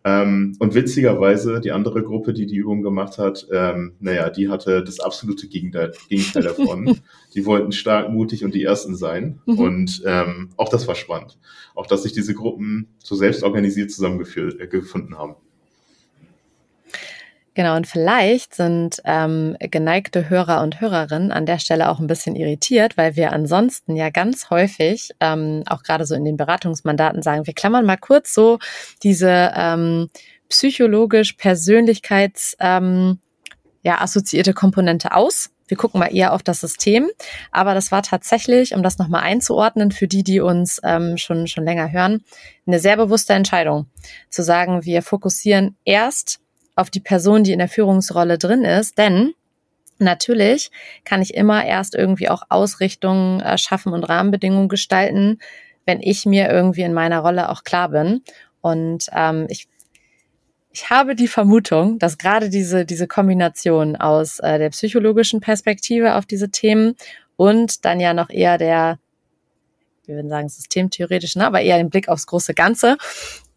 Ähm, 0.07 0.55
und 0.59 0.75
witzigerweise, 0.75 1.61
die 1.61 1.73
andere 1.73 2.03
Gruppe, 2.03 2.35
die 2.35 2.45
die 2.45 2.57
Übung 2.57 2.83
gemacht 2.83 3.17
hat, 3.17 3.47
ähm, 3.51 3.95
naja, 4.01 4.29
die 4.29 4.51
hatte 4.51 4.85
das 4.85 5.01
absolute 5.01 5.49
Gegenteil, 5.49 5.93
Gegenteil 6.11 6.43
davon. 6.43 7.01
die 7.35 7.47
wollten 7.47 7.73
stark, 7.73 8.11
mutig 8.11 8.45
und 8.45 8.55
die 8.55 8.63
Ersten 8.63 8.97
sein. 8.97 9.41
Mhm. 9.47 9.59
Und 9.59 10.03
ähm, 10.05 10.51
auch 10.59 10.69
das 10.69 10.87
war 10.87 10.95
spannend. 10.95 11.39
Auch, 11.75 11.87
dass 11.87 12.03
sich 12.03 12.13
diese 12.13 12.35
Gruppen 12.35 12.89
so 12.99 13.15
selbst 13.15 13.43
organisiert 13.43 13.91
zusammengefunden 13.91 15.15
äh, 15.15 15.17
haben. 15.17 15.37
Genau, 17.55 17.77
und 17.77 17.87
vielleicht 17.87 18.55
sind 18.55 19.01
ähm, 19.05 19.57
geneigte 19.61 20.29
Hörer 20.29 20.61
und 20.63 20.81
Hörerinnen 20.81 21.31
an 21.31 21.47
der 21.47 21.61
Stelle 21.61 21.89
auch 21.89 22.01
ein 22.01 22.09
bisschen 22.09 22.35
irritiert, 22.35 22.97
weil 22.97 23.15
wir 23.15 23.33
ansonsten 23.33 23.95
ja 23.95 24.11
ganz 24.11 24.51
häufig, 24.51 25.11
ähm, 25.21 25.63
auch 25.67 25.85
gerade 25.85 26.05
so 26.05 26.17
in 26.17 26.25
den 26.25 26.37
Beratungsmandaten 26.37 27.23
sagen, 27.23 27.47
wir 27.47 27.55
klammern 27.55 27.87
mal 27.87 27.97
kurz 27.97 28.35
so 28.35 28.59
diese 29.05 29.53
ähm, 29.55 30.09
psychologisch 30.49 31.35
Persönlichkeits 31.35 32.57
ähm, 32.59 33.21
ja, 33.83 34.01
assoziierte 34.01 34.53
Komponente 34.53 35.13
aus. 35.13 35.51
Wir 35.69 35.77
gucken 35.77 36.01
mal 36.01 36.15
eher 36.15 36.33
auf 36.33 36.43
das 36.43 36.61
System. 36.61 37.09
Aber 37.53 37.75
das 37.75 37.93
war 37.93 38.03
tatsächlich, 38.03 38.75
um 38.75 38.83
das 38.83 38.99
nochmal 38.99 39.23
einzuordnen, 39.23 39.93
für 39.93 40.09
die, 40.09 40.25
die 40.25 40.41
uns 40.41 40.81
ähm, 40.83 41.17
schon, 41.17 41.47
schon 41.47 41.65
länger 41.65 41.93
hören, 41.93 42.25
eine 42.67 42.81
sehr 42.81 42.97
bewusste 42.97 43.35
Entscheidung. 43.35 43.87
Zu 44.29 44.43
sagen, 44.43 44.85
wir 44.85 45.03
fokussieren 45.03 45.77
erst 45.85 46.41
auf 46.77 46.91
die 46.91 47.01
Person, 47.01 47.45
die 47.45 47.53
in 47.53 47.59
der 47.59 47.69
Führungsrolle 47.69 48.39
drin 48.39 48.65
ist, 48.65 48.99
denn 48.99 49.35
natürlich 49.99 50.71
kann 51.05 51.23
ich 51.23 51.35
immer 51.35 51.65
erst 51.65 51.95
irgendwie 51.95 52.29
auch 52.29 52.43
Ausrichtungen 52.49 53.41
äh, 53.41 53.59
schaffen 53.59 53.93
und 53.93 54.05
Rahmenbedingungen 54.05 54.69
gestalten, 54.69 55.39
wenn 55.87 56.01
ich 56.01 56.27
mir 56.27 56.51
irgendwie 56.51 56.83
in 56.83 56.95
meiner 56.95 57.21
Rolle 57.21 57.51
auch 57.51 57.63
klar 57.63 57.91
bin. 57.91 58.23
Und 58.61 59.09
ähm, 59.15 59.47
ich 59.49 59.69
ich 60.75 60.91
habe 60.91 61.15
die 61.15 61.29
Vermutung, 61.29 62.01
dass 62.01 62.19
gerade 62.19 62.51
diese, 62.51 62.85
diese 62.85 63.07
Kombination 63.07 63.95
aus 63.95 64.41
äh, 64.41 64.59
der 64.59 64.71
psychologischen 64.71 65.41
Perspektive 65.41 66.17
auf 66.17 66.27
diese 66.27 66.51
Themen 66.51 66.97
und 67.37 67.85
dann 67.85 68.01
ja 68.01 68.13
noch 68.13 68.29
eher 68.29 68.59
der, 68.59 68.99
wir 70.05 70.17
würden 70.17 70.29
sagen, 70.29 70.49
systemtheoretischen, 70.49 71.41
ne, 71.41 71.47
aber 71.47 71.61
eher 71.61 71.77
den 71.77 71.91
Blick 71.91 72.09
aufs 72.09 72.27
große 72.27 72.55
Ganze, 72.55 72.97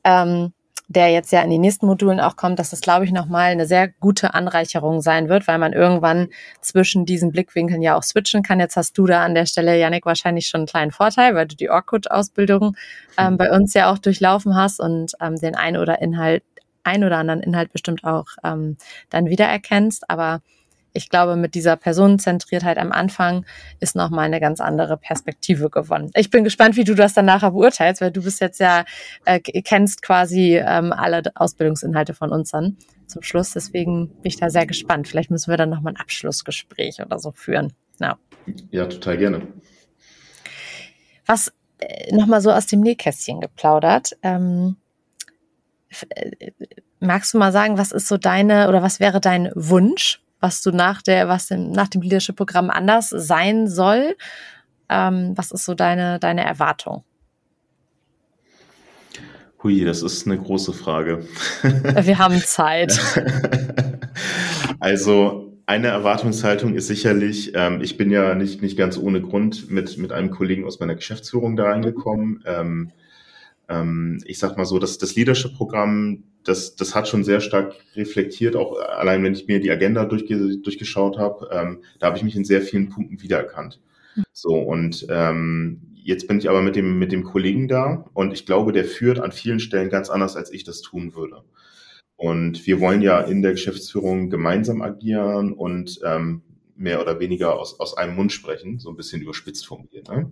ähm, 0.03 0.53
der 0.87 1.09
jetzt 1.09 1.31
ja 1.31 1.41
in 1.41 1.49
den 1.49 1.61
nächsten 1.61 1.85
Modulen 1.85 2.19
auch 2.19 2.37
kommt, 2.37 2.59
dass 2.59 2.69
das, 2.69 2.79
glaube 2.79 3.03
ich, 3.03 3.11
nochmal 3.11 3.51
eine 3.51 3.65
sehr 3.65 3.89
gute 3.89 4.33
Anreicherung 4.33 5.01
sein 5.01 5.27
wird, 5.27 5.47
weil 5.47 5.57
man 5.57 5.73
irgendwann 5.73 6.29
zwischen 6.61 7.05
diesen 7.05 7.31
Blickwinkeln 7.31 7.81
ja 7.81 7.97
auch 7.97 8.03
switchen 8.03 8.41
kann. 8.41 8.59
Jetzt 8.59 8.77
hast 8.77 8.97
du 8.97 9.05
da 9.05 9.23
an 9.23 9.35
der 9.35 9.45
Stelle, 9.45 9.77
Janik, 9.77 10.05
wahrscheinlich 10.05 10.47
schon 10.47 10.59
einen 10.59 10.67
kleinen 10.67 10.91
Vorteil, 10.91 11.35
weil 11.35 11.47
du 11.47 11.57
die 11.57 11.69
Orkut-Ausbildung 11.69 12.77
ähm, 13.17 13.37
bei 13.37 13.51
uns 13.51 13.73
ja 13.73 13.91
auch 13.91 13.97
durchlaufen 13.97 14.55
hast 14.55 14.79
und 14.79 15.11
ähm, 15.19 15.35
den 15.35 15.55
ein 15.55 15.75
oder 15.75 16.01
Inhalt, 16.01 16.43
ein 16.83 17.03
oder 17.03 17.17
anderen 17.17 17.41
Inhalt 17.41 17.73
bestimmt 17.73 18.05
auch 18.05 18.27
ähm, 18.45 18.77
dann 19.09 19.25
wiedererkennst. 19.25 20.09
Aber 20.09 20.41
ich 20.97 21.09
glaube, 21.09 21.35
mit 21.35 21.55
dieser 21.55 21.77
Personenzentriertheit 21.77 22.77
am 22.77 22.91
Anfang 22.91 23.45
ist 23.79 23.95
nochmal 23.95 24.25
eine 24.25 24.39
ganz 24.39 24.59
andere 24.59 24.97
Perspektive 24.97 25.69
gewonnen. 25.69 26.11
Ich 26.15 26.29
bin 26.29 26.43
gespannt, 26.43 26.75
wie 26.75 26.83
du 26.83 26.95
das 26.95 27.13
dann 27.13 27.25
nachher 27.25 27.51
beurteilst, 27.51 28.01
weil 28.01 28.11
du 28.11 28.23
bist 28.23 28.41
jetzt 28.41 28.59
ja, 28.59 28.83
äh, 29.25 29.39
kennst 29.39 30.01
quasi 30.01 30.57
ähm, 30.57 30.91
alle 30.91 31.21
Ausbildungsinhalte 31.35 32.13
von 32.13 32.31
uns 32.31 32.51
dann 32.51 32.77
zum 33.05 33.21
Schluss. 33.21 33.51
Deswegen 33.51 34.09
bin 34.09 34.23
ich 34.23 34.37
da 34.37 34.49
sehr 34.49 34.65
gespannt. 34.65 35.07
Vielleicht 35.07 35.31
müssen 35.31 35.51
wir 35.51 35.57
dann 35.57 35.69
nochmal 35.69 35.93
ein 35.93 36.01
Abschlussgespräch 36.01 36.99
oder 36.99 37.19
so 37.19 37.31
führen. 37.31 37.73
Ja, 37.99 38.17
ja 38.71 38.87
total 38.87 39.17
gerne. 39.17 39.47
Was 41.25 41.53
äh, 41.79 42.15
nochmal 42.15 42.41
so 42.41 42.51
aus 42.51 42.65
dem 42.65 42.81
Nähkästchen 42.81 43.39
geplaudert. 43.39 44.17
Ähm, 44.23 44.77
äh, 46.09 46.51
magst 46.99 47.33
du 47.33 47.37
mal 47.37 47.51
sagen, 47.51 47.77
was 47.77 47.91
ist 47.91 48.07
so 48.07 48.17
deine 48.17 48.67
oder 48.67 48.81
was 48.81 48.99
wäre 48.99 49.21
dein 49.21 49.51
Wunsch 49.53 50.21
was 50.47 50.61
du 50.61 50.71
nach 50.71 51.01
der, 51.01 51.27
was 51.27 51.47
dem, 51.47 51.71
nach 51.71 51.89
dem 51.89 52.01
Leadership-Programm 52.01 52.69
anders 52.69 53.09
sein 53.09 53.67
soll. 53.67 54.15
Ähm, 54.87 55.33
was 55.35 55.51
ist 55.51 55.65
so 55.65 55.73
deine, 55.73 56.19
deine 56.19 56.45
Erwartung? 56.45 57.03
Hui, 59.61 59.83
das 59.83 60.01
ist 60.01 60.25
eine 60.25 60.37
große 60.37 60.71
Frage. 60.71 61.27
Wir 61.63 62.17
haben 62.17 62.39
Zeit. 62.39 62.97
also 64.79 65.51
eine 65.65 65.87
Erwartungshaltung 65.87 66.75
ist 66.75 66.87
sicherlich, 66.87 67.51
ähm, 67.53 67.81
ich 67.81 67.97
bin 67.97 68.09
ja 68.09 68.33
nicht, 68.33 68.61
nicht 68.61 68.77
ganz 68.77 68.97
ohne 68.97 69.19
Grund 69.19 69.69
mit, 69.69 69.97
mit 69.97 70.13
einem 70.13 70.31
Kollegen 70.31 70.63
aus 70.63 70.79
meiner 70.79 70.95
Geschäftsführung 70.95 71.57
da 71.57 71.65
reingekommen. 71.65 72.41
Ähm, 72.45 72.91
ähm, 73.69 74.21
ich 74.25 74.39
sag 74.39 74.57
mal 74.57 74.65
so, 74.65 74.79
dass 74.79 74.97
das 74.97 75.15
Leadership-Programm 75.15 76.23
das, 76.43 76.75
das 76.75 76.95
hat 76.95 77.07
schon 77.07 77.23
sehr 77.23 77.41
stark 77.41 77.75
reflektiert, 77.95 78.55
auch 78.55 78.79
allein 78.79 79.21
wenn 79.23 79.33
ich 79.33 79.47
mir 79.47 79.59
die 79.59 79.71
Agenda 79.71 80.05
durchge 80.05 80.57
durchgeschaut 80.57 81.17
habe, 81.17 81.49
ähm, 81.51 81.83
da 81.99 82.07
habe 82.07 82.17
ich 82.17 82.23
mich 82.23 82.35
in 82.35 82.45
sehr 82.45 82.61
vielen 82.61 82.89
Punkten 82.89 83.21
wiedererkannt. 83.21 83.81
So, 84.31 84.55
und 84.55 85.05
ähm, 85.09 85.81
jetzt 85.95 86.27
bin 86.27 86.39
ich 86.39 86.49
aber 86.49 86.61
mit 86.61 86.75
dem, 86.75 86.97
mit 86.97 87.11
dem 87.11 87.23
Kollegen 87.23 87.67
da 87.67 88.05
und 88.13 88.33
ich 88.33 88.45
glaube, 88.45 88.71
der 88.71 88.85
führt 88.85 89.19
an 89.19 89.31
vielen 89.31 89.59
Stellen 89.59 89.89
ganz 89.89 90.09
anders, 90.09 90.35
als 90.35 90.51
ich 90.51 90.63
das 90.63 90.81
tun 90.81 91.13
würde. 91.15 91.43
Und 92.15 92.65
wir 92.65 92.79
wollen 92.79 93.01
ja 93.01 93.19
in 93.21 93.41
der 93.41 93.51
Geschäftsführung 93.51 94.29
gemeinsam 94.29 94.81
agieren 94.81 95.53
und 95.53 95.99
ähm, 96.03 96.41
mehr 96.75 97.01
oder 97.01 97.19
weniger 97.19 97.59
aus, 97.59 97.79
aus 97.79 97.95
einem 97.97 98.15
Mund 98.15 98.31
sprechen, 98.31 98.79
so 98.79 98.89
ein 98.89 98.95
bisschen 98.95 99.21
überspitzt 99.21 99.67
formuliert. 99.67 100.09
Ne? 100.09 100.31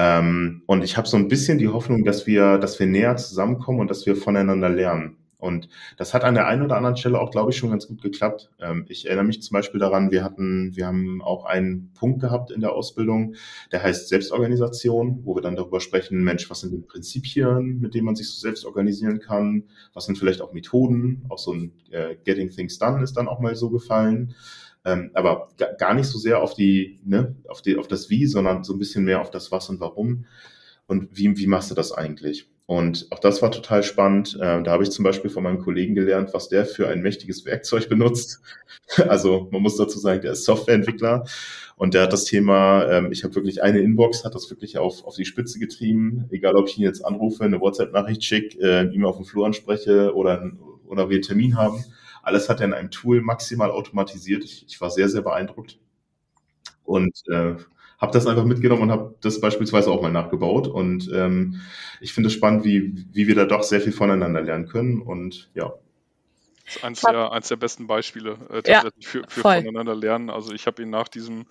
Ähm, 0.00 0.62
und 0.66 0.82
ich 0.82 0.96
habe 0.96 1.06
so 1.06 1.18
ein 1.18 1.28
bisschen 1.28 1.58
die 1.58 1.68
Hoffnung, 1.68 2.04
dass 2.04 2.26
wir, 2.26 2.56
dass 2.56 2.78
wir 2.78 2.86
näher 2.86 3.16
zusammenkommen 3.16 3.80
und 3.80 3.90
dass 3.90 4.06
wir 4.06 4.16
voneinander 4.16 4.70
lernen. 4.70 5.18
Und 5.36 5.68
das 5.96 6.12
hat 6.14 6.24
an 6.24 6.34
der 6.34 6.46
einen 6.46 6.62
oder 6.62 6.76
anderen 6.76 6.96
Stelle 6.96 7.18
auch, 7.18 7.30
glaube 7.30 7.50
ich, 7.50 7.56
schon 7.56 7.70
ganz 7.70 7.86
gut 7.86 8.00
geklappt. 8.00 8.50
Ähm, 8.60 8.86
ich 8.88 9.06
erinnere 9.06 9.24
mich 9.24 9.42
zum 9.42 9.54
Beispiel 9.54 9.78
daran, 9.78 10.10
wir 10.10 10.24
hatten, 10.24 10.74
wir 10.74 10.86
haben 10.86 11.20
auch 11.22 11.44
einen 11.44 11.92
Punkt 11.92 12.20
gehabt 12.20 12.50
in 12.50 12.62
der 12.62 12.72
Ausbildung, 12.72 13.34
der 13.72 13.82
heißt 13.82 14.08
Selbstorganisation, 14.08 15.20
wo 15.24 15.34
wir 15.34 15.42
dann 15.42 15.56
darüber 15.56 15.80
sprechen, 15.80 16.24
Mensch, 16.24 16.48
was 16.48 16.60
sind 16.60 16.72
denn 16.72 16.86
Prinzipien, 16.86 17.78
mit 17.80 17.94
denen 17.94 18.06
man 18.06 18.16
sich 18.16 18.28
so 18.28 18.38
selbst 18.38 18.64
organisieren 18.64 19.20
kann? 19.20 19.64
Was 19.92 20.06
sind 20.06 20.16
vielleicht 20.16 20.40
auch 20.40 20.54
Methoden? 20.54 21.24
Auch 21.28 21.38
so 21.38 21.52
ein 21.52 21.72
äh, 21.90 22.16
Getting 22.24 22.50
Things 22.50 22.78
Done 22.78 23.02
ist 23.02 23.18
dann 23.18 23.28
auch 23.28 23.40
mal 23.40 23.54
so 23.54 23.68
gefallen. 23.68 24.34
Ähm, 24.84 25.10
aber 25.14 25.48
gar 25.78 25.94
nicht 25.94 26.06
so 26.06 26.18
sehr 26.18 26.40
auf 26.40 26.54
die, 26.54 27.00
ne, 27.04 27.36
auf 27.48 27.62
die, 27.62 27.76
auf 27.76 27.88
das 27.88 28.08
Wie, 28.10 28.26
sondern 28.26 28.64
so 28.64 28.72
ein 28.72 28.78
bisschen 28.78 29.04
mehr 29.04 29.20
auf 29.20 29.30
das 29.30 29.52
Was 29.52 29.68
und 29.68 29.80
Warum. 29.80 30.26
Und 30.86 31.16
wie, 31.16 31.36
wie 31.36 31.46
machst 31.46 31.70
du 31.70 31.74
das 31.74 31.92
eigentlich? 31.92 32.48
Und 32.70 33.08
auch 33.10 33.18
das 33.18 33.42
war 33.42 33.50
total 33.50 33.82
spannend. 33.82 34.38
Äh, 34.40 34.62
da 34.62 34.70
habe 34.70 34.84
ich 34.84 34.92
zum 34.92 35.04
Beispiel 35.04 35.28
von 35.28 35.42
meinem 35.42 35.58
Kollegen 35.58 35.96
gelernt, 35.96 36.30
was 36.32 36.48
der 36.48 36.64
für 36.64 36.86
ein 36.86 37.02
mächtiges 37.02 37.44
Werkzeug 37.44 37.88
benutzt. 37.88 38.40
Also 39.08 39.48
man 39.52 39.62
muss 39.62 39.76
dazu 39.76 40.00
sagen, 40.00 40.20
der 40.20 40.32
ist 40.32 40.44
Softwareentwickler 40.44 41.24
und 41.76 41.94
der 41.94 42.02
hat 42.02 42.12
das 42.12 42.24
Thema, 42.24 42.90
ähm, 42.90 43.12
ich 43.12 43.22
habe 43.22 43.36
wirklich 43.36 43.62
eine 43.62 43.78
Inbox, 43.78 44.24
hat 44.24 44.34
das 44.34 44.50
wirklich 44.50 44.78
auf, 44.78 45.04
auf 45.04 45.14
die 45.14 45.24
Spitze 45.24 45.60
getrieben. 45.60 46.26
Egal, 46.30 46.56
ob 46.56 46.68
ich 46.68 46.76
ihn 46.76 46.82
jetzt 46.82 47.04
anrufe, 47.04 47.44
eine 47.44 47.60
WhatsApp-Nachricht 47.60 48.24
schicke, 48.24 48.58
äh, 48.60 48.92
ihn 48.92 49.04
auf 49.04 49.16
dem 49.16 49.24
Flur 49.24 49.46
anspreche 49.46 50.12
oder, 50.14 50.50
oder 50.86 51.08
wir 51.08 51.16
einen 51.16 51.22
Termin 51.22 51.56
haben. 51.56 51.84
Alles 52.22 52.48
hat 52.48 52.60
er 52.60 52.66
in 52.66 52.74
einem 52.74 52.90
Tool 52.90 53.20
maximal 53.22 53.70
automatisiert. 53.70 54.44
Ich, 54.44 54.66
ich 54.66 54.80
war 54.80 54.90
sehr, 54.90 55.08
sehr 55.08 55.22
beeindruckt. 55.22 55.78
Und 56.84 57.22
äh, 57.28 57.54
habe 57.98 58.12
das 58.12 58.26
einfach 58.26 58.44
mitgenommen 58.44 58.82
und 58.82 58.90
habe 58.90 59.14
das 59.20 59.40
beispielsweise 59.40 59.90
auch 59.90 60.02
mal 60.02 60.10
nachgebaut. 60.10 60.66
Und 60.66 61.10
ähm, 61.14 61.60
ich 62.00 62.12
finde 62.12 62.28
es 62.28 62.32
spannend, 62.32 62.64
wie, 62.64 63.06
wie 63.12 63.26
wir 63.26 63.34
da 63.34 63.44
doch 63.44 63.62
sehr 63.62 63.80
viel 63.80 63.92
voneinander 63.92 64.40
lernen 64.40 64.66
können. 64.66 65.02
Und 65.02 65.50
ja, 65.54 65.74
das 66.70 66.76
ist 66.76 66.84
eins 66.84 67.00
der, 67.00 67.32
eins 67.32 67.48
der 67.48 67.56
besten 67.56 67.86
Beispiele 67.86 68.38
äh, 68.48 68.62
tatsächlich 68.62 69.04
ja, 69.04 69.10
für, 69.10 69.24
für 69.28 69.40
voneinander 69.40 69.94
lernen. 69.94 70.30
Also 70.30 70.52
ich 70.52 70.66
habe 70.66 70.82
ihn 70.82 70.90
nach 70.90 71.08
diesem 71.08 71.46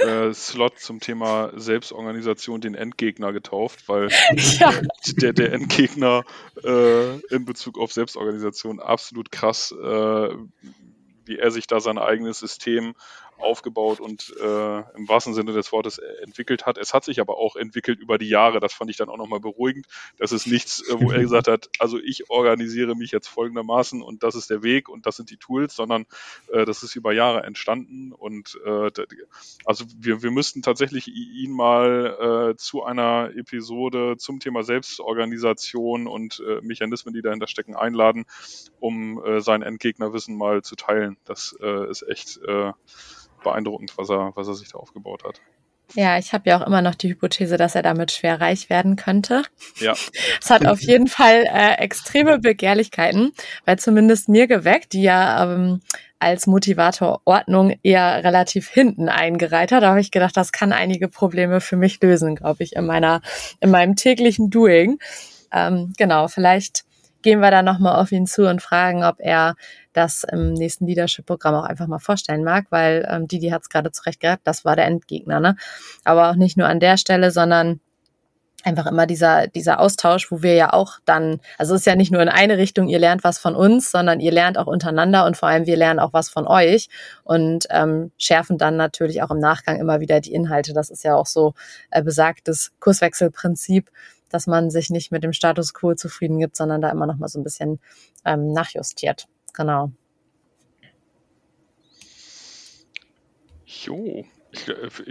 äh, 0.00 0.32
Slot 0.32 0.80
zum 0.80 0.98
Thema 0.98 1.52
Selbstorganisation 1.54 2.60
den 2.60 2.74
Endgegner 2.74 3.32
getauft, 3.32 3.88
weil 3.88 4.08
ja. 4.58 4.72
der, 5.18 5.32
der 5.32 5.52
Endgegner 5.52 6.24
äh, 6.64 7.18
in 7.34 7.44
Bezug 7.44 7.78
auf 7.78 7.92
Selbstorganisation 7.92 8.80
absolut 8.80 9.30
krass, 9.30 9.72
äh, 9.72 10.28
wie 11.24 11.38
er 11.38 11.50
sich 11.50 11.66
da 11.66 11.80
sein 11.80 11.98
eigenes 11.98 12.40
System 12.40 12.94
aufgebaut 13.38 14.00
und 14.00 14.34
äh, 14.40 14.78
im 14.96 15.08
wahrsten 15.08 15.34
Sinne 15.34 15.52
des 15.52 15.72
Wortes 15.72 15.98
entwickelt 15.98 16.66
hat. 16.66 16.78
Es 16.78 16.94
hat 16.94 17.04
sich 17.04 17.20
aber 17.20 17.38
auch 17.38 17.56
entwickelt 17.56 18.00
über 18.00 18.18
die 18.18 18.28
Jahre. 18.28 18.60
Das 18.60 18.72
fand 18.72 18.90
ich 18.90 18.96
dann 18.96 19.08
auch 19.08 19.16
nochmal 19.16 19.40
beruhigend. 19.40 19.86
Das 20.18 20.32
ist 20.32 20.46
nichts, 20.46 20.82
äh, 20.88 21.00
wo 21.00 21.10
er 21.10 21.20
gesagt 21.22 21.48
hat, 21.48 21.68
also 21.78 21.98
ich 21.98 22.30
organisiere 22.30 22.94
mich 22.94 23.10
jetzt 23.10 23.28
folgendermaßen 23.28 24.02
und 24.02 24.22
das 24.22 24.34
ist 24.34 24.50
der 24.50 24.62
Weg 24.62 24.88
und 24.88 25.06
das 25.06 25.16
sind 25.16 25.30
die 25.30 25.36
Tools, 25.36 25.74
sondern 25.74 26.06
äh, 26.52 26.64
das 26.64 26.82
ist 26.82 26.96
über 26.96 27.12
Jahre 27.12 27.42
entstanden 27.42 28.12
und 28.12 28.58
äh, 28.64 28.90
also 29.64 29.84
wir, 29.98 30.22
wir 30.22 30.30
müssten 30.30 30.62
tatsächlich 30.62 31.08
ihn 31.08 31.52
mal 31.52 32.52
äh, 32.52 32.56
zu 32.56 32.84
einer 32.84 33.30
Episode 33.36 34.16
zum 34.18 34.40
Thema 34.40 34.62
Selbstorganisation 34.62 36.06
und 36.06 36.42
äh, 36.46 36.60
Mechanismen, 36.62 37.14
die 37.14 37.22
dahinter 37.22 37.46
stecken, 37.46 37.76
einladen, 37.76 38.24
um 38.80 39.22
äh, 39.24 39.40
sein 39.40 39.62
Endgegnerwissen 39.62 40.36
mal 40.36 40.62
zu 40.62 40.76
teilen. 40.76 41.16
Das 41.24 41.56
äh, 41.60 41.90
ist 41.90 42.02
echt 42.02 42.38
äh, 42.42 42.72
beeindruckend, 43.46 43.96
was 43.96 44.10
er, 44.10 44.32
was 44.34 44.48
er 44.48 44.54
sich 44.54 44.70
da 44.70 44.78
aufgebaut 44.78 45.24
hat. 45.24 45.40
Ja, 45.94 46.18
ich 46.18 46.32
habe 46.32 46.50
ja 46.50 46.60
auch 46.60 46.66
immer 46.66 46.82
noch 46.82 46.96
die 46.96 47.10
Hypothese, 47.10 47.56
dass 47.56 47.76
er 47.76 47.82
damit 47.82 48.10
schwer 48.10 48.40
reich 48.40 48.68
werden 48.68 48.96
könnte. 48.96 49.42
Ja. 49.78 49.94
Es 50.42 50.50
hat 50.50 50.66
auf 50.66 50.80
jeden 50.80 51.06
Fall 51.06 51.44
äh, 51.46 51.74
extreme 51.78 52.38
Begehrlichkeiten, 52.38 53.32
weil 53.64 53.78
zumindest 53.78 54.28
mir 54.28 54.46
geweckt, 54.46 54.92
die 54.92 55.02
ja 55.02 55.44
ähm, 55.44 55.80
als 56.18 56.46
Motivator 56.46 57.20
Ordnung 57.24 57.78
eher 57.82 58.24
relativ 58.24 58.68
hinten 58.68 59.08
eingereiht 59.08 59.72
hat. 59.72 59.82
Da 59.82 59.90
habe 59.90 60.00
ich 60.00 60.10
gedacht, 60.10 60.36
das 60.36 60.52
kann 60.52 60.72
einige 60.72 61.08
Probleme 61.08 61.60
für 61.60 61.76
mich 61.76 62.00
lösen, 62.00 62.36
glaube 62.36 62.64
ich, 62.64 62.74
in 62.74 62.86
meiner, 62.86 63.22
in 63.60 63.70
meinem 63.70 63.96
täglichen 63.96 64.50
Doing. 64.50 64.98
Ähm, 65.52 65.92
genau, 65.96 66.28
vielleicht 66.28 66.84
gehen 67.22 67.40
wir 67.40 67.50
da 67.50 67.62
nochmal 67.62 68.00
auf 68.00 68.12
ihn 68.12 68.26
zu 68.26 68.48
und 68.48 68.62
fragen, 68.62 69.04
ob 69.04 69.16
er 69.18 69.56
das 69.96 70.24
im 70.24 70.52
nächsten 70.52 70.86
Leadership-Programm 70.86 71.54
auch 71.54 71.64
einfach 71.64 71.86
mal 71.86 71.98
vorstellen 71.98 72.44
mag, 72.44 72.66
weil 72.70 73.06
ähm, 73.10 73.28
Didi 73.28 73.48
hat 73.48 73.62
es 73.62 73.70
gerade 73.70 73.90
zurecht 73.92 74.20
gesagt, 74.20 74.42
das 74.44 74.64
war 74.64 74.76
der 74.76 74.86
Endgegner. 74.86 75.40
Ne? 75.40 75.56
Aber 76.04 76.30
auch 76.30 76.36
nicht 76.36 76.56
nur 76.56 76.68
an 76.68 76.80
der 76.80 76.96
Stelle, 76.96 77.30
sondern 77.30 77.80
einfach 78.66 78.86
immer 78.86 79.06
dieser, 79.06 79.46
dieser 79.46 79.78
Austausch, 79.78 80.30
wo 80.32 80.42
wir 80.42 80.54
ja 80.54 80.72
auch 80.72 80.98
dann, 81.04 81.40
also 81.56 81.74
es 81.74 81.82
ist 81.82 81.86
ja 81.86 81.94
nicht 81.94 82.10
nur 82.10 82.20
in 82.20 82.28
eine 82.28 82.58
Richtung, 82.58 82.88
ihr 82.88 82.98
lernt 82.98 83.22
was 83.22 83.38
von 83.38 83.54
uns, 83.54 83.92
sondern 83.92 84.18
ihr 84.18 84.32
lernt 84.32 84.58
auch 84.58 84.66
untereinander 84.66 85.24
und 85.24 85.36
vor 85.36 85.48
allem 85.48 85.66
wir 85.66 85.76
lernen 85.76 86.00
auch 86.00 86.12
was 86.12 86.28
von 86.28 86.48
euch 86.48 86.88
und 87.22 87.66
ähm, 87.70 88.10
schärfen 88.18 88.58
dann 88.58 88.76
natürlich 88.76 89.22
auch 89.22 89.30
im 89.30 89.38
Nachgang 89.38 89.78
immer 89.78 90.00
wieder 90.00 90.20
die 90.20 90.32
Inhalte. 90.32 90.72
Das 90.72 90.90
ist 90.90 91.04
ja 91.04 91.14
auch 91.14 91.26
so 91.26 91.54
äh, 91.90 92.02
besagtes 92.02 92.72
Kurswechselprinzip, 92.80 93.90
dass 94.30 94.48
man 94.48 94.70
sich 94.70 94.90
nicht 94.90 95.12
mit 95.12 95.22
dem 95.22 95.32
Status 95.32 95.72
quo 95.72 95.94
zufrieden 95.94 96.40
gibt, 96.40 96.56
sondern 96.56 96.80
da 96.80 96.90
immer 96.90 97.06
noch 97.06 97.18
mal 97.18 97.28
so 97.28 97.38
ein 97.38 97.44
bisschen 97.44 97.78
ähm, 98.24 98.52
nachjustiert. 98.52 99.28
Genau. 99.56 99.90
Jo, 103.64 104.24
ich, 104.52 104.68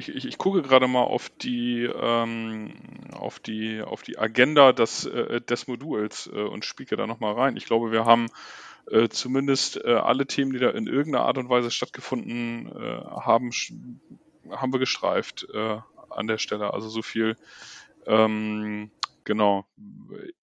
ich, 0.09 0.25
ich, 0.25 0.37
gucke 0.37 0.61
gerade 0.61 0.87
mal 0.87 1.03
auf 1.03 1.29
die, 1.29 1.83
ähm, 1.83 2.73
auf 3.11 3.39
die, 3.39 3.81
auf 3.81 4.01
die 4.03 4.17
Agenda 4.17 4.71
des, 4.71 5.05
äh, 5.05 5.41
des 5.41 5.67
Moduls 5.67 6.29
äh, 6.33 6.41
und 6.41 6.63
spieke 6.63 6.95
da 6.95 7.07
nochmal 7.07 7.33
rein. 7.33 7.57
Ich 7.57 7.65
glaube, 7.65 7.91
wir 7.91 8.05
haben 8.05 8.27
äh, 8.89 9.09
zumindest 9.09 9.83
äh, 9.83 9.93
alle 9.93 10.27
Themen, 10.27 10.53
die 10.53 10.59
da 10.59 10.69
in 10.69 10.87
irgendeiner 10.87 11.25
Art 11.25 11.37
und 11.37 11.49
Weise 11.49 11.71
stattgefunden 11.71 12.67
äh, 12.67 13.01
haben, 13.19 13.51
haben 14.51 14.73
wir 14.73 14.79
gestreift 14.79 15.47
äh, 15.53 15.79
an 16.09 16.27
der 16.27 16.37
Stelle. 16.37 16.73
Also 16.73 16.87
so 16.87 17.01
viel 17.01 17.35
ähm, 18.05 18.91
genau, 19.25 19.65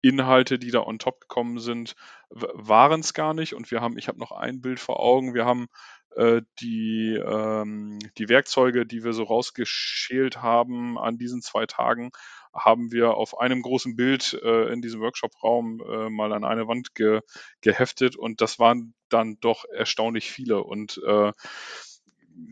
Inhalte, 0.01 0.59
die 0.59 0.70
da 0.70 0.80
on 0.80 0.99
top 0.99 1.20
gekommen 1.20 1.59
sind, 1.59 1.95
waren 2.30 3.01
es 3.01 3.14
gar 3.14 3.35
nicht. 3.35 3.55
Und 3.55 3.70
wir 3.70 3.80
haben, 3.80 3.97
ich 3.97 4.09
habe 4.09 4.18
noch 4.18 4.33
ein 4.33 4.61
Bild 4.61 4.80
vor 4.80 5.01
Augen, 5.01 5.35
wir 5.35 5.45
haben 5.45 5.68
äh, 6.16 6.43
die, 6.61 7.14
ähm, 7.14 7.99
die 8.18 8.28
Werkzeuge, 8.28 8.85
die 8.87 9.05
wir 9.05 9.12
so 9.12 9.24
rausgeschält 9.24 10.43
haben 10.43 10.99
an 10.99 11.16
diesen 11.16 11.43
zwei 11.43 11.66
Tagen, 11.66 12.11
haben 12.55 12.93
wir 12.93 13.14
auf 13.14 13.39
einem 13.39 13.62
großen 13.62 13.97
Bild 13.97 14.39
äh, 14.43 14.72
in 14.72 14.83
diesem 14.83 15.01
Workshop-Raum 15.01 15.80
äh, 15.80 16.11
mal 16.11 16.33
an 16.33 16.45
eine 16.45 16.68
Wand 16.68 16.95
ge 16.95 17.20
geheftet. 17.62 18.16
Und 18.16 18.41
das 18.41 18.59
waren 18.59 18.95
dann 19.09 19.39
doch 19.41 19.64
erstaunlich 19.64 20.30
viele. 20.30 20.62
Und 20.62 21.01
äh, 21.07 21.33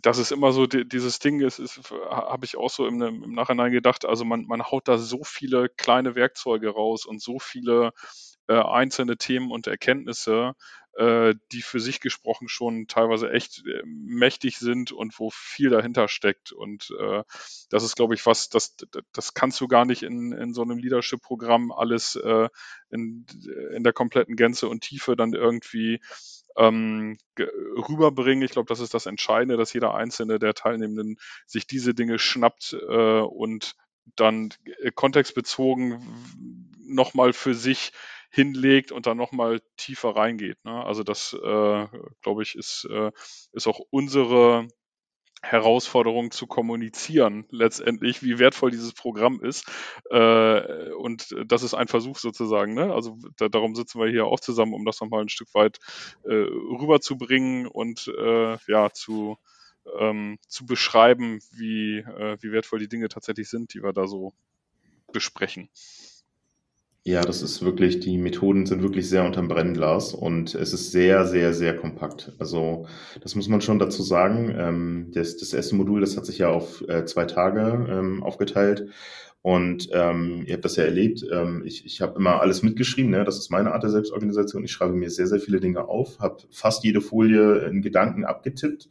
das 0.03 0.19
ist 0.19 0.33
immer 0.33 0.53
so 0.53 0.67
die, 0.67 0.89
dieses 0.89 1.19
Ding, 1.19 1.41
ist, 1.41 1.59
ist 1.59 1.91
habe 2.11 2.45
ich 2.45 2.57
auch 2.57 2.71
so 2.71 2.87
im, 2.87 3.01
im, 3.03 3.33
Nachhinein 3.33 3.73
gedacht, 3.73 4.05
also 4.05 4.25
man, 4.25 4.47
man 4.47 4.63
haut 4.63 4.89
da 4.89 4.99
so 4.99 5.25
viele 5.25 5.69
kleine 5.69 6.15
Werkzeuge 6.15 6.71
raus 6.71 7.07
und 7.07 7.21
so 7.23 7.39
viele 7.39 7.93
äh, 8.49 8.55
einzelne 8.55 9.17
Themen 9.17 9.51
und 9.51 9.67
Erkenntnisse, 9.67 10.55
äh, 10.97 11.35
die 11.53 11.63
für 11.63 11.81
sich 11.81 12.01
gesprochen 12.01 12.49
schon 12.49 12.87
teilweise 12.89 13.31
echt 13.31 13.65
äh, 13.67 13.83
mächtig 13.85 14.59
sind 14.59 14.93
und 14.93 15.19
wo 15.19 15.31
viel 15.31 15.71
dahinter 15.71 16.09
steckt. 16.09 16.53
Und 16.53 16.93
äh, 16.99 17.23
das 17.71 17.85
ist, 17.85 17.97
glaube 17.97 18.15
ich, 18.15 18.27
was, 18.27 18.49
das, 18.49 18.77
das 19.13 19.35
kannst 19.35 19.61
du 19.61 19.69
gar 19.69 19.85
nicht 19.85 20.03
in, 20.03 20.33
in 20.33 20.53
so 20.53 20.63
einem 20.63 20.79
Leadership-Programm 20.79 21.71
alles 21.71 22.17
äh, 22.17 22.49
in, 22.91 23.25
in 23.73 23.85
der 23.85 23.93
kompletten 23.93 24.37
Gänze 24.37 24.69
und 24.69 24.83
Tiefe 24.83 25.15
dann 25.17 25.33
irgendwie 25.33 26.01
ähm, 26.61 27.17
rüberbringen. 27.39 28.45
Ich 28.45 28.53
glaube, 28.53 28.69
das 28.69 28.81
ist 28.81 28.95
das 28.95 29.07
Entscheidende, 29.07 29.57
dass 29.57 29.73
jeder 29.73 29.95
einzelne 29.95 30.39
der 30.39 30.55
Teilnehmenden 30.55 31.17
sich 31.47 31.67
diese 31.67 31.95
Dinge 31.95 32.19
schnappt 32.19 32.75
äh, 32.89 33.21
und 33.21 33.75
dann 34.17 34.51
kontextbezogen 34.95 36.69
nochmal 36.79 37.33
für 37.33 37.55
sich 37.55 37.93
hinlegt 38.31 38.93
und 38.93 39.07
dann 39.07 39.17
nochmal 39.17 39.61
tiefer 39.77 40.11
reingeht. 40.11 40.65
Ne? 40.65 40.85
Also 40.85 41.03
das, 41.03 41.33
äh, 41.33 41.87
glaube 42.23 42.43
ich, 42.43 42.55
ist, 42.55 42.87
äh, 42.91 43.11
ist 43.53 43.67
auch 43.67 43.81
unsere 43.91 44.69
Herausforderung 45.43 46.31
zu 46.31 46.47
kommunizieren, 46.47 47.47
letztendlich, 47.51 48.23
wie 48.23 48.39
wertvoll 48.39 48.71
dieses 48.71 48.93
Programm 48.93 49.41
ist. 49.43 49.67
Äh, 50.11 50.93
und 50.93 51.35
das 51.47 51.63
ist 51.63 51.75
ein 51.75 51.89
Versuch 51.89 52.19
sozusagen. 52.19 52.75
Ne? 52.75 52.93
Also 52.93 53.17
da, 53.37 53.49
darum 53.49 53.75
sitzen 53.75 54.01
wir 54.01 54.09
hier 54.09 54.27
auch 54.27 54.41
zusammen, 54.41 54.75
um 54.75 54.85
das 54.85 55.01
nochmal 55.01 55.23
ein 55.23 55.29
Stück 55.29 55.53
weit 55.55 55.79
äh, 56.25 56.33
rüberzubringen 56.33 57.67
und 57.67 58.09
äh, 58.09 58.59
ja, 58.69 58.91
zu, 58.93 59.39
ähm, 59.99 60.39
zu 60.47 60.67
beschreiben, 60.67 61.41
wie, 61.53 61.99
äh, 61.99 62.37
wie 62.41 62.53
wertvoll 62.53 62.79
die 62.79 62.89
Dinge 62.89 63.09
tatsächlich 63.09 63.49
sind, 63.49 63.73
die 63.75 63.83
wir 63.83 63.93
da 63.93 64.07
so 64.07 64.35
besprechen. 65.13 65.71
Ja, 67.07 67.23
das 67.23 67.41
ist 67.41 67.63
wirklich, 67.65 68.01
die 68.01 68.19
Methoden 68.19 68.67
sind 68.67 68.83
wirklich 68.83 69.09
sehr 69.09 69.25
unterm 69.25 69.49
Brennglas 69.49 70.13
und 70.13 70.55
es 70.55 70.75
ist 70.75 70.93
sehr, 70.93 71.27
sehr, 71.27 71.55
sehr 71.55 71.75
kompakt. 71.75 72.33
Also 72.39 72.87
das 73.23 73.35
muss 73.35 73.49
man 73.49 73.63
schon 73.63 73.79
dazu 73.79 74.03
sagen. 74.03 74.55
Ähm, 74.57 75.11
das, 75.15 75.39
das 75.39 75.55
erste 75.55 75.77
Modul, 75.77 76.01
das 76.03 76.19
hat 76.19 76.27
sich 76.27 76.39
ja 76.39 76.51
auf 76.51 76.87
äh, 76.89 77.07
zwei 77.07 77.25
Tage 77.25 77.87
ähm, 77.91 78.23
aufgeteilt 78.23 78.91
und 79.41 79.89
ähm, 79.93 80.45
ihr 80.47 80.53
habt 80.55 80.65
das 80.67 80.77
ja 80.77 80.85
erlebt. 80.85 81.25
Ähm, 81.33 81.63
ich 81.65 81.87
ich 81.87 82.03
habe 82.03 82.19
immer 82.19 82.43
alles 82.43 82.63
mitgeschrieben. 82.63 83.11
Ne? 83.11 83.25
Das 83.25 83.39
ist 83.39 83.51
meine 83.51 83.73
Art 83.73 83.83
der 83.83 83.91
Selbstorganisation. 83.91 84.65
Ich 84.65 84.73
schreibe 84.73 84.93
mir 84.93 85.09
sehr, 85.09 85.27
sehr 85.27 85.41
viele 85.41 85.61
Dinge 85.61 85.89
auf, 85.89 86.19
habe 86.19 86.43
fast 86.51 86.85
jede 86.85 87.01
Folie 87.01 87.61
in 87.61 87.81
Gedanken 87.81 88.27
abgetippt, 88.27 88.89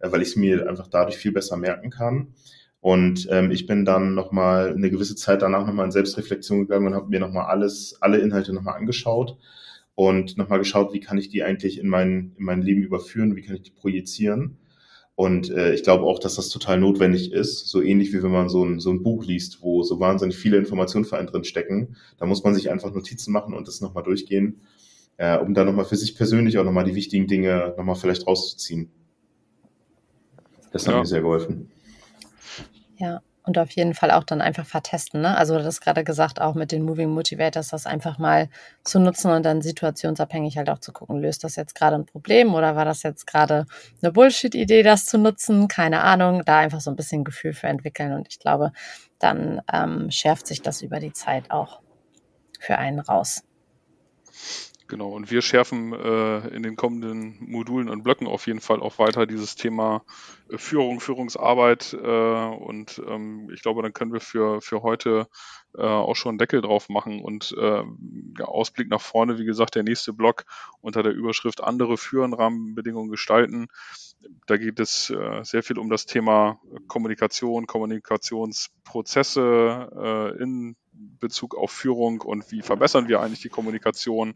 äh, 0.00 0.10
weil 0.10 0.22
ich 0.22 0.30
es 0.30 0.36
mir 0.36 0.68
einfach 0.68 0.88
dadurch 0.88 1.16
viel 1.16 1.32
besser 1.32 1.56
merken 1.56 1.90
kann. 1.90 2.34
Und 2.82 3.28
ähm, 3.30 3.52
ich 3.52 3.68
bin 3.68 3.84
dann 3.84 4.16
nochmal 4.16 4.72
eine 4.72 4.90
gewisse 4.90 5.14
Zeit 5.14 5.40
danach 5.40 5.64
nochmal 5.64 5.86
in 5.86 5.92
Selbstreflexion 5.92 6.62
gegangen 6.62 6.88
und 6.88 6.94
habe 6.94 7.08
mir 7.08 7.20
nochmal 7.20 7.46
alles, 7.46 7.96
alle 8.00 8.18
Inhalte 8.18 8.52
nochmal 8.52 8.74
angeschaut 8.74 9.38
und 9.94 10.36
nochmal 10.36 10.58
geschaut, 10.58 10.92
wie 10.92 10.98
kann 10.98 11.16
ich 11.16 11.28
die 11.28 11.44
eigentlich 11.44 11.78
in 11.78 11.88
mein, 11.88 12.32
in 12.36 12.44
mein 12.44 12.60
Leben 12.60 12.82
überführen, 12.82 13.36
wie 13.36 13.42
kann 13.42 13.54
ich 13.54 13.62
die 13.62 13.70
projizieren. 13.70 14.58
Und 15.14 15.48
äh, 15.50 15.74
ich 15.74 15.84
glaube 15.84 16.06
auch, 16.06 16.18
dass 16.18 16.34
das 16.34 16.48
total 16.48 16.80
notwendig 16.80 17.30
ist, 17.30 17.68
so 17.68 17.80
ähnlich 17.80 18.12
wie 18.12 18.20
wenn 18.24 18.32
man 18.32 18.48
so 18.48 18.64
ein, 18.64 18.80
so 18.80 18.90
ein 18.90 19.04
Buch 19.04 19.24
liest, 19.24 19.62
wo 19.62 19.84
so 19.84 20.00
wahnsinnig 20.00 20.36
viele 20.36 20.56
Informationen 20.56 21.04
für 21.04 21.18
einen 21.18 21.28
drin 21.28 21.44
stecken. 21.44 21.96
Da 22.18 22.26
muss 22.26 22.42
man 22.42 22.52
sich 22.52 22.68
einfach 22.68 22.92
Notizen 22.92 23.30
machen 23.30 23.54
und 23.54 23.68
das 23.68 23.80
nochmal 23.80 24.02
durchgehen, 24.02 24.62
äh, 25.18 25.38
um 25.38 25.54
da 25.54 25.64
nochmal 25.64 25.84
für 25.84 25.94
sich 25.94 26.16
persönlich 26.16 26.58
auch 26.58 26.64
nochmal 26.64 26.82
die 26.82 26.96
wichtigen 26.96 27.28
Dinge 27.28 27.74
nochmal 27.76 27.94
vielleicht 27.94 28.26
rauszuziehen. 28.26 28.90
Das 30.72 30.88
hat 30.88 30.94
ja. 30.94 31.00
mir 31.00 31.06
sehr 31.06 31.20
geholfen. 31.20 31.70
Ja, 33.02 33.20
und 33.42 33.58
auf 33.58 33.72
jeden 33.72 33.94
Fall 33.94 34.12
auch 34.12 34.22
dann 34.22 34.40
einfach 34.40 34.64
vertesten. 34.64 35.22
Ne? 35.22 35.36
Also 35.36 35.58
du 35.58 35.64
hast 35.64 35.80
gerade 35.80 36.04
gesagt, 36.04 36.40
auch 36.40 36.54
mit 36.54 36.70
den 36.70 36.84
Moving 36.84 37.10
Motivators, 37.10 37.66
das 37.66 37.84
einfach 37.84 38.16
mal 38.16 38.48
zu 38.84 39.00
nutzen 39.00 39.32
und 39.32 39.42
dann 39.44 39.60
situationsabhängig 39.60 40.56
halt 40.56 40.70
auch 40.70 40.78
zu 40.78 40.92
gucken, 40.92 41.20
löst 41.20 41.42
das 41.42 41.56
jetzt 41.56 41.74
gerade 41.74 41.96
ein 41.96 42.06
Problem 42.06 42.54
oder 42.54 42.76
war 42.76 42.84
das 42.84 43.02
jetzt 43.02 43.26
gerade 43.26 43.66
eine 44.00 44.12
Bullshit-Idee, 44.12 44.84
das 44.84 45.06
zu 45.06 45.18
nutzen? 45.18 45.66
Keine 45.66 46.02
Ahnung, 46.02 46.44
da 46.44 46.58
einfach 46.58 46.80
so 46.80 46.90
ein 46.90 46.96
bisschen 46.96 47.24
Gefühl 47.24 47.54
für 47.54 47.66
entwickeln 47.66 48.12
und 48.12 48.28
ich 48.28 48.38
glaube, 48.38 48.70
dann 49.18 49.60
ähm, 49.72 50.12
schärft 50.12 50.46
sich 50.46 50.62
das 50.62 50.80
über 50.80 51.00
die 51.00 51.12
Zeit 51.12 51.50
auch 51.50 51.80
für 52.60 52.78
einen 52.78 53.00
raus. 53.00 53.42
Genau, 54.92 55.08
und 55.08 55.30
wir 55.30 55.40
schärfen 55.40 55.94
äh, 55.94 56.48
in 56.48 56.62
den 56.62 56.76
kommenden 56.76 57.38
Modulen 57.40 57.88
und 57.88 58.02
Blöcken 58.02 58.26
auf 58.26 58.46
jeden 58.46 58.60
Fall 58.60 58.80
auch 58.80 58.98
weiter 58.98 59.24
dieses 59.24 59.56
Thema 59.56 60.04
äh, 60.50 60.58
Führung, 60.58 61.00
Führungsarbeit. 61.00 61.94
Äh, 61.94 61.96
und 61.96 63.00
ähm, 63.08 63.48
ich 63.54 63.62
glaube, 63.62 63.80
dann 63.80 63.94
können 63.94 64.12
wir 64.12 64.20
für, 64.20 64.60
für 64.60 64.82
heute 64.82 65.28
äh, 65.78 65.82
auch 65.82 66.14
schon 66.14 66.32
einen 66.32 66.38
Deckel 66.38 66.60
drauf 66.60 66.90
machen. 66.90 67.22
Und 67.22 67.56
äh, 67.58 67.84
Ausblick 68.42 68.90
nach 68.90 69.00
vorne, 69.00 69.38
wie 69.38 69.46
gesagt, 69.46 69.76
der 69.76 69.82
nächste 69.82 70.12
Block 70.12 70.44
unter 70.82 71.02
der 71.02 71.14
Überschrift 71.14 71.62
andere 71.62 71.96
Führen, 71.96 72.34
Rahmenbedingungen 72.34 73.10
gestalten. 73.10 73.68
Da 74.46 74.58
geht 74.58 74.78
es 74.78 75.08
äh, 75.08 75.42
sehr 75.42 75.62
viel 75.62 75.78
um 75.78 75.88
das 75.88 76.04
Thema 76.04 76.60
Kommunikation, 76.86 77.66
Kommunikationsprozesse 77.66 80.34
äh, 80.36 80.42
in 80.42 80.76
Bezug 80.92 81.56
auf 81.56 81.70
Führung 81.70 82.20
und 82.20 82.50
wie 82.52 82.62
verbessern 82.62 83.08
wir 83.08 83.20
eigentlich 83.20 83.40
die 83.40 83.48
Kommunikation 83.48 84.34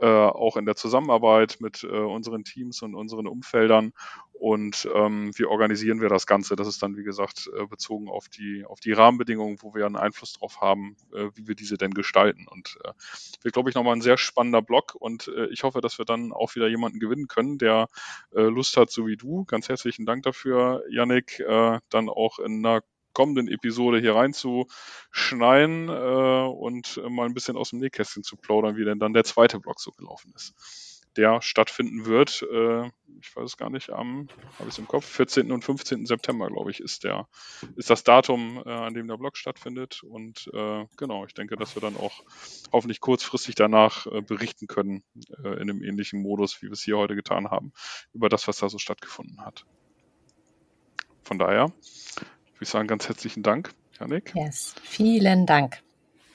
äh, 0.00 0.06
auch 0.06 0.56
in 0.56 0.66
der 0.66 0.76
Zusammenarbeit 0.76 1.58
mit 1.60 1.84
äh, 1.84 1.86
unseren 1.86 2.44
Teams 2.44 2.82
und 2.82 2.94
unseren 2.94 3.26
Umfeldern 3.26 3.92
und 4.32 4.88
ähm, 4.94 5.32
wie 5.36 5.44
organisieren 5.44 6.00
wir 6.00 6.08
das 6.08 6.26
Ganze. 6.26 6.56
Das 6.56 6.66
ist 6.66 6.82
dann, 6.82 6.96
wie 6.96 7.04
gesagt, 7.04 7.50
äh, 7.54 7.66
bezogen 7.66 8.08
auf 8.08 8.30
die, 8.30 8.64
auf 8.64 8.80
die 8.80 8.92
Rahmenbedingungen, 8.92 9.58
wo 9.60 9.74
wir 9.74 9.84
einen 9.84 9.96
Einfluss 9.96 10.32
drauf 10.32 10.62
haben, 10.62 10.96
äh, 11.12 11.28
wie 11.34 11.46
wir 11.46 11.54
diese 11.54 11.76
denn 11.76 11.92
gestalten. 11.92 12.46
Und 12.48 12.78
äh, 12.84 12.92
wird, 13.42 13.52
glaube 13.52 13.68
ich, 13.68 13.74
nochmal 13.76 13.94
ein 13.94 14.00
sehr 14.00 14.16
spannender 14.16 14.62
Blog 14.62 14.94
und 14.98 15.28
äh, 15.28 15.46
ich 15.48 15.62
hoffe, 15.62 15.82
dass 15.82 15.98
wir 15.98 16.06
dann 16.06 16.32
auch 16.32 16.54
wieder 16.54 16.68
jemanden 16.68 17.00
gewinnen 17.00 17.28
können, 17.28 17.58
der 17.58 17.88
äh, 18.34 18.40
Lust 18.40 18.78
hat, 18.78 18.90
so 18.90 19.06
wie 19.06 19.16
du. 19.16 19.44
Ganz 19.44 19.68
herzlichen 19.68 20.06
Dank 20.06 20.22
dafür, 20.22 20.84
Yannick, 20.88 21.40
äh, 21.40 21.78
dann 21.90 22.08
auch 22.08 22.38
in 22.38 22.64
einer 22.64 22.80
kommenden 23.12 23.48
Episode 23.48 24.00
hier 24.00 24.14
reinzuschneiden 24.14 25.88
äh, 25.88 26.48
und 26.48 27.00
mal 27.08 27.26
ein 27.26 27.34
bisschen 27.34 27.56
aus 27.56 27.70
dem 27.70 27.80
Nähkästchen 27.80 28.22
zu 28.22 28.36
plaudern, 28.36 28.76
wie 28.76 28.84
denn 28.84 28.98
dann 28.98 29.14
der 29.14 29.24
zweite 29.24 29.60
Blog 29.60 29.80
so 29.80 29.90
gelaufen 29.92 30.32
ist. 30.34 31.00
Der 31.16 31.42
stattfinden 31.42 32.06
wird, 32.06 32.46
äh, 32.52 32.86
ich 33.20 33.34
weiß 33.34 33.44
es 33.44 33.56
gar 33.56 33.68
nicht, 33.68 33.90
am, 33.90 34.28
habe 34.58 34.68
ich 34.68 34.74
es 34.74 34.78
im 34.78 34.86
Kopf, 34.86 35.04
14. 35.04 35.50
und 35.50 35.64
15. 35.64 36.06
September, 36.06 36.48
glaube 36.48 36.70
ich, 36.70 36.78
ist 36.78 37.02
der, 37.02 37.28
ist 37.74 37.90
das 37.90 38.04
Datum, 38.04 38.62
äh, 38.64 38.70
an 38.70 38.94
dem 38.94 39.08
der 39.08 39.16
Blog 39.16 39.36
stattfindet. 39.36 40.02
Und 40.04 40.48
äh, 40.54 40.86
genau, 40.96 41.24
ich 41.26 41.34
denke, 41.34 41.56
dass 41.56 41.74
wir 41.74 41.82
dann 41.82 41.96
auch 41.96 42.22
hoffentlich 42.72 43.00
kurzfristig 43.00 43.56
danach 43.56 44.06
äh, 44.06 44.20
berichten 44.22 44.68
können, 44.68 45.02
äh, 45.42 45.54
in 45.54 45.68
einem 45.68 45.82
ähnlichen 45.82 46.22
Modus, 46.22 46.62
wie 46.62 46.66
wir 46.66 46.72
es 46.72 46.82
hier 46.82 46.96
heute 46.96 47.16
getan 47.16 47.50
haben, 47.50 47.72
über 48.12 48.28
das, 48.28 48.46
was 48.46 48.58
da 48.58 48.68
so 48.68 48.78
stattgefunden 48.78 49.44
hat. 49.44 49.66
Von 51.24 51.38
daher 51.38 51.72
würde 52.60 52.66
ich 52.66 52.72
sagen, 52.72 52.88
ganz 52.88 53.08
herzlichen 53.08 53.42
Dank, 53.42 53.72
Janik. 53.98 54.34
Yes, 54.34 54.74
vielen 54.82 55.46
Dank. 55.46 55.78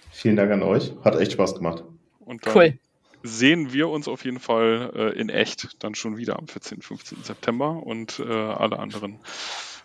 Vielen 0.09 0.36
Dank 0.36 0.51
an 0.51 0.63
euch. 0.63 0.91
Hat 1.03 1.15
echt 1.19 1.34
Spaß 1.34 1.53
gemacht. 1.53 1.84
Und 2.19 2.47
dann 2.47 2.55
cool. 2.55 2.80
sehen 3.21 3.73
wir 3.73 3.89
uns 3.89 4.07
auf 4.07 4.26
jeden 4.26 4.39
Fall 4.39 4.91
äh, 4.95 5.19
in 5.19 5.30
echt 5.30 5.84
dann 5.84 5.93
schon 5.93 6.17
wieder 6.17 6.39
am 6.39 6.47
14. 6.47 6.82
15. 6.82 7.21
September 7.21 7.84
und 7.86 8.19
äh, 8.19 8.34
alle 8.34 8.80
anderen 8.80 9.19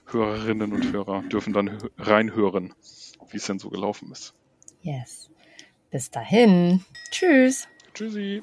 Hörerinnen 0.06 0.72
und 0.72 0.90
Hörer 0.90 1.22
dürfen 1.24 1.52
dann 1.52 1.76
reinhören, 1.98 2.72
wie 3.28 3.36
es 3.36 3.44
denn 3.44 3.58
so 3.58 3.68
gelaufen 3.68 4.10
ist. 4.10 4.32
Yes. 4.80 5.28
Bis 5.90 6.10
dahin. 6.10 6.86
Tschüss. 7.10 7.68
Tschüssi. 7.92 8.42